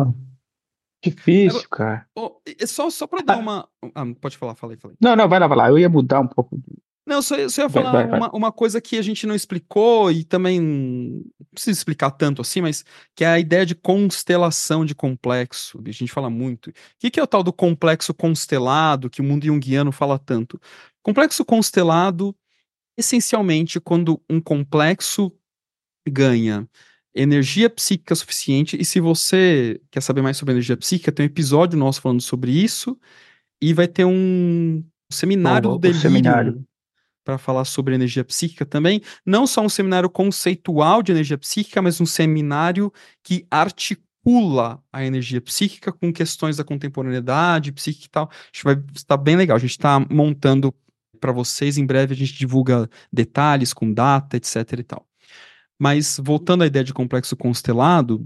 difícil, 1.03 1.59
Agora, 1.59 1.67
cara. 1.69 2.07
Oh, 2.15 2.39
só, 2.65 2.89
só 2.89 3.05
pra 3.05 3.21
dar 3.21 3.37
uma. 3.37 3.67
Ah, 3.93 4.05
pode 4.21 4.37
falar, 4.37 4.55
falei, 4.55 4.77
falei. 4.77 4.95
Não, 5.01 5.17
não, 5.17 5.27
vai 5.27 5.37
lá, 5.37 5.47
vai 5.47 5.57
lá. 5.57 5.69
Eu 5.69 5.77
ia 5.77 5.89
mudar 5.89 6.21
um 6.21 6.27
pouco 6.27 6.57
não, 7.05 7.21
só, 7.21 7.35
só 7.49 7.63
ia 7.63 7.69
falar 7.69 7.91
vai, 7.91 8.07
vai, 8.07 8.17
uma, 8.17 8.29
vai. 8.29 8.39
uma, 8.39 8.51
coisa 8.51 8.79
que 8.79 8.97
a 8.97 9.01
gente 9.01 9.27
não 9.27 9.35
explicou 9.35 10.09
e 10.09 10.23
também 10.23 10.59
não 10.61 11.21
precisa 11.51 11.77
explicar 11.77 12.11
tanto 12.11 12.41
assim, 12.41 12.61
mas 12.61 12.85
que 13.13 13.25
é 13.25 13.27
a 13.27 13.39
ideia 13.39 13.65
de 13.65 13.75
constelação 13.75 14.85
de 14.85 14.95
complexo. 14.95 15.81
A 15.85 15.91
gente 15.91 16.11
fala 16.11 16.29
muito. 16.29 16.69
O 16.69 16.73
que, 16.97 17.11
que 17.11 17.19
é 17.19 17.23
o 17.23 17.27
tal 17.27 17.43
do 17.43 17.51
complexo 17.51 18.13
constelado 18.13 19.09
que 19.09 19.19
o 19.19 19.23
mundo 19.23 19.45
junguiano 19.45 19.91
fala 19.91 20.17
tanto? 20.17 20.59
Complexo 21.01 21.43
constelado, 21.43 22.33
essencialmente, 22.97 23.81
quando 23.81 24.21
um 24.29 24.39
complexo 24.39 25.29
ganha 26.07 26.67
energia 27.13 27.69
psíquica 27.69 28.15
suficiente, 28.15 28.79
e 28.79 28.85
se 28.85 29.01
você 29.01 29.79
quer 29.91 30.01
saber 30.01 30.21
mais 30.21 30.37
sobre 30.37 30.53
energia 30.53 30.77
psíquica, 30.77 31.11
tem 31.11 31.25
um 31.25 31.27
episódio 31.27 31.77
nosso 31.77 32.01
falando 32.01 32.21
sobre 32.21 32.51
isso, 32.51 32.97
e 33.61 33.73
vai 33.73 33.89
ter 33.89 34.05
um 34.05 34.83
seminário 35.11 35.69
oh, 35.69 35.73
do 35.73 35.79
delírio. 35.79 36.01
Seminário 36.01 36.65
para 37.23 37.37
falar 37.37 37.65
sobre 37.65 37.95
energia 37.95 38.23
psíquica 38.23 38.65
também. 38.65 39.01
Não 39.25 39.47
só 39.47 39.61
um 39.61 39.69
seminário 39.69 40.09
conceitual 40.09 41.01
de 41.01 41.11
energia 41.11 41.37
psíquica, 41.37 41.81
mas 41.81 41.99
um 42.01 42.05
seminário 42.05 42.91
que 43.23 43.45
articula 43.49 44.83
a 44.91 45.03
energia 45.05 45.41
psíquica 45.41 45.91
com 45.91 46.11
questões 46.11 46.57
da 46.57 46.63
contemporaneidade, 46.63 47.71
psíquica 47.71 48.05
e 48.05 48.09
tal. 48.09 48.29
Acho 48.31 48.51
que 48.51 48.63
vai 48.63 48.83
estar 48.95 49.17
bem 49.17 49.35
legal. 49.35 49.57
A 49.57 49.59
gente 49.59 49.71
está 49.71 49.99
montando 50.09 50.73
para 51.19 51.31
vocês. 51.31 51.77
Em 51.77 51.85
breve 51.85 52.13
a 52.13 52.17
gente 52.17 52.33
divulga 52.33 52.89
detalhes 53.11 53.73
com 53.73 53.91
data, 53.91 54.37
etc 54.37 54.79
e 54.79 54.83
tal. 54.83 55.07
Mas 55.79 56.19
voltando 56.21 56.63
à 56.63 56.67
ideia 56.67 56.83
de 56.83 56.93
complexo 56.93 57.35
constelado, 57.35 58.25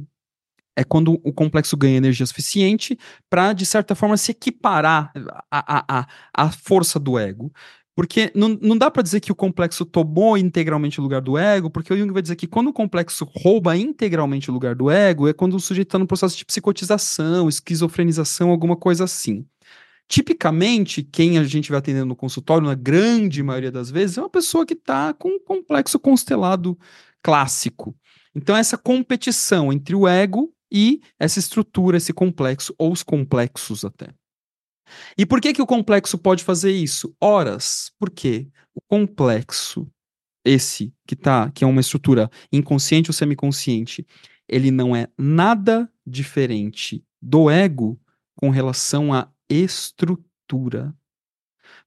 é 0.76 0.84
quando 0.84 1.20
o 1.24 1.34
complexo 1.34 1.76
ganha 1.76 1.98
energia 1.98 2.26
suficiente 2.26 2.98
para, 3.28 3.52
de 3.52 3.66
certa 3.66 3.96
forma, 3.96 4.16
se 4.16 4.32
equiparar 4.32 5.12
à, 5.50 6.00
à, 6.00 6.08
à 6.32 6.52
força 6.52 7.00
do 7.00 7.18
ego. 7.18 7.52
Porque 7.98 8.32
não, 8.36 8.50
não 8.62 8.78
dá 8.78 8.92
para 8.92 9.02
dizer 9.02 9.20
que 9.22 9.32
o 9.32 9.36
complexo 9.36 9.84
tomou 9.84 10.38
integralmente 10.38 11.00
o 11.00 11.04
lugar 11.04 11.20
do 11.20 11.36
ego, 11.36 11.68
porque 11.68 11.92
o 11.92 11.98
Jung 11.98 12.14
vai 12.14 12.22
dizer 12.22 12.36
que 12.36 12.46
quando 12.46 12.68
o 12.68 12.74
complexo 12.74 13.28
rouba 13.28 13.76
integralmente 13.76 14.52
o 14.52 14.54
lugar 14.54 14.76
do 14.76 14.92
ego, 14.92 15.28
é 15.28 15.34
quando 15.34 15.56
o 15.56 15.60
sujeito 15.60 15.88
está 15.88 15.98
no 15.98 16.06
processo 16.06 16.38
de 16.38 16.46
psicotização, 16.46 17.50
esquizofrenização, 17.50 18.52
alguma 18.52 18.76
coisa 18.76 19.06
assim. 19.06 19.48
Tipicamente, 20.08 21.02
quem 21.02 21.40
a 21.40 21.44
gente 21.44 21.72
vai 21.72 21.80
atendendo 21.80 22.06
no 22.06 22.16
consultório, 22.16 22.68
na 22.68 22.76
grande 22.76 23.42
maioria 23.42 23.72
das 23.72 23.90
vezes, 23.90 24.20
é 24.20 24.22
uma 24.22 24.30
pessoa 24.30 24.64
que 24.64 24.76
está 24.76 25.12
com 25.16 25.30
um 25.30 25.40
complexo 25.40 25.98
constelado 25.98 26.78
clássico. 27.24 27.96
Então, 28.36 28.56
essa 28.56 28.78
competição 28.78 29.74
entre 29.74 29.96
o 29.96 30.08
ego 30.08 30.54
e 30.72 31.02
essa 31.20 31.40
estrutura, 31.40 31.98
esse 31.98 32.14
complexo, 32.14 32.76
ou 32.78 32.92
os 32.92 33.02
complexos 33.02 33.84
até. 33.84 34.10
E 35.18 35.26
por 35.26 35.42
que, 35.42 35.54
que 35.54 35.62
o 35.62 35.68
complexo 35.68 36.18
pode 36.18 36.44
fazer 36.44 36.72
isso? 36.72 37.16
Horas. 37.20 37.92
Por 38.00 38.10
quê? 38.10 38.48
O 38.76 38.82
complexo, 38.82 39.88
esse 40.46 40.94
que 41.06 41.16
tá, 41.16 41.52
que 41.52 41.64
é 41.64 41.68
uma 41.68 41.82
estrutura 41.82 42.30
inconsciente 42.52 43.10
ou 43.10 43.14
semiconsciente, 43.14 44.06
ele 44.48 44.72
não 44.72 44.96
é 44.96 45.08
nada 45.18 45.92
diferente 46.06 47.04
do 47.22 47.50
ego 47.50 48.00
com 48.36 48.50
relação 48.50 49.14
à 49.14 49.30
estrutura. 49.50 50.94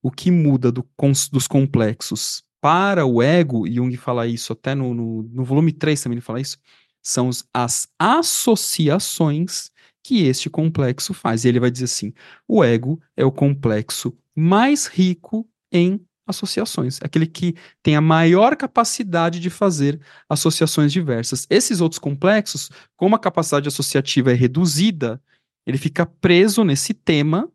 O 0.02 0.10
que 0.10 0.30
muda 0.30 0.70
do, 0.70 0.86
dos 1.32 1.46
complexos 1.46 2.42
para 2.60 3.06
o 3.06 3.22
ego, 3.22 3.66
Jung 3.66 3.96
fala 3.96 4.26
isso 4.26 4.52
até 4.52 4.74
no, 4.74 4.92
no, 4.92 5.22
no 5.22 5.44
volume 5.44 5.72
3 5.72 6.02
também 6.02 6.16
ele 6.16 6.20
fala 6.20 6.40
isso, 6.40 6.58
são 7.02 7.30
as 7.54 7.88
associações 7.98 9.70
que 10.02 10.26
este 10.26 10.48
complexo 10.48 11.12
faz. 11.12 11.44
E 11.44 11.48
ele 11.48 11.60
vai 11.60 11.70
dizer 11.70 11.84
assim: 11.84 12.12
o 12.46 12.64
ego 12.64 13.00
é 13.16 13.24
o 13.24 13.32
complexo 13.32 14.16
mais 14.34 14.86
rico 14.86 15.48
em 15.72 16.04
associações, 16.26 17.00
aquele 17.02 17.26
que 17.26 17.54
tem 17.82 17.96
a 17.96 18.00
maior 18.00 18.56
capacidade 18.56 19.40
de 19.40 19.50
fazer 19.50 20.00
associações 20.28 20.92
diversas. 20.92 21.46
Esses 21.50 21.80
outros 21.80 21.98
complexos, 21.98 22.70
como 22.96 23.16
a 23.16 23.18
capacidade 23.18 23.68
associativa 23.68 24.30
é 24.30 24.34
reduzida, 24.34 25.20
ele 25.66 25.76
fica 25.76 26.06
preso 26.06 26.64
nesse 26.64 26.94
tema. 26.94 27.50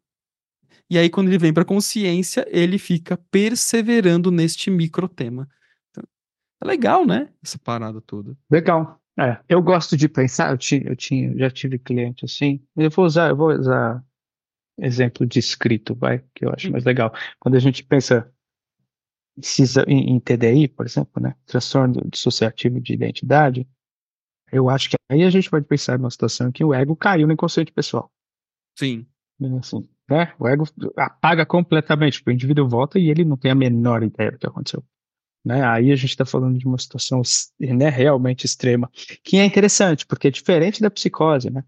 E 0.90 0.98
aí, 0.98 1.10
quando 1.10 1.30
ele 1.30 1.38
vem 1.38 1.54
para 1.54 1.64
a 1.64 1.66
consciência, 1.66 2.46
ele 2.50 2.78
fica 2.78 3.18
perseverando 3.32 4.30
neste 4.30 4.70
microtema. 4.70 5.50
Então, 5.90 6.04
é 6.62 6.68
legal, 6.68 7.06
né? 7.06 7.30
Essa 7.44 7.58
parada 7.58 8.00
toda. 8.02 8.38
Legal. 8.52 9.02
É, 9.18 9.40
eu 9.48 9.62
gosto 9.62 9.96
de 9.96 10.10
pensar, 10.10 10.52
eu 10.52 10.58
tinha, 10.58 10.84
eu 10.84 10.96
tinha, 10.96 11.36
já 11.38 11.50
tive 11.50 11.80
cliente 11.80 12.26
assim, 12.26 12.62
eu 12.76 12.90
vou 12.90 13.06
usar, 13.06 13.30
eu 13.30 13.36
vou 13.36 13.50
usar 13.50 14.04
exemplo 14.78 15.26
de 15.26 15.40
escrito, 15.40 15.96
vai, 15.96 16.20
que 16.34 16.46
eu 16.46 16.52
acho 16.52 16.70
mais 16.70 16.84
legal. 16.84 17.14
Quando 17.40 17.56
a 17.56 17.60
gente 17.60 17.84
pensa 17.84 18.30
em, 19.88 20.16
em 20.16 20.20
TDI, 20.20 20.68
por 20.68 20.86
exemplo, 20.86 21.22
né, 21.22 21.36
transtorno 21.46 22.02
dissociativo 22.10 22.80
de 22.82 22.94
identidade, 22.94 23.68
eu 24.52 24.70
acho 24.70 24.90
que 24.90 24.96
aí 25.10 25.24
a 25.24 25.30
gente 25.30 25.50
pode 25.50 25.66
pensar 25.66 25.98
numa 25.98 26.12
situação 26.12 26.50
em 26.50 26.52
que 26.52 26.64
o 26.64 26.74
ego 26.74 26.96
caiu 26.96 27.28
no 27.28 27.34
inconsciente 27.34 27.72
pessoal. 27.72 28.12
Sim. 28.78 29.06
Assim, 29.60 29.88
né? 30.10 30.34
O 30.40 30.48
ego 30.48 30.66
apaga 30.98 31.46
completamente, 31.46 32.24
o 32.26 32.32
indivíduo 32.32 32.68
volta 32.68 33.00
e 33.00 33.10
ele 33.10 33.26
não 33.26 33.38
tem 33.38 33.52
a 33.52 33.56
menor 33.56 34.04
ideia 34.04 34.32
do 34.32 34.38
que 34.38 34.48
aconteceu. 34.48 34.84
Né? 35.46 35.64
Aí 35.64 35.92
a 35.92 35.96
gente 35.96 36.10
está 36.10 36.26
falando 36.26 36.58
de 36.58 36.66
uma 36.66 36.78
situação 36.78 37.22
né, 37.60 37.90
realmente 37.90 38.46
extrema, 38.46 38.90
que 39.24 39.38
é 39.38 39.46
interessante, 39.46 40.06
porque 40.06 40.28
é 40.28 40.32
diferente 40.32 40.82
da 40.82 40.90
psicose, 40.90 41.52
né? 41.52 41.64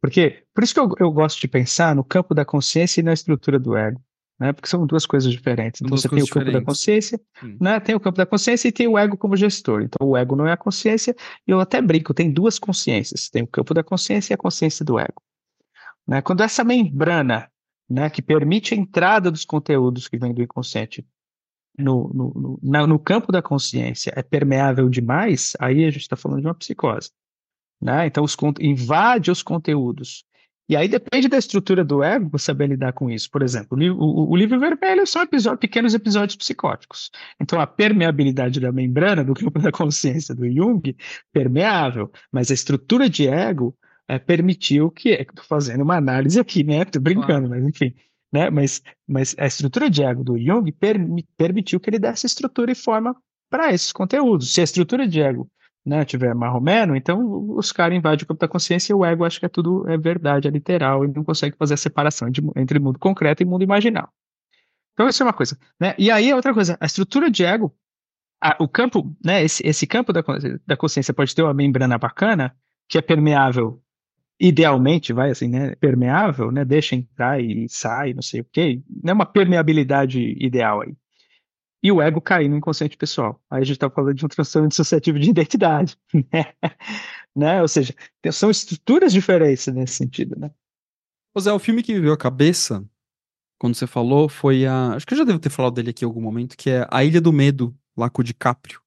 Porque, 0.00 0.42
por 0.54 0.64
isso 0.64 0.74
que 0.74 0.80
eu, 0.80 0.90
eu 0.98 1.12
gosto 1.12 1.40
de 1.40 1.46
pensar 1.46 1.94
no 1.94 2.02
campo 2.02 2.34
da 2.34 2.44
consciência 2.44 3.00
e 3.00 3.04
na 3.04 3.12
estrutura 3.12 3.58
do 3.58 3.76
ego 3.76 4.02
né? 4.42 4.52
Porque 4.52 4.68
são 4.68 4.84
duas 4.84 5.06
coisas 5.06 5.30
diferentes. 5.30 5.80
Então 5.80 5.96
você 5.96 6.08
tem 6.08 6.18
o 6.18 6.26
campo 6.26 6.40
diferentes. 6.40 6.60
da 6.60 6.66
consciência, 6.66 7.20
hum. 7.44 7.56
né? 7.60 7.78
Tem 7.78 7.94
o 7.94 8.00
campo 8.00 8.16
da 8.16 8.26
consciência 8.26 8.66
e 8.66 8.72
tem 8.72 8.88
o 8.88 8.98
ego 8.98 9.16
como 9.16 9.36
gestor. 9.36 9.82
Então 9.82 10.04
o 10.08 10.16
ego 10.16 10.34
não 10.34 10.48
é 10.48 10.52
a 10.52 10.56
consciência, 10.56 11.14
e 11.46 11.50
eu 11.52 11.60
até 11.60 11.80
brinco, 11.80 12.12
tem 12.12 12.28
duas 12.28 12.58
consciências. 12.58 13.28
Tem 13.30 13.44
o 13.44 13.46
campo 13.46 13.72
da 13.72 13.84
consciência 13.84 14.32
e 14.32 14.34
a 14.34 14.38
consciência 14.38 14.84
do 14.84 14.98
ego. 14.98 15.22
Né? 16.04 16.20
Quando 16.20 16.42
essa 16.42 16.64
membrana, 16.64 17.48
né, 17.88 18.10
que 18.10 18.20
permite 18.20 18.74
a 18.74 18.76
entrada 18.76 19.30
dos 19.30 19.44
conteúdos 19.44 20.08
que 20.08 20.18
vêm 20.18 20.34
do 20.34 20.42
inconsciente 20.42 21.06
no, 21.78 22.10
no, 22.12 22.58
no, 22.62 22.86
no 22.86 22.98
campo 22.98 23.32
da 23.32 23.42
consciência 23.42 24.12
é 24.16 24.22
permeável 24.22 24.88
demais, 24.88 25.54
aí 25.58 25.84
a 25.84 25.90
gente 25.90 26.02
está 26.02 26.16
falando 26.16 26.40
de 26.40 26.46
uma 26.46 26.54
psicose. 26.54 27.10
Né? 27.80 28.06
Então, 28.06 28.22
os, 28.22 28.36
invade 28.60 29.30
os 29.30 29.42
conteúdos 29.42 30.24
e 30.72 30.76
aí 30.76 30.88
depende 30.88 31.28
da 31.28 31.36
estrutura 31.36 31.84
do 31.84 32.02
ego 32.02 32.38
saber 32.38 32.68
lidar 32.68 32.92
com 32.92 33.10
isso. 33.10 33.30
Por 33.30 33.42
exemplo, 33.42 33.76
o, 33.78 33.92
o, 33.92 34.30
o 34.30 34.36
livro 34.36 34.58
vermelho 34.58 35.06
são 35.06 35.20
episódios, 35.20 35.60
pequenos 35.60 35.92
episódios 35.92 36.36
psicóticos. 36.36 37.10
Então 37.40 37.60
a 37.60 37.66
permeabilidade 37.66 38.60
da 38.60 38.72
membrana 38.72 39.24
do 39.24 39.34
campo 39.34 39.58
da 39.58 39.70
consciência 39.70 40.34
do 40.34 40.50
Jung, 40.50 40.96
permeável, 41.32 42.10
mas 42.32 42.50
a 42.50 42.54
estrutura 42.54 43.06
de 43.06 43.28
ego 43.28 43.76
é, 44.08 44.18
permitiu 44.18 44.90
que, 44.90 45.10
estou 45.10 45.44
fazendo 45.44 45.82
uma 45.82 45.96
análise 45.96 46.40
aqui, 46.40 46.64
né? 46.64 46.84
Tô 46.84 47.00
brincando, 47.00 47.48
claro. 47.48 47.50
mas 47.50 47.64
enfim, 47.64 47.94
né? 48.32 48.50
Mas, 48.50 48.82
mas 49.06 49.34
a 49.38 49.46
estrutura 49.46 49.90
de 49.90 50.02
ego 50.02 50.24
do 50.24 50.38
Jung 50.38 50.70
per, 50.72 50.96
permitiu 51.36 51.78
que 51.78 51.90
ele 51.90 51.98
desse 51.98 52.26
estrutura 52.26 52.72
e 52.72 52.74
forma 52.74 53.14
para 53.50 53.72
esses 53.72 53.92
conteúdos. 53.92 54.54
Se 54.54 54.60
a 54.60 54.64
estrutura 54.64 55.06
de 55.06 55.20
ego 55.20 55.48
né, 55.84 56.04
tiver 56.04 56.34
marromeno, 56.34 56.96
então 56.96 57.50
os 57.56 57.70
caras 57.72 57.96
invadem 57.96 58.24
o 58.24 58.26
campo 58.26 58.40
da 58.40 58.48
consciência 58.48 58.92
e 58.92 58.94
o 58.94 59.04
ego 59.04 59.24
acha 59.24 59.38
que 59.38 59.46
é 59.46 59.48
tudo 59.48 59.88
é 59.88 59.98
verdade, 59.98 60.48
é 60.48 60.50
literal, 60.50 61.04
e 61.04 61.08
não 61.08 61.24
consegue 61.24 61.56
fazer 61.56 61.74
a 61.74 61.76
separação 61.76 62.30
de, 62.30 62.40
entre 62.56 62.78
mundo 62.78 62.98
concreto 62.98 63.42
e 63.42 63.46
mundo 63.46 63.62
imaginal. 63.62 64.08
Então 64.94 65.08
isso 65.08 65.22
é 65.22 65.26
uma 65.26 65.32
coisa, 65.32 65.58
né? 65.80 65.94
E 65.98 66.10
aí 66.10 66.32
outra 66.32 66.54
coisa, 66.54 66.78
a 66.80 66.86
estrutura 66.86 67.30
de 67.30 67.44
ego, 67.44 67.74
a, 68.40 68.56
o 68.60 68.68
campo, 68.68 69.14
né, 69.24 69.42
esse, 69.42 69.66
esse 69.66 69.86
campo 69.86 70.12
da, 70.12 70.22
da 70.66 70.76
consciência 70.76 71.12
pode 71.14 71.34
ter 71.34 71.42
uma 71.42 71.54
membrana 71.54 71.98
bacana, 71.98 72.54
que 72.88 72.98
é 72.98 73.02
permeável, 73.02 73.82
idealmente, 74.42 75.12
vai 75.12 75.30
assim, 75.30 75.48
né, 75.48 75.74
permeável, 75.76 76.50
né, 76.50 76.64
deixa 76.64 76.96
entrar 76.96 77.40
e 77.40 77.68
sai, 77.68 78.12
não 78.12 78.22
sei 78.22 78.40
o 78.40 78.44
quê, 78.44 78.82
não 79.02 79.12
é 79.12 79.14
uma 79.14 79.26
permeabilidade 79.26 80.36
ideal 80.38 80.82
aí 80.82 80.96
e 81.82 81.90
o 81.90 82.00
ego 82.00 82.20
cair 82.20 82.48
no 82.48 82.56
inconsciente 82.56 82.96
pessoal. 82.96 83.42
Aí 83.50 83.60
a 83.60 83.64
gente 83.64 83.76
está 83.76 83.90
falando 83.90 84.14
de 84.14 84.24
um 84.24 84.28
transtorno 84.28 84.68
dissociativo 84.68 85.18
de 85.18 85.28
identidade, 85.28 85.98
né? 86.32 86.52
né? 87.34 87.60
Ou 87.60 87.66
seja, 87.66 87.94
são 88.30 88.50
estruturas 88.50 89.12
diferentes 89.12 89.66
nesse 89.66 89.94
sentido, 89.94 90.38
né? 90.38 90.50
Ô 91.34 91.40
Zé, 91.40 91.52
o 91.52 91.58
filme 91.58 91.82
que 91.82 91.92
me 91.92 92.00
veio 92.00 92.12
à 92.12 92.16
cabeça, 92.16 92.84
quando 93.58 93.74
você 93.74 93.86
falou, 93.86 94.28
foi 94.28 94.64
a... 94.64 94.94
Acho 94.94 95.06
que 95.06 95.14
eu 95.14 95.18
já 95.18 95.24
devo 95.24 95.38
ter 95.38 95.50
falado 95.50 95.74
dele 95.74 95.90
aqui 95.90 96.04
em 96.04 96.08
algum 96.08 96.20
momento, 96.20 96.56
que 96.56 96.70
é 96.70 96.86
A 96.90 97.02
Ilha 97.04 97.20
do 97.20 97.32
Medo, 97.32 97.74
lá 97.96 98.08
com 98.08 98.20
o 98.20 98.24
DiCaprio. 98.24 98.80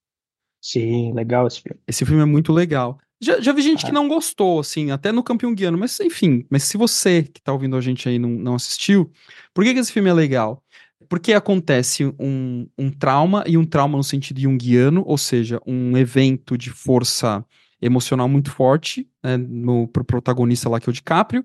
Sim, 0.61 1.13
legal 1.13 1.47
esse 1.47 1.61
filme. 1.61 1.79
Esse 1.87 2.05
filme 2.05 2.21
é 2.21 2.25
muito 2.25 2.53
legal. 2.53 2.97
Já, 3.25 3.41
já 3.41 3.51
vi 3.51 3.63
gente 3.63 3.83
ah. 3.83 3.87
que 3.87 3.93
não 3.93 4.07
gostou, 4.07 4.59
assim, 4.59 4.91
até 4.91 5.11
no 5.11 5.23
Campeão 5.23 5.55
Guiano, 5.55 5.77
mas 5.77 5.99
enfim, 5.99 6.45
mas 6.47 6.63
se 6.63 6.77
você 6.77 7.23
que 7.23 7.41
tá 7.41 7.51
ouvindo 7.51 7.75
a 7.75 7.81
gente 7.81 8.07
aí 8.07 8.19
não, 8.19 8.29
não 8.29 8.53
assistiu, 8.53 9.11
por 9.51 9.63
que, 9.63 9.73
que 9.73 9.79
esse 9.79 9.91
filme 9.91 10.09
é 10.09 10.13
legal? 10.13 10.63
Porque 11.09 11.33
acontece 11.33 12.05
um, 12.19 12.67
um 12.77 12.91
trauma, 12.91 13.43
e 13.47 13.57
um 13.57 13.65
trauma 13.65 13.97
no 13.97 14.03
sentido 14.03 14.39
junguiano, 14.39 15.03
ou 15.07 15.17
seja, 15.17 15.59
um 15.65 15.97
evento 15.97 16.55
de 16.55 16.69
força 16.69 17.43
emocional 17.81 18.29
muito 18.29 18.51
forte 18.51 19.07
né, 19.23 19.37
no, 19.37 19.87
pro 19.87 20.05
protagonista 20.05 20.69
lá, 20.69 20.79
que 20.79 20.87
é 20.87 20.91
o 20.91 20.93
DiCaprio. 20.93 21.43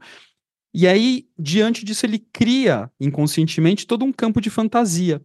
E 0.72 0.86
aí, 0.86 1.26
diante 1.38 1.84
disso, 1.84 2.04
ele 2.04 2.18
cria 2.18 2.90
inconscientemente 3.00 3.86
todo 3.86 4.04
um 4.04 4.12
campo 4.12 4.40
de 4.40 4.50
fantasia. 4.50 5.20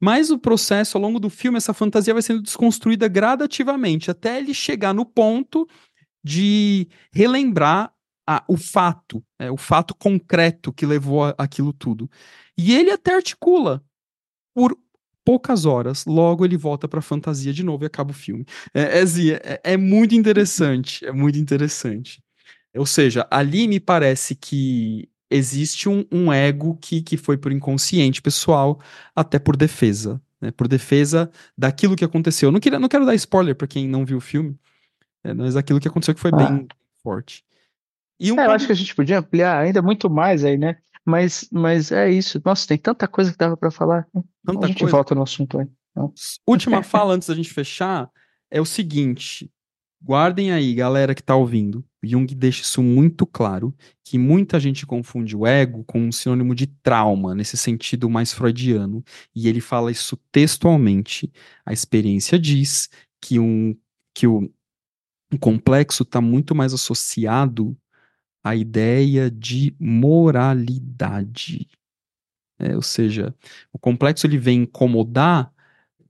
Mas 0.00 0.30
o 0.30 0.38
processo, 0.38 0.96
ao 0.96 1.02
longo 1.02 1.18
do 1.18 1.28
filme, 1.28 1.56
essa 1.56 1.74
fantasia 1.74 2.14
vai 2.14 2.22
sendo 2.22 2.42
desconstruída 2.42 3.08
gradativamente, 3.08 4.10
até 4.10 4.38
ele 4.38 4.54
chegar 4.54 4.94
no 4.94 5.04
ponto 5.04 5.68
de 6.28 6.86
relembrar 7.10 7.90
a, 8.26 8.44
o 8.46 8.58
fato, 8.58 9.24
é, 9.38 9.50
o 9.50 9.56
fato 9.56 9.94
concreto 9.94 10.70
que 10.70 10.84
levou 10.84 11.24
a, 11.24 11.34
aquilo 11.38 11.72
tudo. 11.72 12.10
E 12.56 12.74
ele 12.74 12.90
até 12.90 13.14
articula 13.14 13.82
por 14.54 14.76
poucas 15.24 15.64
horas, 15.64 16.04
logo 16.04 16.44
ele 16.44 16.56
volta 16.56 16.86
pra 16.86 17.00
fantasia 17.00 17.52
de 17.52 17.62
novo 17.62 17.84
e 17.84 17.86
acaba 17.86 18.10
o 18.10 18.14
filme. 18.14 18.44
É, 18.74 19.00
é, 19.00 19.02
é, 19.02 19.60
é 19.72 19.76
muito 19.76 20.14
interessante, 20.14 21.04
é 21.06 21.12
muito 21.12 21.38
interessante. 21.38 22.22
Ou 22.76 22.84
seja, 22.86 23.26
ali 23.30 23.66
me 23.66 23.80
parece 23.80 24.34
que 24.34 25.08
existe 25.30 25.88
um, 25.88 26.04
um, 26.12 26.32
ego 26.32 26.76
que, 26.80 27.02
que 27.02 27.16
foi 27.16 27.38
por 27.38 27.52
inconsciente 27.52 28.20
pessoal, 28.20 28.80
até 29.16 29.38
por 29.38 29.56
defesa. 29.56 30.20
Né, 30.40 30.52
por 30.52 30.68
defesa 30.68 31.28
daquilo 31.56 31.96
que 31.96 32.04
aconteceu. 32.04 32.52
Não, 32.52 32.60
queria, 32.60 32.78
não 32.78 32.88
quero 32.88 33.04
dar 33.04 33.14
spoiler 33.16 33.56
para 33.56 33.66
quem 33.66 33.88
não 33.88 34.04
viu 34.04 34.18
o 34.18 34.20
filme, 34.20 34.56
é, 35.30 35.34
mas 35.34 35.56
aquilo 35.56 35.80
que 35.80 35.88
aconteceu 35.88 36.14
que 36.14 36.20
foi 36.20 36.30
ah. 36.32 36.36
bem 36.36 36.68
forte. 37.02 37.44
E 38.20 38.32
um 38.32 38.40
é, 38.40 38.46
eu 38.46 38.50
acho 38.50 38.66
que 38.66 38.72
a 38.72 38.76
gente 38.76 38.94
podia 38.94 39.20
ampliar 39.20 39.58
ainda 39.60 39.80
muito 39.80 40.10
mais 40.10 40.44
aí, 40.44 40.58
né? 40.58 40.76
Mas, 41.04 41.48
mas 41.50 41.92
é 41.92 42.10
isso. 42.10 42.40
Nossa, 42.44 42.66
tem 42.66 42.76
tanta 42.76 43.06
coisa 43.06 43.30
que 43.30 43.38
dava 43.38 43.56
para 43.56 43.70
falar. 43.70 44.06
Tanta 44.44 44.64
a 44.64 44.68
gente 44.68 44.80
coisa. 44.80 44.92
volta 44.92 45.14
no 45.14 45.22
assunto 45.22 45.58
aí. 45.58 45.66
Então. 45.90 46.12
Última 46.46 46.82
fala 46.82 47.14
antes 47.14 47.28
da 47.28 47.34
gente 47.34 47.50
fechar 47.50 48.10
é 48.50 48.60
o 48.60 48.64
seguinte. 48.64 49.50
Guardem 50.02 50.52
aí, 50.52 50.74
galera 50.74 51.14
que 51.14 51.22
tá 51.22 51.34
ouvindo. 51.34 51.84
Jung 52.02 52.26
deixa 52.26 52.62
isso 52.62 52.82
muito 52.82 53.26
claro, 53.26 53.74
que 54.04 54.16
muita 54.16 54.60
gente 54.60 54.86
confunde 54.86 55.36
o 55.36 55.44
ego 55.44 55.82
com 55.84 56.00
um 56.00 56.12
sinônimo 56.12 56.54
de 56.54 56.66
trauma, 56.66 57.34
nesse 57.34 57.56
sentido 57.56 58.08
mais 58.08 58.32
freudiano, 58.32 59.04
e 59.34 59.48
ele 59.48 59.60
fala 59.60 59.90
isso 59.90 60.16
textualmente. 60.30 61.32
A 61.66 61.72
experiência 61.72 62.38
diz 62.38 62.88
que, 63.20 63.40
um, 63.40 63.76
que 64.14 64.28
o, 64.28 64.48
o 65.32 65.38
complexo 65.38 66.02
está 66.02 66.20
muito 66.20 66.54
mais 66.54 66.72
associado 66.72 67.76
a 68.42 68.54
ideia 68.54 69.30
de 69.30 69.74
moralidade. 69.78 71.68
É, 72.58 72.74
ou 72.74 72.82
seja, 72.82 73.34
o 73.72 73.78
complexo 73.78 74.26
ele 74.26 74.38
vem 74.38 74.62
incomodar 74.62 75.52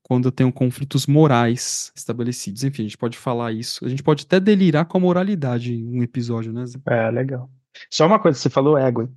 quando 0.02 0.26
eu 0.26 0.32
tenho 0.32 0.50
conflitos 0.52 1.06
morais 1.06 1.92
estabelecidos. 1.94 2.64
Enfim, 2.64 2.82
a 2.82 2.84
gente 2.86 2.96
pode 2.96 3.18
falar 3.18 3.52
isso. 3.52 3.84
A 3.84 3.88
gente 3.88 4.02
pode 4.02 4.24
até 4.24 4.40
delirar 4.40 4.86
com 4.86 4.96
a 4.96 5.00
moralidade 5.00 5.74
em 5.74 5.98
um 5.98 6.02
episódio, 6.02 6.52
né? 6.52 6.64
É, 6.86 7.10
legal. 7.10 7.50
Só 7.90 8.06
uma 8.06 8.18
coisa, 8.18 8.38
você 8.38 8.48
falou 8.48 8.78
ego. 8.78 9.12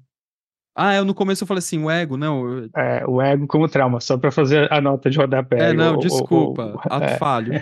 Ah, 0.76 0.96
eu 0.96 1.04
no 1.04 1.14
começo 1.14 1.44
eu 1.44 1.48
falei 1.48 1.60
assim, 1.60 1.84
o 1.84 1.90
ego, 1.92 2.16
não. 2.16 2.48
Eu... 2.48 2.70
É, 2.76 3.06
o 3.06 3.22
ego 3.22 3.46
como 3.46 3.68
trauma, 3.68 4.00
só 4.00 4.18
para 4.18 4.32
fazer 4.32 4.72
a 4.72 4.80
nota 4.80 5.10
de 5.10 5.18
rodapé. 5.18 5.70
É, 5.70 5.74
não, 5.74 5.96
o, 5.96 6.00
desculpa, 6.00 6.76
o, 6.76 6.80
ato 6.80 7.04
é. 7.06 7.18
falho. 7.18 7.54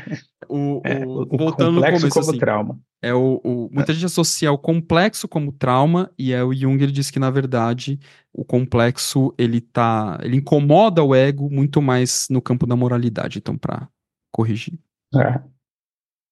O, 0.47 0.81
é, 0.85 1.03
o, 1.05 1.25
voltando 1.25 1.71
no 1.73 1.81
começo, 1.81 2.09
como 2.09 2.29
assim, 2.29 2.37
trauma. 2.37 2.79
É 3.01 3.13
o, 3.13 3.69
muita 3.71 3.93
gente 3.93 4.05
associa 4.05 4.51
o 4.51 4.57
complexo 4.57 5.27
como 5.27 5.51
trauma, 5.51 6.11
e 6.19 6.33
é 6.33 6.43
o 6.43 6.53
Jung 6.53 6.81
ele 6.83 6.91
diz 6.91 7.09
que, 7.09 7.19
na 7.19 7.31
verdade, 7.31 7.99
o 8.31 8.45
complexo 8.45 9.33
ele 9.37 9.59
tá. 9.59 10.19
ele 10.21 10.37
incomoda 10.37 11.03
o 11.03 11.15
ego 11.15 11.49
muito 11.49 11.81
mais 11.81 12.27
no 12.29 12.41
campo 12.41 12.67
da 12.67 12.75
moralidade, 12.75 13.39
então, 13.39 13.57
para 13.57 13.87
corrigir. 14.31 14.77
É. 15.15 15.41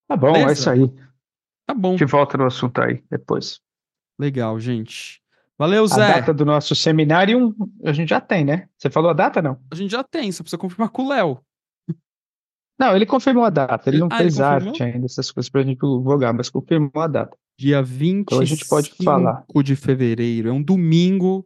Tá 0.07 0.15
bom, 0.15 0.29
é 0.29 0.33
Beleza? 0.33 0.49
é 0.49 0.53
isso 0.53 0.69
aí. 0.69 1.07
Tá 1.65 1.73
bom. 1.73 1.95
A 1.95 1.97
gente 1.97 2.05
volta 2.05 2.37
no 2.37 2.45
assunto 2.45 2.81
aí 2.81 3.03
depois. 3.09 3.59
Legal, 4.19 4.59
gente. 4.59 5.21
Valeu, 5.57 5.87
Zé. 5.87 6.03
A 6.03 6.19
data 6.19 6.33
do 6.33 6.45
nosso 6.45 6.75
seminário 6.75 7.55
a 7.83 7.91
gente 7.91 8.09
já 8.09 8.21
tem, 8.21 8.45
né? 8.45 8.67
Você 8.77 8.89
falou 8.89 9.09
a 9.09 9.13
data, 9.13 9.41
não? 9.41 9.57
A 9.71 9.75
gente 9.75 9.91
já 9.91 10.03
tem, 10.03 10.31
só 10.31 10.43
precisa 10.43 10.59
confirmar 10.59 10.89
com 10.89 11.05
o 11.05 11.09
Léo. 11.09 11.39
Não, 12.79 12.95
ele 12.95 13.07
confirmou 13.07 13.43
a 13.43 13.49
data. 13.49 13.89
Ele 13.89 13.97
não 13.97 14.07
ah, 14.11 14.17
fez 14.17 14.35
ele 14.35 14.43
arte 14.43 14.83
ainda, 14.83 15.05
essas 15.05 15.31
coisas 15.31 15.49
pra 15.49 15.63
gente 15.63 15.79
divulgar, 15.79 16.31
mas 16.33 16.49
confirmou 16.49 16.91
a 17.01 17.07
data. 17.07 17.35
Dia 17.59 17.81
25 17.81 18.21
então 18.21 18.39
a 18.39 18.45
gente 18.45 18.67
pode 18.67 18.93
falar. 19.03 19.43
de 19.63 19.75
fevereiro. 19.75 20.49
É 20.49 20.51
um 20.51 20.61
domingo. 20.61 21.43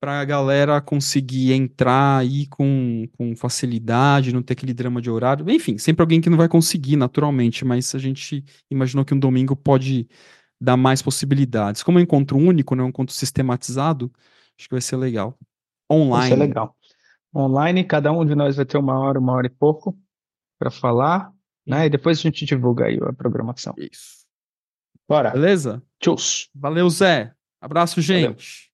pra 0.00 0.24
galera 0.24 0.80
conseguir 0.80 1.52
entrar 1.52 2.18
aí 2.18 2.46
com, 2.48 3.08
com 3.16 3.36
facilidade, 3.36 4.34
não 4.34 4.42
ter 4.42 4.54
aquele 4.54 4.74
drama 4.74 5.00
de 5.00 5.08
horário. 5.08 5.48
Enfim, 5.48 5.78
sempre 5.78 6.02
alguém 6.02 6.20
que 6.20 6.28
não 6.28 6.36
vai 6.36 6.48
conseguir, 6.48 6.96
naturalmente, 6.96 7.64
mas 7.64 7.94
a 7.94 7.98
gente 7.98 8.44
imaginou 8.68 9.04
que 9.04 9.14
um 9.14 9.18
domingo 9.20 9.54
pode 9.54 10.08
dar 10.60 10.76
mais 10.76 11.02
possibilidades. 11.02 11.82
Como 11.82 11.98
é 11.98 12.00
um 12.00 12.04
encontro 12.04 12.36
único, 12.36 12.74
né, 12.74 12.82
um 12.82 12.88
encontro 12.88 13.14
sistematizado, 13.14 14.10
acho 14.58 14.68
que 14.68 14.74
vai 14.74 14.80
ser 14.80 14.96
legal. 14.96 15.38
Online. 15.90 16.26
Isso 16.26 16.34
é 16.34 16.46
legal. 16.46 16.76
Online, 17.34 17.84
cada 17.84 18.12
um 18.12 18.24
de 18.24 18.34
nós 18.34 18.56
vai 18.56 18.64
ter 18.64 18.78
uma 18.78 18.98
hora, 18.98 19.18
uma 19.18 19.32
hora 19.32 19.46
e 19.46 19.50
pouco 19.50 19.96
para 20.58 20.70
falar, 20.70 21.32
né? 21.66 21.86
E 21.86 21.90
depois 21.90 22.18
a 22.18 22.22
gente 22.22 22.46
divulga 22.46 22.86
aí 22.86 22.98
a 23.02 23.12
programação. 23.12 23.74
Isso. 23.76 24.24
Bora. 25.08 25.30
Beleza? 25.30 25.82
Tchau. 26.00 26.16
Valeu, 26.54 26.88
Zé. 26.88 27.34
Abraço, 27.60 28.00
gente. 28.00 28.70